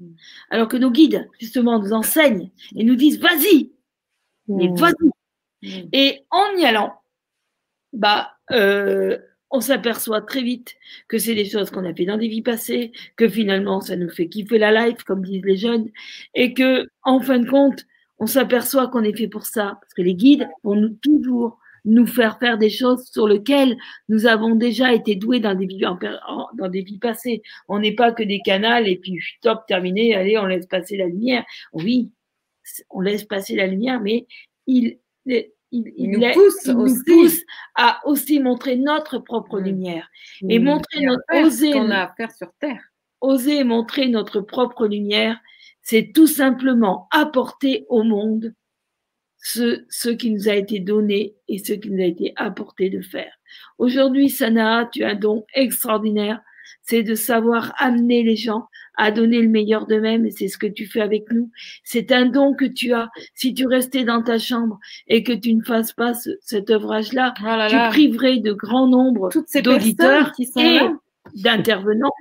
[0.00, 0.14] mm.
[0.50, 3.72] Alors que nos guides, justement, nous enseignent et nous disent vas-y,
[4.48, 4.76] mais mm.
[4.76, 5.88] vas-y.
[5.92, 7.00] Et en y allant,
[7.92, 9.18] bah, euh,
[9.52, 10.74] on s'aperçoit très vite
[11.08, 14.08] que c'est des choses qu'on a fait dans des vies passées, que finalement ça nous
[14.08, 15.90] fait kiffer la life, comme disent les jeunes,
[16.34, 17.84] et que en fin de compte,
[18.18, 19.78] on s'aperçoit qu'on est fait pour ça.
[19.80, 23.76] Parce que les guides vont toujours nous faire faire des choses sur lesquelles
[24.08, 27.42] nous avons déjà été doués dans des vies, dans des vies passées.
[27.68, 31.06] On n'est pas que des canals et puis stop, terminé, allez, on laisse passer la
[31.06, 31.44] lumière.
[31.72, 32.12] Oui,
[32.90, 34.26] on laisse passer la lumière, mais
[34.66, 34.98] il,
[35.72, 37.44] il, nous, pousse,
[37.74, 39.64] à aussi montrer notre propre mmh.
[39.64, 40.08] lumière
[40.48, 40.64] et mmh.
[40.64, 42.92] montrer notre oser qu'on a à faire sur terre.
[43.20, 45.38] Oser montrer notre propre lumière,
[45.80, 48.54] c'est tout simplement apporter au monde
[49.38, 53.00] ce, ce, qui nous a été donné et ce qui nous a été apporté de
[53.00, 53.32] faire.
[53.78, 56.40] Aujourd'hui, Sana, tu as un don extraordinaire,
[56.82, 60.66] c'est de savoir amener les gens à donner le meilleur d'eux-mêmes et c'est ce que
[60.66, 61.50] tu fais avec nous.
[61.84, 63.10] C'est un don que tu as.
[63.34, 64.78] Si tu restais dans ta chambre
[65.08, 69.30] et que tu ne fasses pas cet ouvrage-là, oh tu priverais de grands nombres
[69.62, 70.80] d'auditeurs et
[71.34, 72.12] d'intervenants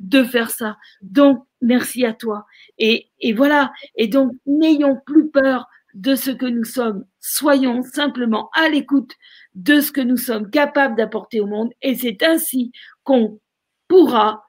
[0.00, 0.76] de faire ça.
[1.00, 2.46] Donc, merci à toi.
[2.78, 3.72] Et, et voilà.
[3.96, 7.04] Et donc, n'ayons plus peur de ce que nous sommes.
[7.20, 9.14] Soyons simplement à l'écoute
[9.54, 11.72] de ce que nous sommes capables d'apporter au monde.
[11.82, 12.72] Et c'est ainsi
[13.02, 13.40] qu'on
[13.88, 14.44] pourra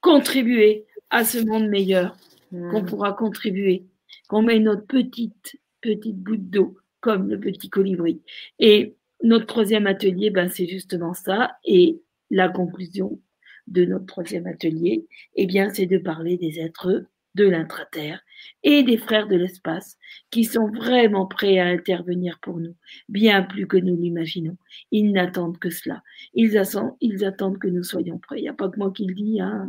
[0.00, 2.16] contribuer à ce monde meilleur,
[2.50, 2.86] qu'on hmm.
[2.86, 3.84] pourra contribuer,
[4.28, 8.20] qu'on met notre petite, petite goutte d'eau comme le petit colibri.
[8.58, 11.56] Et notre troisième atelier, ben, c'est justement ça.
[11.64, 12.00] Et
[12.30, 13.20] la conclusion
[13.66, 17.04] de notre troisième atelier, eh bien, c'est de parler des êtres
[17.34, 18.20] de l'intraterre
[18.62, 19.96] et des frères de l'espace
[20.30, 22.74] qui sont vraiment prêts à intervenir pour nous,
[23.08, 24.56] bien plus que nous l'imaginons.
[24.90, 26.02] Ils n'attendent que cela.
[26.34, 28.38] Ils, attendent, ils attendent que nous soyons prêts.
[28.38, 29.40] Il n'y a pas que moi qui le dis.
[29.40, 29.68] Hein.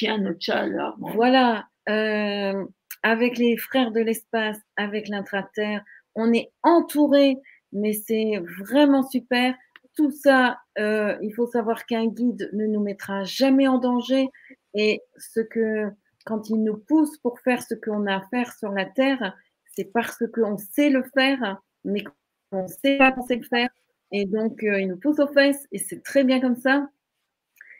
[0.99, 1.69] Voilà.
[1.89, 2.65] Euh,
[3.03, 5.83] avec les frères de l'espace, avec l'intraterre.
[6.15, 7.37] On est entouré,
[7.73, 9.55] mais c'est vraiment super
[9.99, 14.29] tout ça, euh, il faut savoir qu'un guide ne nous mettra jamais en danger
[14.75, 15.91] et ce que,
[16.25, 19.37] quand il nous pousse pour faire ce qu'on a à faire sur la terre,
[19.75, 22.05] c'est parce qu'on sait le faire, mais
[22.53, 23.71] on ne sait pas qu'on sait le faire.
[24.13, 26.89] Et donc, euh, il nous pousse aux fesses et c'est très bien comme ça.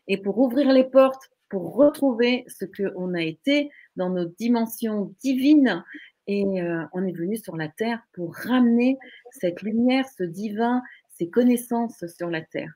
[0.09, 5.85] Et pour ouvrir les portes, pour retrouver ce qu'on a été dans nos dimensions divines.
[6.27, 8.99] Et euh, on est venu sur la terre pour ramener
[9.31, 10.83] cette lumière, ce divin,
[11.19, 12.75] ces connaissances sur la terre.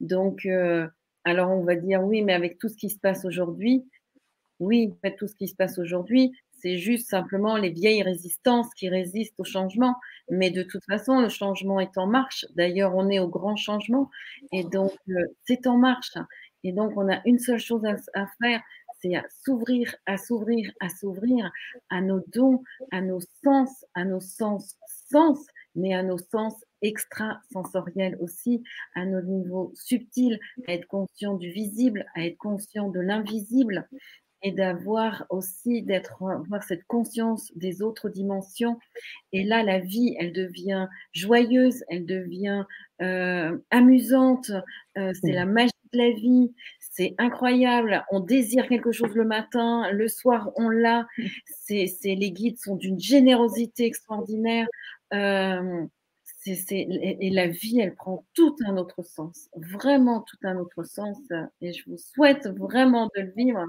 [0.00, 0.86] Donc, euh,
[1.24, 3.84] alors on va dire oui, mais avec tout ce qui se passe aujourd'hui,
[4.60, 9.38] oui, tout ce qui se passe aujourd'hui, c'est juste simplement les vieilles résistances qui résistent
[9.38, 9.96] au changement.
[10.30, 12.46] Mais de toute façon, le changement est en marche.
[12.54, 14.10] D'ailleurs, on est au grand changement.
[14.52, 16.12] Et donc, euh, c'est en marche.
[16.62, 18.60] Et donc, on a une seule chose à, faire,
[19.00, 21.50] c'est à s'ouvrir, à s'ouvrir, à s'ouvrir
[21.88, 22.62] à nos dons,
[22.92, 24.76] à nos sens, à nos sens
[25.10, 25.38] sens,
[25.74, 28.62] mais à nos sens extrasensoriels aussi,
[28.94, 33.88] à nos niveaux subtils, à être conscient du visible, à être conscient de l'invisible
[34.42, 38.78] et d'avoir aussi d'être avoir cette conscience des autres dimensions.
[39.32, 42.64] Et là la vie elle devient joyeuse elle devient
[43.02, 44.50] euh, amusante
[44.96, 46.54] euh, c'est la magie de la vie
[46.92, 48.04] c'est incroyable.
[48.10, 51.06] On désire quelque chose le matin le soir on l'a.
[51.46, 54.66] C'est les guides sont d'une générosité extraordinaire.
[55.14, 55.86] Euh,
[56.46, 61.18] et la vie, elle prend tout un autre sens, vraiment tout un autre sens.
[61.60, 63.64] Et je vous souhaite vraiment de le vivre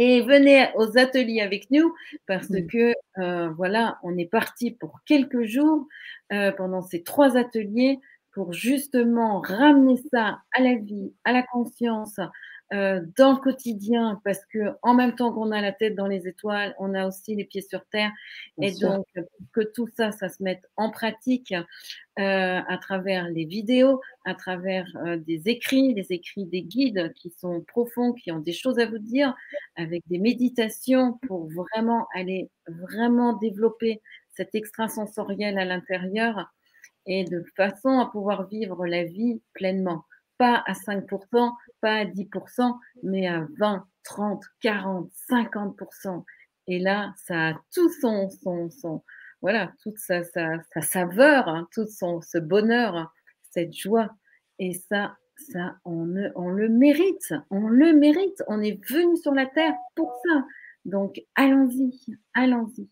[0.00, 1.92] et venez aux ateliers avec nous
[2.26, 5.88] parce que euh, voilà, on est parti pour quelques jours
[6.32, 7.98] euh, pendant ces trois ateliers
[8.32, 12.20] pour justement ramener ça à la vie, à la conscience,
[12.74, 16.28] euh, dans le quotidien, parce que en même temps qu'on a la tête dans les
[16.28, 18.10] étoiles, on a aussi les pieds sur terre,
[18.60, 19.06] et donc
[19.52, 21.64] que tout ça, ça se mette en pratique euh,
[22.16, 27.62] à travers les vidéos, à travers euh, des écrits, des écrits des guides qui sont
[27.62, 29.34] profonds, qui ont des choses à vous dire,
[29.76, 34.02] avec des méditations pour vraiment aller vraiment développer
[34.36, 36.52] cet extrasensoriel à l'intérieur
[37.06, 40.04] et de façon à pouvoir vivre la vie pleinement
[40.38, 46.24] pas à 5%, pas à 10%, mais à 20, 30, 40, 50%.
[46.68, 49.02] Et là, ça a tout son, son, son
[49.40, 53.12] voilà, toute sa, sa, saveur, hein, tout son, ce bonheur,
[53.50, 54.10] cette joie.
[54.58, 58.42] Et ça, ça, on, on le mérite, on le mérite.
[58.48, 60.44] On est venu sur la terre pour ça.
[60.84, 62.88] Donc, allons-y, allons-y.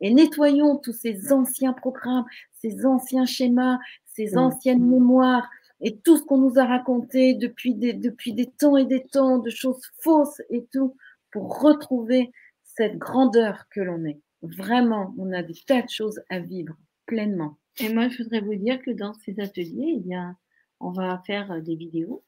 [0.00, 2.24] Et nettoyons tous ces anciens programmes,
[2.60, 5.48] ces anciens schémas, ces anciennes mémoires,
[5.80, 9.38] et tout ce qu'on nous a raconté depuis des, depuis des temps et des temps,
[9.38, 10.96] de choses fausses et tout,
[11.30, 12.30] pour retrouver
[12.62, 14.20] cette grandeur que l'on est.
[14.42, 16.76] Vraiment, on a des tas de choses à vivre
[17.06, 17.58] pleinement.
[17.80, 20.36] Et moi, je voudrais vous dire que dans ces ateliers, eh bien,
[20.80, 22.24] on va faire des vidéos.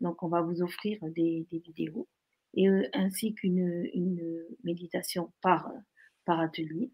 [0.00, 2.08] Donc, on va vous offrir des, des vidéos
[2.54, 5.70] et euh, ainsi qu'une une méditation par,
[6.24, 6.90] par atelier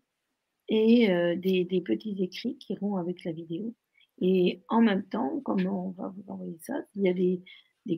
[0.69, 3.75] et euh, des, des petits écrits qui iront avec la vidéo.
[4.25, 7.43] Et en même temps, comme on va vous envoyer ça, il y a des,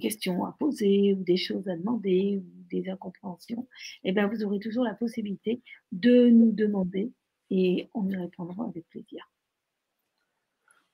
[0.01, 3.69] questions à poser ou des choses à demander ou des incompréhensions,
[4.03, 5.61] et eh bien vous aurez toujours la possibilité
[5.93, 7.13] de nous demander
[7.51, 9.31] et on y répondra avec plaisir.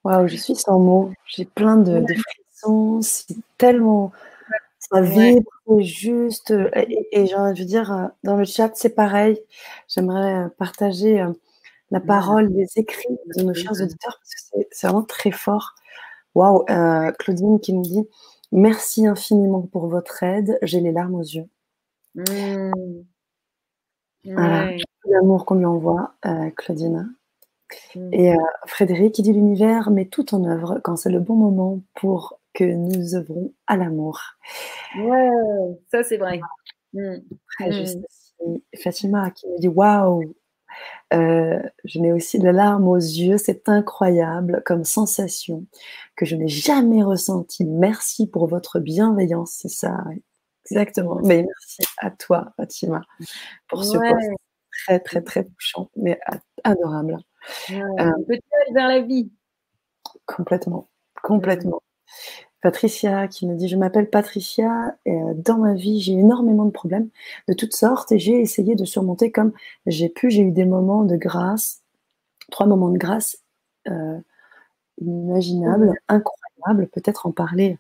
[0.03, 1.13] Waouh, je suis sans mots.
[1.27, 3.01] J'ai plein de, frissons.
[3.01, 4.11] C'est tellement.
[4.81, 5.49] Ça vibre,
[5.79, 6.53] juste.
[6.75, 9.39] Et, et j'ai envie de dire, dans le chat, c'est pareil.
[9.87, 11.25] J'aimerais partager
[11.91, 15.75] la parole, les écrits de nos chers auditeurs, parce que c'est vraiment très fort.
[16.35, 18.09] Waouh, euh, Claudine qui nous dit
[18.53, 21.49] Merci infiniment pour votre aide, j'ai les larmes aux yeux.
[22.15, 22.73] Mmh.
[24.25, 24.73] Voilà,
[25.09, 27.15] l'amour qu'on lui envoie, euh, Claudine.
[27.95, 28.09] Mmh.
[28.13, 28.37] Et euh,
[28.67, 32.65] Frédéric qui dit L'univers met tout en œuvre quand c'est le bon moment pour que
[32.65, 34.21] nous œuvrons à l'amour.
[34.99, 35.31] Ouais,
[35.91, 36.41] ça c'est vrai.
[36.93, 37.17] Mmh.
[38.83, 40.35] Fatima qui me dit Waouh,
[41.13, 43.39] euh, je mets aussi de la larme aux yeux.
[43.39, 45.67] C'est incroyable comme sensation
[46.17, 47.65] que je n'ai jamais ressentie.
[47.65, 49.53] Merci pour votre bienveillance.
[49.53, 49.97] C'est ça,
[50.71, 51.21] exactement.
[51.25, 53.03] Mais merci à toi, Fatima,
[53.69, 54.31] pour ce poste
[54.87, 56.19] très, très, très touchant, mais
[56.65, 57.19] adorable.
[57.71, 59.31] Euh, Peut-être vers la vie.
[60.27, 60.89] Complètement,
[61.23, 61.83] complètement.
[62.61, 66.71] Patricia qui me dit Je m'appelle Patricia et euh, dans ma vie j'ai énormément de
[66.71, 67.09] problèmes
[67.49, 69.53] de toutes sortes et j'ai essayé de surmonter comme
[69.87, 70.31] j'ai pu.
[70.31, 71.83] J'ai eu des moments de grâce,
[72.51, 73.39] trois moments de grâce
[73.89, 74.19] euh,
[75.01, 76.89] inimaginables, incroyables.
[76.89, 77.79] Peut-être en parler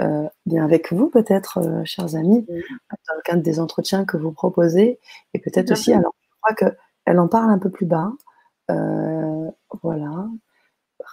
[0.00, 4.98] euh, bien avec vous, peut-être, chers amis, dans le cadre des entretiens que vous proposez
[5.34, 5.92] et peut-être aussi.
[5.92, 8.12] Alors, je crois qu'elle en parle un peu plus bas.
[9.82, 10.28] voilà,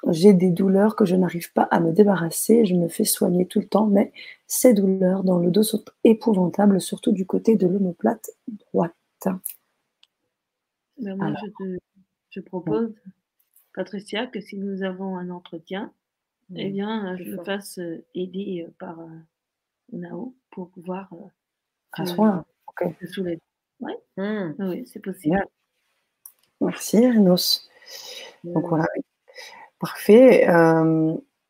[0.08, 3.60] j'ai des douleurs que je n'arrive pas à me débarrasser, je me fais soigner tout
[3.60, 4.12] le temps, mais
[4.48, 8.94] ces douleurs dans le dos sont épouvantables, surtout du côté de l'omoplate droite.
[10.98, 11.34] Ben, moi,
[12.32, 12.94] je, te, propose
[13.74, 15.94] Patricia, que si nous avons un entretien,
[16.56, 17.80] eh bien, je me fasse
[18.16, 18.98] aider par
[19.92, 21.14] Nao pour pouvoir
[21.94, 22.46] à soin.
[23.02, 23.40] se soulever.
[23.80, 23.98] Ouais.
[24.18, 24.56] Mmh.
[24.60, 25.42] Oui, c'est possible.
[26.62, 27.70] Merci, Irinos.
[28.44, 28.86] Donc voilà,
[29.80, 30.48] parfait.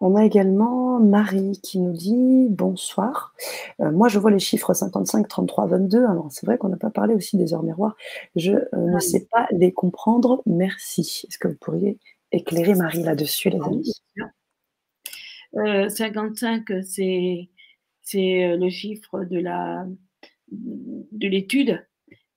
[0.01, 3.33] On a également Marie qui nous dit bonsoir.
[3.81, 6.05] Euh, moi, je vois les chiffres 55, 33, 22.
[6.05, 7.97] Alors, c'est vrai qu'on n'a pas parlé aussi des heures miroirs.
[8.35, 10.41] Je euh, ne sais pas les comprendre.
[10.45, 11.25] Merci.
[11.27, 11.99] Est-ce que vous pourriez
[12.31, 13.93] éclairer Marie là-dessus, les amis?
[15.53, 17.49] 55, euh, c'est
[18.01, 19.85] c'est le chiffre de la
[20.51, 21.85] de l'étude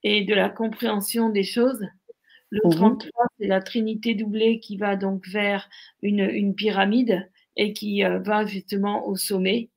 [0.02, 1.86] et de la compréhension des choses.
[2.52, 5.70] Le 33, mmh c'est la trinité doublée qui va donc vers
[6.02, 7.26] une, une pyramide
[7.56, 9.70] et qui euh, va justement au sommet.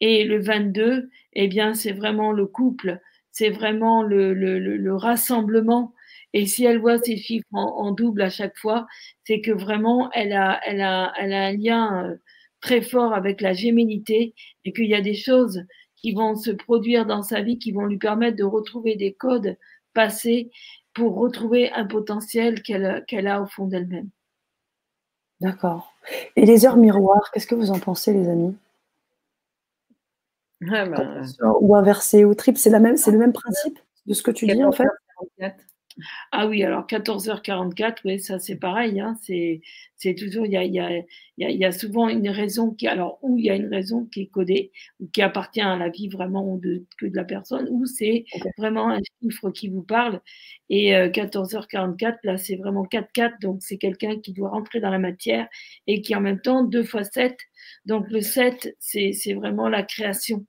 [0.00, 3.00] Et le 22, eh bien, c'est vraiment le couple,
[3.32, 5.92] c'est vraiment le, le, le, rassemblement.
[6.32, 8.86] Et si elle voit ces chiffres en, double à chaque fois,
[9.24, 12.16] c'est que vraiment, elle a, elle, a, elle a un lien euh,
[12.60, 14.34] très fort avec la géminité
[14.64, 15.64] et qu'il y a des choses
[15.96, 19.56] qui vont se produire dans sa vie qui vont lui permettre de retrouver des codes
[19.92, 20.50] passés
[20.94, 24.08] pour retrouver un potentiel qu'elle qu'elle a au fond d'elle-même.
[25.40, 25.94] D'accord.
[26.36, 28.56] Et les heures miroirs, qu'est-ce que vous en pensez, les amis?
[30.70, 31.24] Ah ben,
[31.60, 34.62] Ou inversé ou triple, c'est même, c'est le même principe de ce que tu dis
[34.62, 34.84] en fait?
[36.32, 39.00] Ah oui, alors 14h44, oui, ça c'est pareil.
[39.00, 39.60] Hein, c'est,
[39.96, 41.02] c'est toujours, il y a, y, a,
[41.38, 44.26] y a, souvent une raison qui, alors, où il y a une raison qui est
[44.26, 48.24] codée, ou qui appartient à la vie vraiment de, que de la personne, ou c'est
[48.58, 50.20] vraiment un chiffre qui vous parle.
[50.68, 54.98] Et 14h44, euh, là, c'est vraiment 4-4, donc c'est quelqu'un qui doit rentrer dans la
[54.98, 55.48] matière
[55.86, 57.36] et qui en même temps, 2 fois 7.
[57.86, 60.46] Donc le 7, c'est, c'est vraiment la création.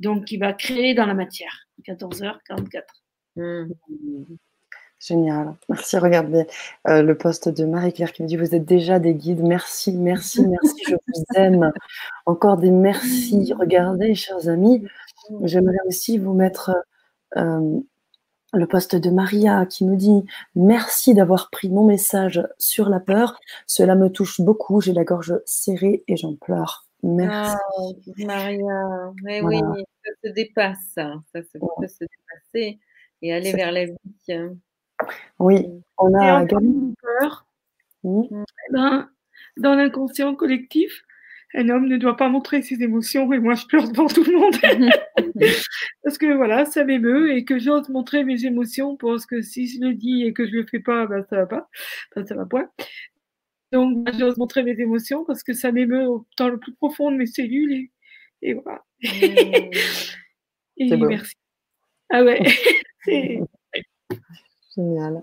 [0.00, 1.68] Donc, qui va créer dans la matière.
[1.86, 2.82] 14h44.
[5.02, 5.56] Génial.
[5.68, 5.98] Merci.
[5.98, 6.46] Regardez
[6.86, 9.42] euh, le poste de Marie-Claire qui me dit Vous êtes déjà des guides.
[9.42, 10.80] Merci, merci, merci.
[10.86, 11.72] Je vous aime.
[12.24, 13.52] Encore des merci.
[13.58, 14.86] Regardez, chers amis,
[15.42, 16.70] j'aimerais aussi vous mettre
[17.36, 17.80] euh,
[18.52, 20.24] le poste de Maria qui nous dit
[20.54, 23.40] Merci d'avoir pris mon message sur la peur.
[23.66, 24.80] Cela me touche beaucoup.
[24.80, 26.86] J'ai la gorge serrée et j'en pleure.
[27.02, 27.56] Merci.
[27.76, 30.78] Oh, Maria, mais oui, ça se dépasse.
[30.94, 32.78] Ça, ça peut se dépasser
[33.20, 33.96] et aller vers la vie.
[35.38, 35.66] Oui,
[35.98, 37.46] on a également peur.
[38.04, 39.08] Eh ben,
[39.56, 41.04] dans l'inconscient collectif,
[41.54, 44.32] un homme ne doit pas montrer ses émotions et moi je pleure devant tout le
[44.32, 44.54] monde.
[46.02, 49.80] parce que voilà, ça m'émeut et que j'ose montrer mes émotions parce que si je
[49.80, 51.68] le dis et que je le fais pas, ben, ça va pas,
[52.16, 52.70] ben, ça va point.
[53.72, 56.06] Donc j'ose montrer mes émotions parce que ça m'émeut
[56.38, 57.88] dans le plus profond de mes cellules
[58.42, 58.82] et, voilà.
[59.02, 59.08] Mm.
[60.78, 61.34] et merci.
[62.10, 62.42] Ah ouais,
[64.76, 65.22] Génial.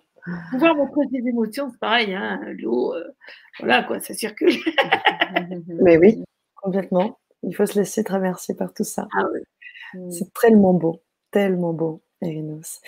[0.52, 3.04] Pouvoir montrer ses émotions, c'est pareil, hein, l'eau, euh,
[3.60, 4.54] voilà quoi, ça circule.
[5.82, 6.24] Mais oui,
[6.56, 7.18] complètement.
[7.44, 9.08] Il faut se laisser traverser par tout ça.
[9.14, 9.24] Ah.
[10.12, 11.02] C'est tellement beau,
[11.32, 12.82] tellement beau, Erinos.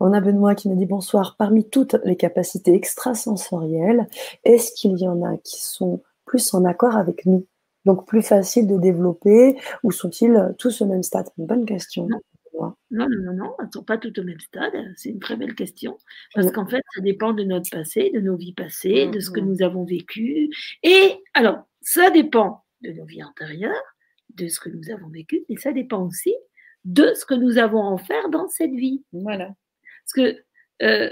[0.00, 1.34] On a Benoît qui nous dit bonsoir.
[1.36, 4.06] Parmi toutes les capacités extrasensorielles,
[4.44, 7.46] est-ce qu'il y en a qui sont plus en accord avec nous?
[7.84, 11.28] Donc plus faciles de développer ou sont-ils tous au même stade?
[11.36, 12.08] Bonne question.
[12.58, 14.72] Non, non, non, non, elles ne sont pas toutes au même stade.
[14.96, 15.96] C'est une très belle question.
[16.34, 19.40] Parce qu'en fait, ça dépend de notre passé, de nos vies passées, de ce que
[19.40, 20.50] nous avons vécu.
[20.82, 23.94] Et alors, ça dépend de nos vies antérieures,
[24.34, 26.34] de ce que nous avons vécu, et ça dépend aussi
[26.84, 29.04] de ce que nous avons à en faire dans cette vie.
[29.12, 29.54] Voilà.
[30.04, 30.44] Parce que,
[30.82, 31.10] euh,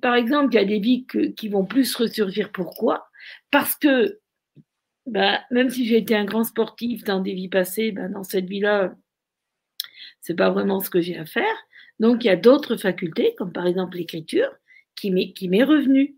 [0.00, 1.06] par exemple, il y a des vies
[1.36, 2.50] qui vont plus ressurgir.
[2.52, 3.08] Pourquoi?
[3.50, 4.20] Parce que,
[5.06, 8.46] bah, même si j'ai été un grand sportif dans des vies passées, bah, dans cette
[8.46, 8.94] vie-là,
[10.20, 11.56] c'est pas vraiment ce que j'ai à faire.
[11.98, 14.50] Donc, il y a d'autres facultés, comme par exemple l'écriture,
[14.94, 16.16] qui m'est revenue.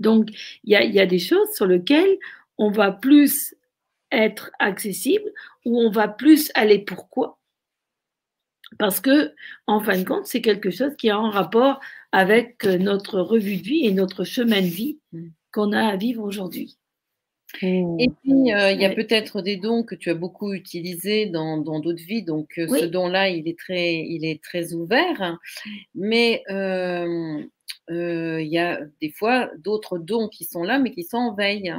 [0.00, 0.30] Donc,
[0.64, 2.18] il y, a, il y a des choses sur lesquelles
[2.58, 3.54] on va plus
[4.10, 5.30] être accessible
[5.64, 7.38] ou on va plus aller pourquoi
[8.78, 9.34] Parce que,
[9.66, 11.80] en fin de compte, c'est quelque chose qui a un rapport
[12.12, 15.28] avec notre revue de vie et notre chemin de vie mmh.
[15.50, 16.78] qu'on a à vivre aujourd'hui.
[17.60, 21.58] Et puis, euh, il y a peut-être des dons que tu as beaucoup utilisés dans
[21.58, 22.22] d'autres vies.
[22.22, 25.38] Donc, euh, ce don-là, il, est très, il est très ouvert.
[25.94, 27.44] Mais euh,
[27.90, 31.74] il y a des fois d'autres dons qui sont là, mais qui sont en veille.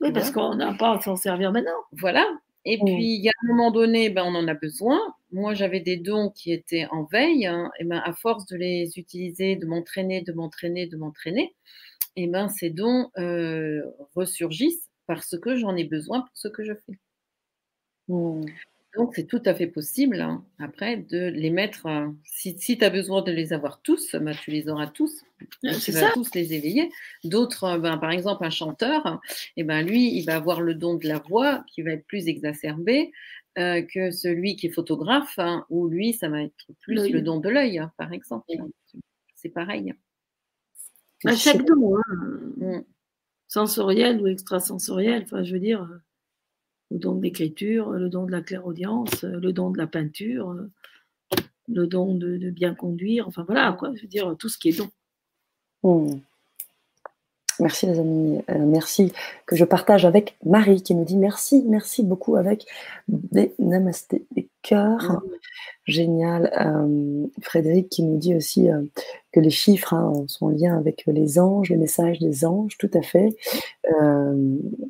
[0.00, 1.72] Oui, parce qu'on n'a pas à s'en servir maintenant.
[1.92, 2.26] Voilà.
[2.64, 5.00] Et puis, il y a un moment donné, ben, on en a besoin.
[5.30, 7.46] Moi, j'avais des dons qui étaient en veille.
[7.46, 11.54] Hein, et ben, à force de les utiliser, de m'entraîner, de m'entraîner, de m'entraîner,
[12.16, 13.08] et ben, ces dons
[14.14, 16.98] ressurgissent parce que j'en ai besoin pour ce que je fais.
[18.08, 18.46] Mmh.
[18.96, 21.84] Donc, c'est tout à fait possible, hein, après, de les mettre.
[21.86, 25.22] Euh, si, si tu as besoin de les avoir tous, bah, tu les auras tous.
[25.82, 26.90] Tu vas tous les éveiller.
[27.22, 29.20] D'autres, euh, ben, par exemple, un chanteur,
[29.56, 32.26] eh ben, lui, il va avoir le don de la voix qui va être plus
[32.26, 33.12] exacerbé
[33.58, 37.38] euh, que celui qui est photographe, hein, ou lui, ça va être plus le don
[37.38, 38.46] de l'œil, hein, par exemple.
[39.34, 39.92] C'est pareil.
[41.26, 41.98] À chaque don,
[42.56, 42.80] mmh.
[43.48, 45.88] Sensoriel ou extrasensoriel, enfin, je veux dire
[46.90, 50.56] le don de l'écriture, le don de la clairaudience, le don de la peinture,
[51.68, 54.78] le don de, bien conduire, enfin voilà, quoi, je veux dire, tout ce qui est
[54.78, 54.88] don.
[55.82, 56.20] Hmm.
[57.58, 59.12] Merci les amis, euh, merci
[59.46, 62.66] que je partage avec Marie qui nous dit merci, merci beaucoup avec
[63.08, 64.26] des namasté,
[64.66, 65.22] des cœurs.
[65.84, 66.50] Génial.
[66.58, 68.82] Euh, Frédéric qui nous dit aussi euh,
[69.32, 72.90] que les chiffres hein, sont en lien avec les anges, les messages des anges, tout
[72.94, 73.36] à fait.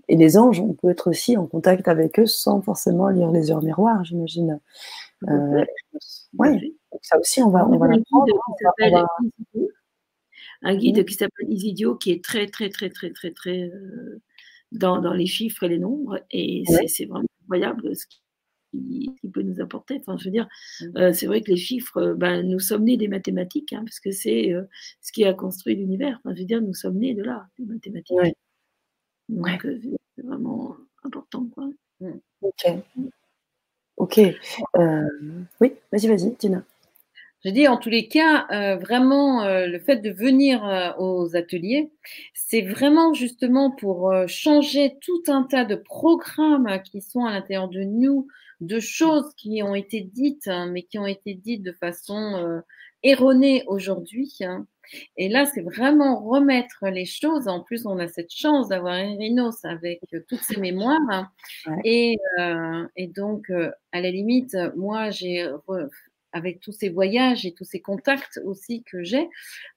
[0.08, 3.50] et les anges, on peut être aussi en contact avec eux sans forcément lire les
[3.50, 4.60] heures miroirs, j'imagine.
[6.38, 8.26] oui, ça aussi, on va, on va l'apprendre
[10.62, 14.20] un guide qui s'appelle Isidio, qui est très, très, très, très, très, très euh,
[14.72, 16.20] dans, dans, les chiffres et les nombres.
[16.30, 18.06] Et c'est vraiment incroyable ce
[19.20, 19.98] qu'il peut nous apporter.
[20.00, 20.48] Enfin, je veux dire,
[20.80, 20.96] mmh.
[20.96, 24.00] euh, c'est vrai que les chiffres, euh, ben, nous sommes nés des mathématiques, hein, parce
[24.00, 24.52] que c'est
[25.00, 26.20] ce qui a construit l'univers.
[26.24, 28.16] Enfin, je veux dire, nous sommes nés de là, des mathématiques.
[29.28, 29.66] Donc,
[30.16, 31.46] c'est vraiment important.
[31.54, 31.68] Quoi.
[32.00, 32.10] Mmh.
[32.42, 32.66] Ok.
[33.96, 34.20] Ok.
[35.60, 36.64] oui, vas-y, vas-y, Tina.
[37.46, 41.36] Je dis en tous les cas, euh, vraiment, euh, le fait de venir euh, aux
[41.36, 41.92] ateliers,
[42.34, 47.84] c'est vraiment justement pour changer tout un tas de programmes qui sont à l'intérieur de
[47.84, 48.26] nous,
[48.60, 52.62] de choses qui ont été dites, hein, mais qui ont été dites de façon
[53.02, 54.34] erronée aujourd'hui.
[54.40, 54.66] Hein.
[55.16, 57.48] Et là, c'est vraiment remettre les choses.
[57.48, 60.98] En plus, on a cette chance d'avoir Irinos avec toutes ses mémoires.
[61.10, 61.28] Hein.
[61.84, 62.16] Et,
[62.96, 63.50] et, donc,
[63.92, 65.48] à la limite, moi, j'ai
[66.36, 69.28] avec tous ces voyages et tous ces contacts aussi que j'ai,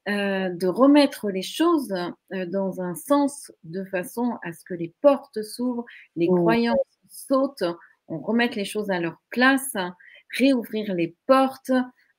[0.09, 1.93] euh, de remettre les choses
[2.33, 5.85] euh, dans un sens de façon à ce que les portes s'ouvrent,
[6.17, 6.77] les croyances
[7.09, 7.63] sautent,
[8.09, 9.75] remette les choses à leur place,
[10.37, 11.71] réouvrir les portes,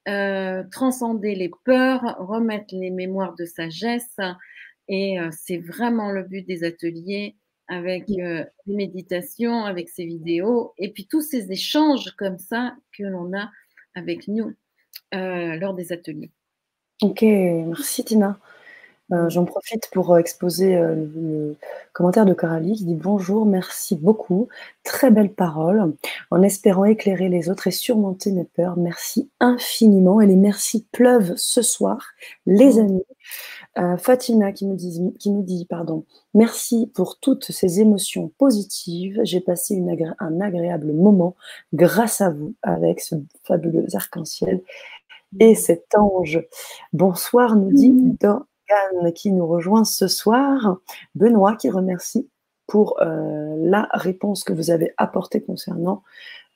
[0.08, 4.16] euh, transcender les peurs, remettre les mémoires de sagesse.
[4.88, 7.36] Et c'est vraiment le but des ateliers
[7.68, 13.32] avec les méditations, avec ces vidéos, et puis tous ces échanges comme ça que l'on
[13.32, 13.48] a
[13.94, 14.52] avec nous
[15.14, 16.30] euh, lors des ateliers.
[17.02, 18.38] Ok, merci Tina.
[19.12, 21.56] Euh, j'en profite pour euh, exposer le
[21.92, 24.48] commentaire de Coralie qui dit bonjour, merci beaucoup,
[24.84, 25.94] très belle parole,
[26.30, 28.76] en espérant éclairer les autres et surmonter mes peurs.
[28.76, 32.06] Merci infiniment et les merci pleuvent ce soir,
[32.46, 33.04] les amis.
[33.98, 36.04] Fatima qui nous dit, qui nous dit pardon,
[36.34, 39.20] merci pour toutes ces émotions positives.
[39.22, 39.82] J'ai passé
[40.18, 41.34] un agréable moment
[41.72, 43.14] grâce à vous avec ce
[43.44, 44.60] fabuleux arc-en-ciel
[45.38, 46.42] et cet ange.
[46.92, 47.94] Bonsoir, nous dit
[49.14, 50.78] qui nous rejoint ce soir.
[51.14, 52.28] Benoît qui remercie
[52.70, 56.04] pour euh, la réponse que vous avez apportée concernant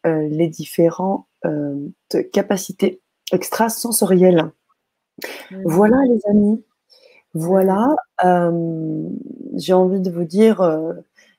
[0.07, 1.89] euh, les différentes euh,
[2.33, 3.01] capacités
[3.33, 4.53] extrasensorielles.
[5.65, 6.65] Voilà les amis,
[7.35, 7.89] voilà,
[9.55, 10.61] j'ai envie de vous dire,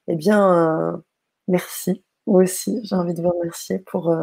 [0.08, 1.04] eh bien,
[1.50, 4.16] merci, moi aussi, j'ai envie de vous remercier pour,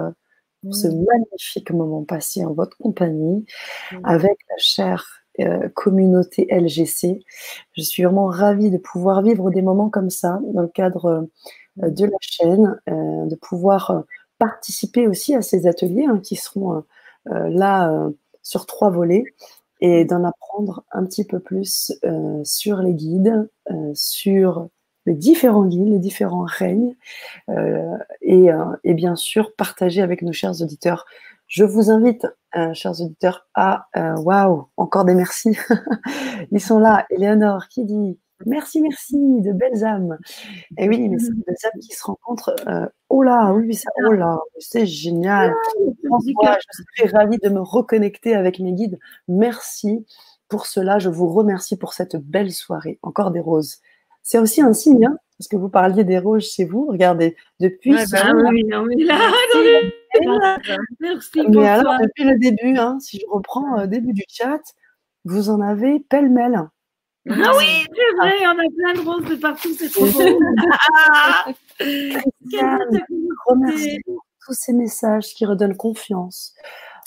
[0.71, 3.45] ce magnifique moment passé en votre compagnie,
[4.05, 7.25] avec la chère euh, communauté LGC.
[7.75, 11.27] Je suis vraiment ravie de pouvoir vivre des moments comme ça dans le cadre
[11.83, 14.05] euh, de la chaîne, euh, de pouvoir
[14.39, 16.83] participer aussi à ces ateliers hein, qui seront
[17.25, 18.11] là
[18.43, 19.25] sur trois volets
[19.81, 21.93] et d'en apprendre un petit peu plus
[22.43, 23.49] sur les guides,
[23.95, 24.69] sur
[25.07, 26.97] les différents guides, les différents règnes,
[28.21, 28.49] et,
[28.83, 31.07] et, bien sûr partager avec nos chers auditeurs
[31.53, 32.27] je vous invite,
[32.57, 35.55] euh, chers auditeurs, à euh, waouh, encore des merci.
[36.51, 37.05] Ils sont là.
[37.11, 40.17] Eleonore qui dit merci, merci, de belles âmes.
[40.79, 42.57] Et oui, mais c'est des âmes qui se rencontrent.
[42.67, 45.53] Euh, oh là, oui, ça, oh là, c'est génial.
[45.75, 48.99] Je suis ravie de me reconnecter avec mes guides.
[49.29, 50.07] Merci
[50.49, 50.99] pour cela.
[50.99, 52.99] Je vous remercie pour cette belle soirée.
[53.03, 53.83] Encore des roses.
[54.33, 56.87] C'est aussi un signe, hein, parce que vous parliez des roses chez vous.
[56.87, 57.93] Regardez, depuis.
[58.11, 59.31] Bah, oui, non, mais là,
[61.01, 61.43] Merci.
[61.51, 64.63] Mais alors, depuis le début, hein, si je reprends le euh, début du chat,
[65.27, 66.67] vous en avez pêle-mêle.
[67.29, 70.41] Ah oui, c'est vrai, on a plein de roses de partout, c'est trop beau.
[73.49, 76.55] Remercie pour tous ces messages qui redonnent confiance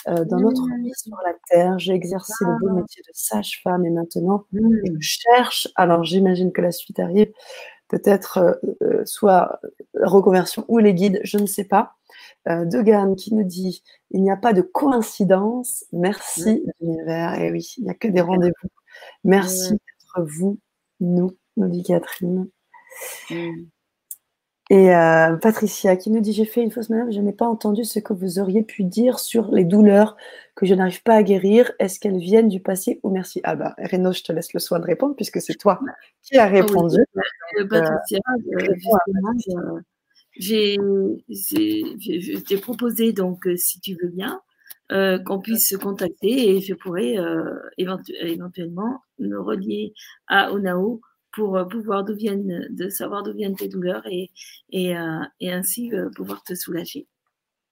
[0.07, 1.79] euh, dans notre vie sur la terre.
[1.79, 6.71] J'ai exercé le beau métier de sage-femme et maintenant je cherche, alors j'imagine que la
[6.71, 7.31] suite arrive,
[7.87, 8.59] peut-être
[9.05, 9.59] soit
[9.93, 11.93] la reconversion ou les guides, je ne sais pas.
[12.45, 15.85] Degan qui nous dit il n'y a pas de coïncidence.
[15.91, 17.39] Merci l'univers.
[17.39, 18.69] Et eh oui, il n'y a que des rendez-vous.
[19.23, 20.59] Merci d'être vous,
[20.99, 22.47] nous, nous dit Catherine.
[24.71, 27.83] Et euh, Patricia qui nous dit J'ai fait une fausse madame, je n'ai pas entendu
[27.83, 30.17] ce que vous auriez pu dire sur les douleurs
[30.55, 31.71] que je n'arrive pas à guérir.
[31.77, 33.41] Est-ce qu'elles viennent du passé ou merci?
[33.43, 35.79] Ah bah, Reno, je te laisse le soin de répondre puisque c'est toi
[36.23, 36.97] qui as répondu.
[37.69, 38.19] Patricia,
[40.37, 40.75] j'ai,
[41.29, 44.41] je t'ai proposé, donc, euh, si tu veux bien,
[44.91, 47.15] euh, qu'on puisse se contacter et je pourrais
[47.77, 49.93] éventuellement me relier
[50.27, 51.01] à Onao
[51.35, 54.31] pour euh, pouvoir d'où viennent, de savoir d'où viennent tes douleurs et,
[54.71, 57.07] et, euh, et ainsi euh, pouvoir te soulager.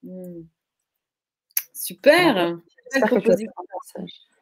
[0.03, 0.41] Mmh.
[1.73, 2.57] Super.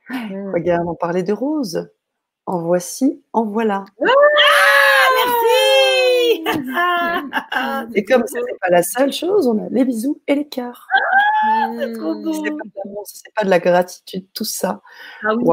[0.09, 0.53] Mmh.
[0.53, 1.89] Regarde, on parlait de rose.
[2.47, 3.85] En voici, en voilà.
[4.01, 4.05] Ah,
[5.15, 6.43] merci.
[7.95, 10.87] et comme ce n'est pas la seule chose, on a les bisous et les cœurs.
[10.93, 11.10] Ah,
[11.79, 12.33] c'est trop beau.
[13.05, 14.81] C'est pas, de la gratitude, tout ça.
[15.23, 15.45] Ah oui,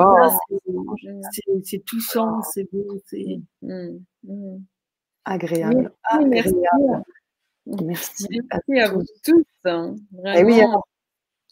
[1.64, 4.58] c'est touchant, c'est beau, c'est mmh, mmh.
[5.24, 5.92] agréable.
[6.26, 6.54] Merci,
[7.82, 8.26] merci.
[8.50, 9.44] à, vous tous.
[9.64, 10.60] Hein, eh oui,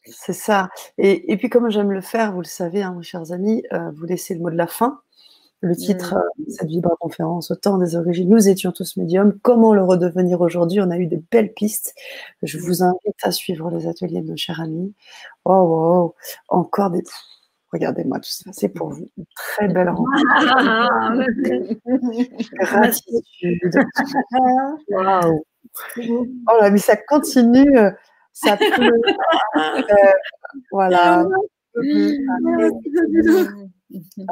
[0.05, 0.69] c'est ça.
[0.99, 3.91] Et, et, puis, comme j'aime le faire, vous le savez, hein, mes chers amis, euh,
[3.93, 5.01] vous laissez le mot de la fin.
[5.63, 6.51] Le titre de mmh.
[6.51, 9.39] cette Vibra conférence, au temps des origines, nous étions tous médiums.
[9.43, 10.81] Comment le redevenir aujourd'hui?
[10.81, 11.95] On a eu de belles pistes.
[12.43, 14.95] Je vous invite à suivre les ateliers de nos chers amis.
[15.45, 16.15] Oh, wow,
[16.49, 17.03] encore des.
[17.73, 19.09] Regardez-moi tout ça, c'est pour vous.
[19.17, 20.11] Une très belle rencontre.
[22.61, 23.81] Gratitude.
[24.91, 25.45] Waouh.
[25.99, 27.79] Oh là, mais ça continue.
[27.79, 27.91] Euh,
[28.33, 28.59] ça.
[29.57, 30.13] Euh,
[30.71, 31.27] voilà.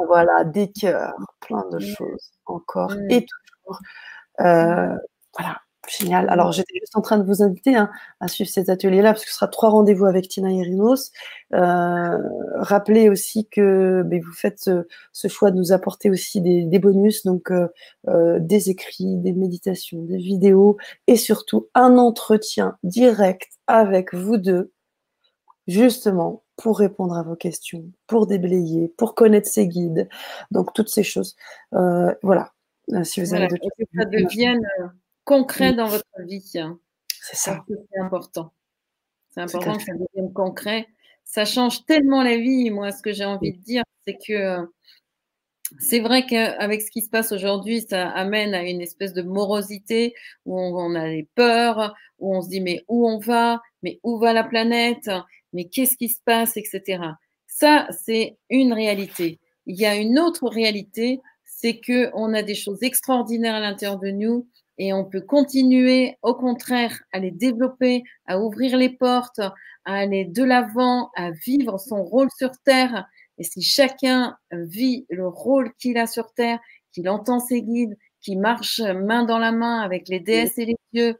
[0.07, 3.79] Voilà, des cœurs, plein de choses encore et toujours.
[4.41, 4.95] Euh,
[5.37, 6.29] voilà, génial.
[6.29, 9.29] Alors, j'étais juste en train de vous inviter hein, à suivre cet atelier-là, parce que
[9.29, 11.11] ce sera trois rendez-vous avec Tina Irinos.
[11.53, 12.17] Euh,
[12.55, 14.69] rappelez aussi que ben, vous faites
[15.13, 20.17] ce, choix de nous apporter aussi des, bonus, donc euh, des écrits, des méditations, des
[20.17, 20.77] vidéos,
[21.07, 24.71] et surtout un entretien direct avec vous deux,
[25.67, 30.09] justement pour répondre à vos questions, pour déblayer, pour connaître ses guides.
[30.51, 31.35] Donc, toutes ces choses.
[31.73, 32.53] Euh, voilà.
[32.93, 33.55] Euh, si vous avez que
[33.95, 34.87] ça devienne euh,
[35.23, 36.51] concret dans votre vie.
[36.55, 36.79] Hein.
[37.21, 37.65] C'est ça.
[37.67, 38.53] C'est important.
[39.29, 40.87] C'est important que ça devienne concret.
[41.23, 42.69] Ça change tellement la vie.
[42.69, 44.67] Moi, ce que j'ai envie de dire, c'est que
[45.79, 50.13] c'est vrai qu'avec ce qui se passe aujourd'hui, ça amène à une espèce de morosité
[50.45, 54.19] où on, a des peurs, où on se dit mais où on va, mais où
[54.19, 55.09] va la planète,
[55.55, 57.01] mais qu'est-ce qui se passe, etc.
[57.47, 59.39] Ça, c'est une réalité.
[59.65, 63.97] Il y a une autre réalité, c'est que on a des choses extraordinaires à l'intérieur
[63.97, 69.39] de nous et on peut continuer, au contraire, à les développer, à ouvrir les portes,
[69.39, 69.53] à
[69.85, 73.07] aller de l'avant, à vivre son rôle sur Terre.
[73.37, 76.59] Et si chacun vit le rôle qu'il a sur Terre,
[76.91, 80.77] qu'il entend ses guides, qu'il marche main dans la main avec les déesses et les
[80.93, 81.15] dieux,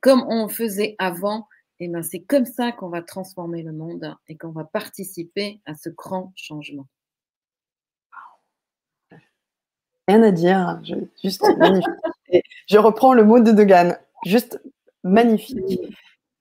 [0.00, 1.46] comme on faisait avant,
[1.80, 5.74] eh ben c'est comme ça qu'on va transformer le monde et qu'on va participer à
[5.74, 6.86] ce grand changement.
[10.08, 11.44] Rien à dire, je, juste
[12.68, 14.60] je reprends le mot de Degan, juste
[15.04, 15.80] magnifique.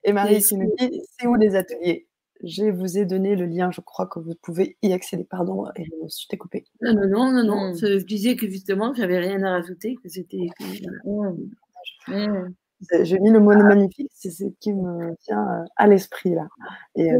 [0.03, 2.07] Et Marie qui nous dit c'est où les ateliers?
[2.43, 5.23] Je vous ai donné le lien, je crois que vous pouvez y accéder.
[5.23, 6.65] Pardon, Erinos, je t'ai coupé.
[6.81, 7.71] Non, non, non, non, non.
[7.71, 7.75] Hmm.
[7.75, 10.47] Je disais que justement, j'avais rien à rajouter, que c'était.
[13.01, 16.47] J'ai mis le mot magnifique, c'est ce qui me tient euh, à l'esprit là.
[16.95, 17.19] Et euh,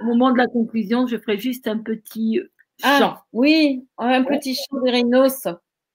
[0.00, 2.40] Au moment de la conclusion, je ferai juste un petit
[2.82, 3.16] ah, chant.
[3.32, 5.46] oui, un petit chant de Rénos.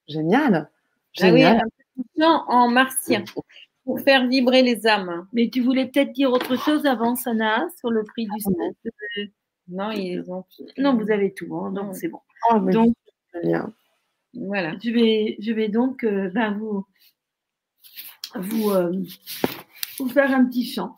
[0.08, 0.70] Génial.
[1.22, 1.60] Ah oui, un
[1.96, 3.24] petit chant en martien
[3.84, 5.28] pour faire vibrer les âmes.
[5.34, 9.22] Mais tu voulais peut-être dire autre chose avant, Sana, sur le prix du ah,
[9.68, 10.46] Non, ils ont...
[10.78, 12.20] non, vous avez tout, hein, donc c'est bon.
[12.52, 12.94] Oh, donc,
[14.34, 14.76] voilà.
[14.84, 16.86] Je vais, je vais donc euh, ben, vous
[18.40, 18.92] vous, euh,
[20.00, 20.96] vous faire un petit chant.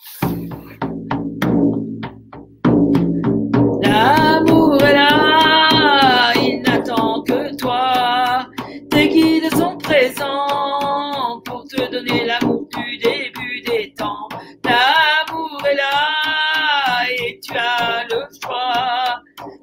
[3.82, 8.48] L'amour est là, il n'attend que toi.
[8.90, 14.28] Tes guides sont présents pour te donner l'amour du début des temps.
[14.64, 19.22] L'amour est là et tu as le choix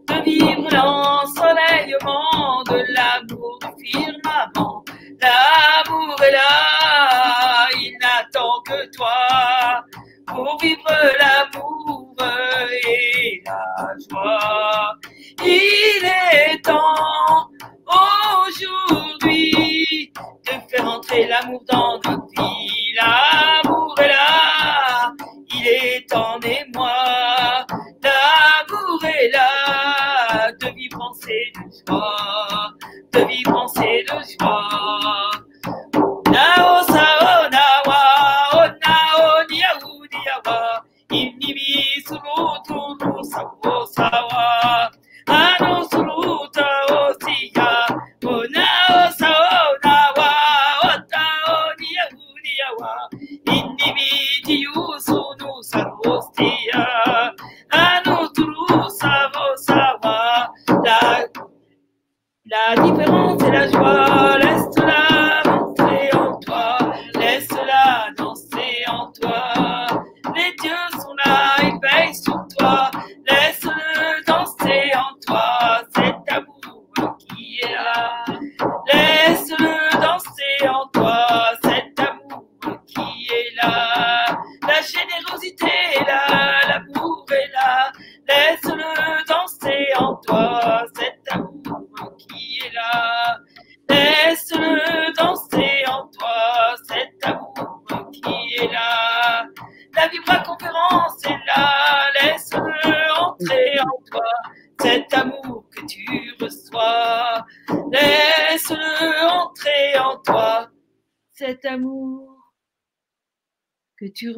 [0.09, 4.85] de vivre l'ensoleillement de l'amour du firmament.
[5.23, 6.60] L'amour est là,
[8.97, 9.85] toi
[10.27, 11.70] pour vivre l'amour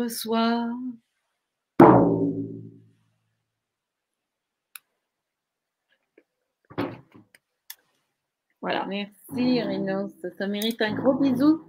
[0.02, 0.68] reçois.
[8.60, 8.86] Voilà.
[8.86, 10.12] Merci, Rinos.
[10.38, 11.62] Ça mérite un gros bisou.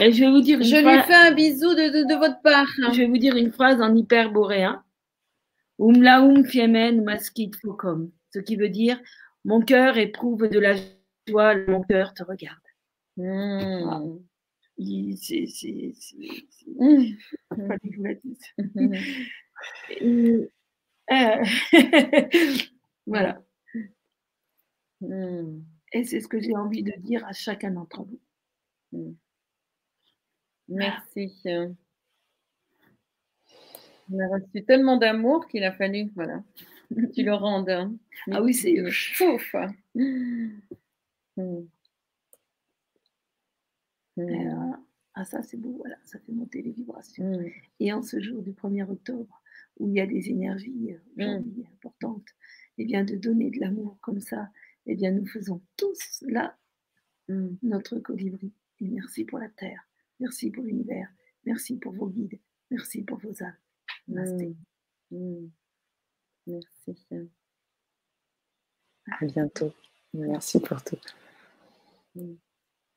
[0.00, 2.14] Et je vais vous dire une Je lui phrase- fais un bisou de, de, de
[2.14, 2.66] votre part.
[2.92, 4.84] Je vais vous dire une phrase en hyperboréen.
[5.78, 8.10] Umlaum fiemen maskit focum.
[8.32, 9.00] Ce qui veut dire
[9.44, 10.74] Mon cœur éprouve de la
[11.26, 12.58] joie, mon cœur te regarde.
[13.16, 14.18] Mmh.
[14.82, 17.16] Il- c'est- c'est- c'est- c'est- Mmh.
[17.50, 18.42] fallait que je vous la dise.
[18.74, 18.94] Mmh.
[20.00, 20.50] Et,
[21.12, 21.44] euh,
[23.06, 23.42] voilà.
[25.00, 25.60] Mmh.
[25.92, 29.16] Et c'est ce que j'ai envie de dire à chacun d'entre vous.
[30.68, 31.32] Merci.
[34.10, 36.42] On a reçu tellement d'amour qu'il a fallu, voilà,
[36.96, 37.70] que tu le rendes.
[37.70, 37.94] hein.
[38.30, 39.54] Ah oui, c'est- Fouf.
[39.94, 40.58] Mmh.
[44.16, 44.28] Mmh.
[44.28, 44.72] Et, euh,
[45.14, 47.38] ah ça c'est beau, voilà, ça fait monter les vibrations.
[47.38, 47.50] Mmh.
[47.80, 49.42] Et en ce jour du 1er octobre,
[49.78, 52.28] où il y a des énergies euh, aujourd'hui importantes,
[52.78, 54.50] et bien de donner de l'amour comme ça,
[54.86, 56.56] eh bien nous faisons tous là
[57.28, 57.56] Mmh.
[57.62, 58.52] notre colibri.
[58.80, 59.80] Et merci pour la Terre,
[60.18, 61.08] merci pour l'univers,
[61.44, 62.38] merci pour vos guides,
[62.70, 63.56] merci pour vos âmes.
[64.08, 64.56] Namasté.
[65.10, 65.16] Mmh.
[65.16, 65.50] Mmh.
[66.46, 67.06] Merci.
[69.06, 69.72] À bientôt.
[70.12, 70.98] Merci pour tout.
[72.16, 72.34] Mmh.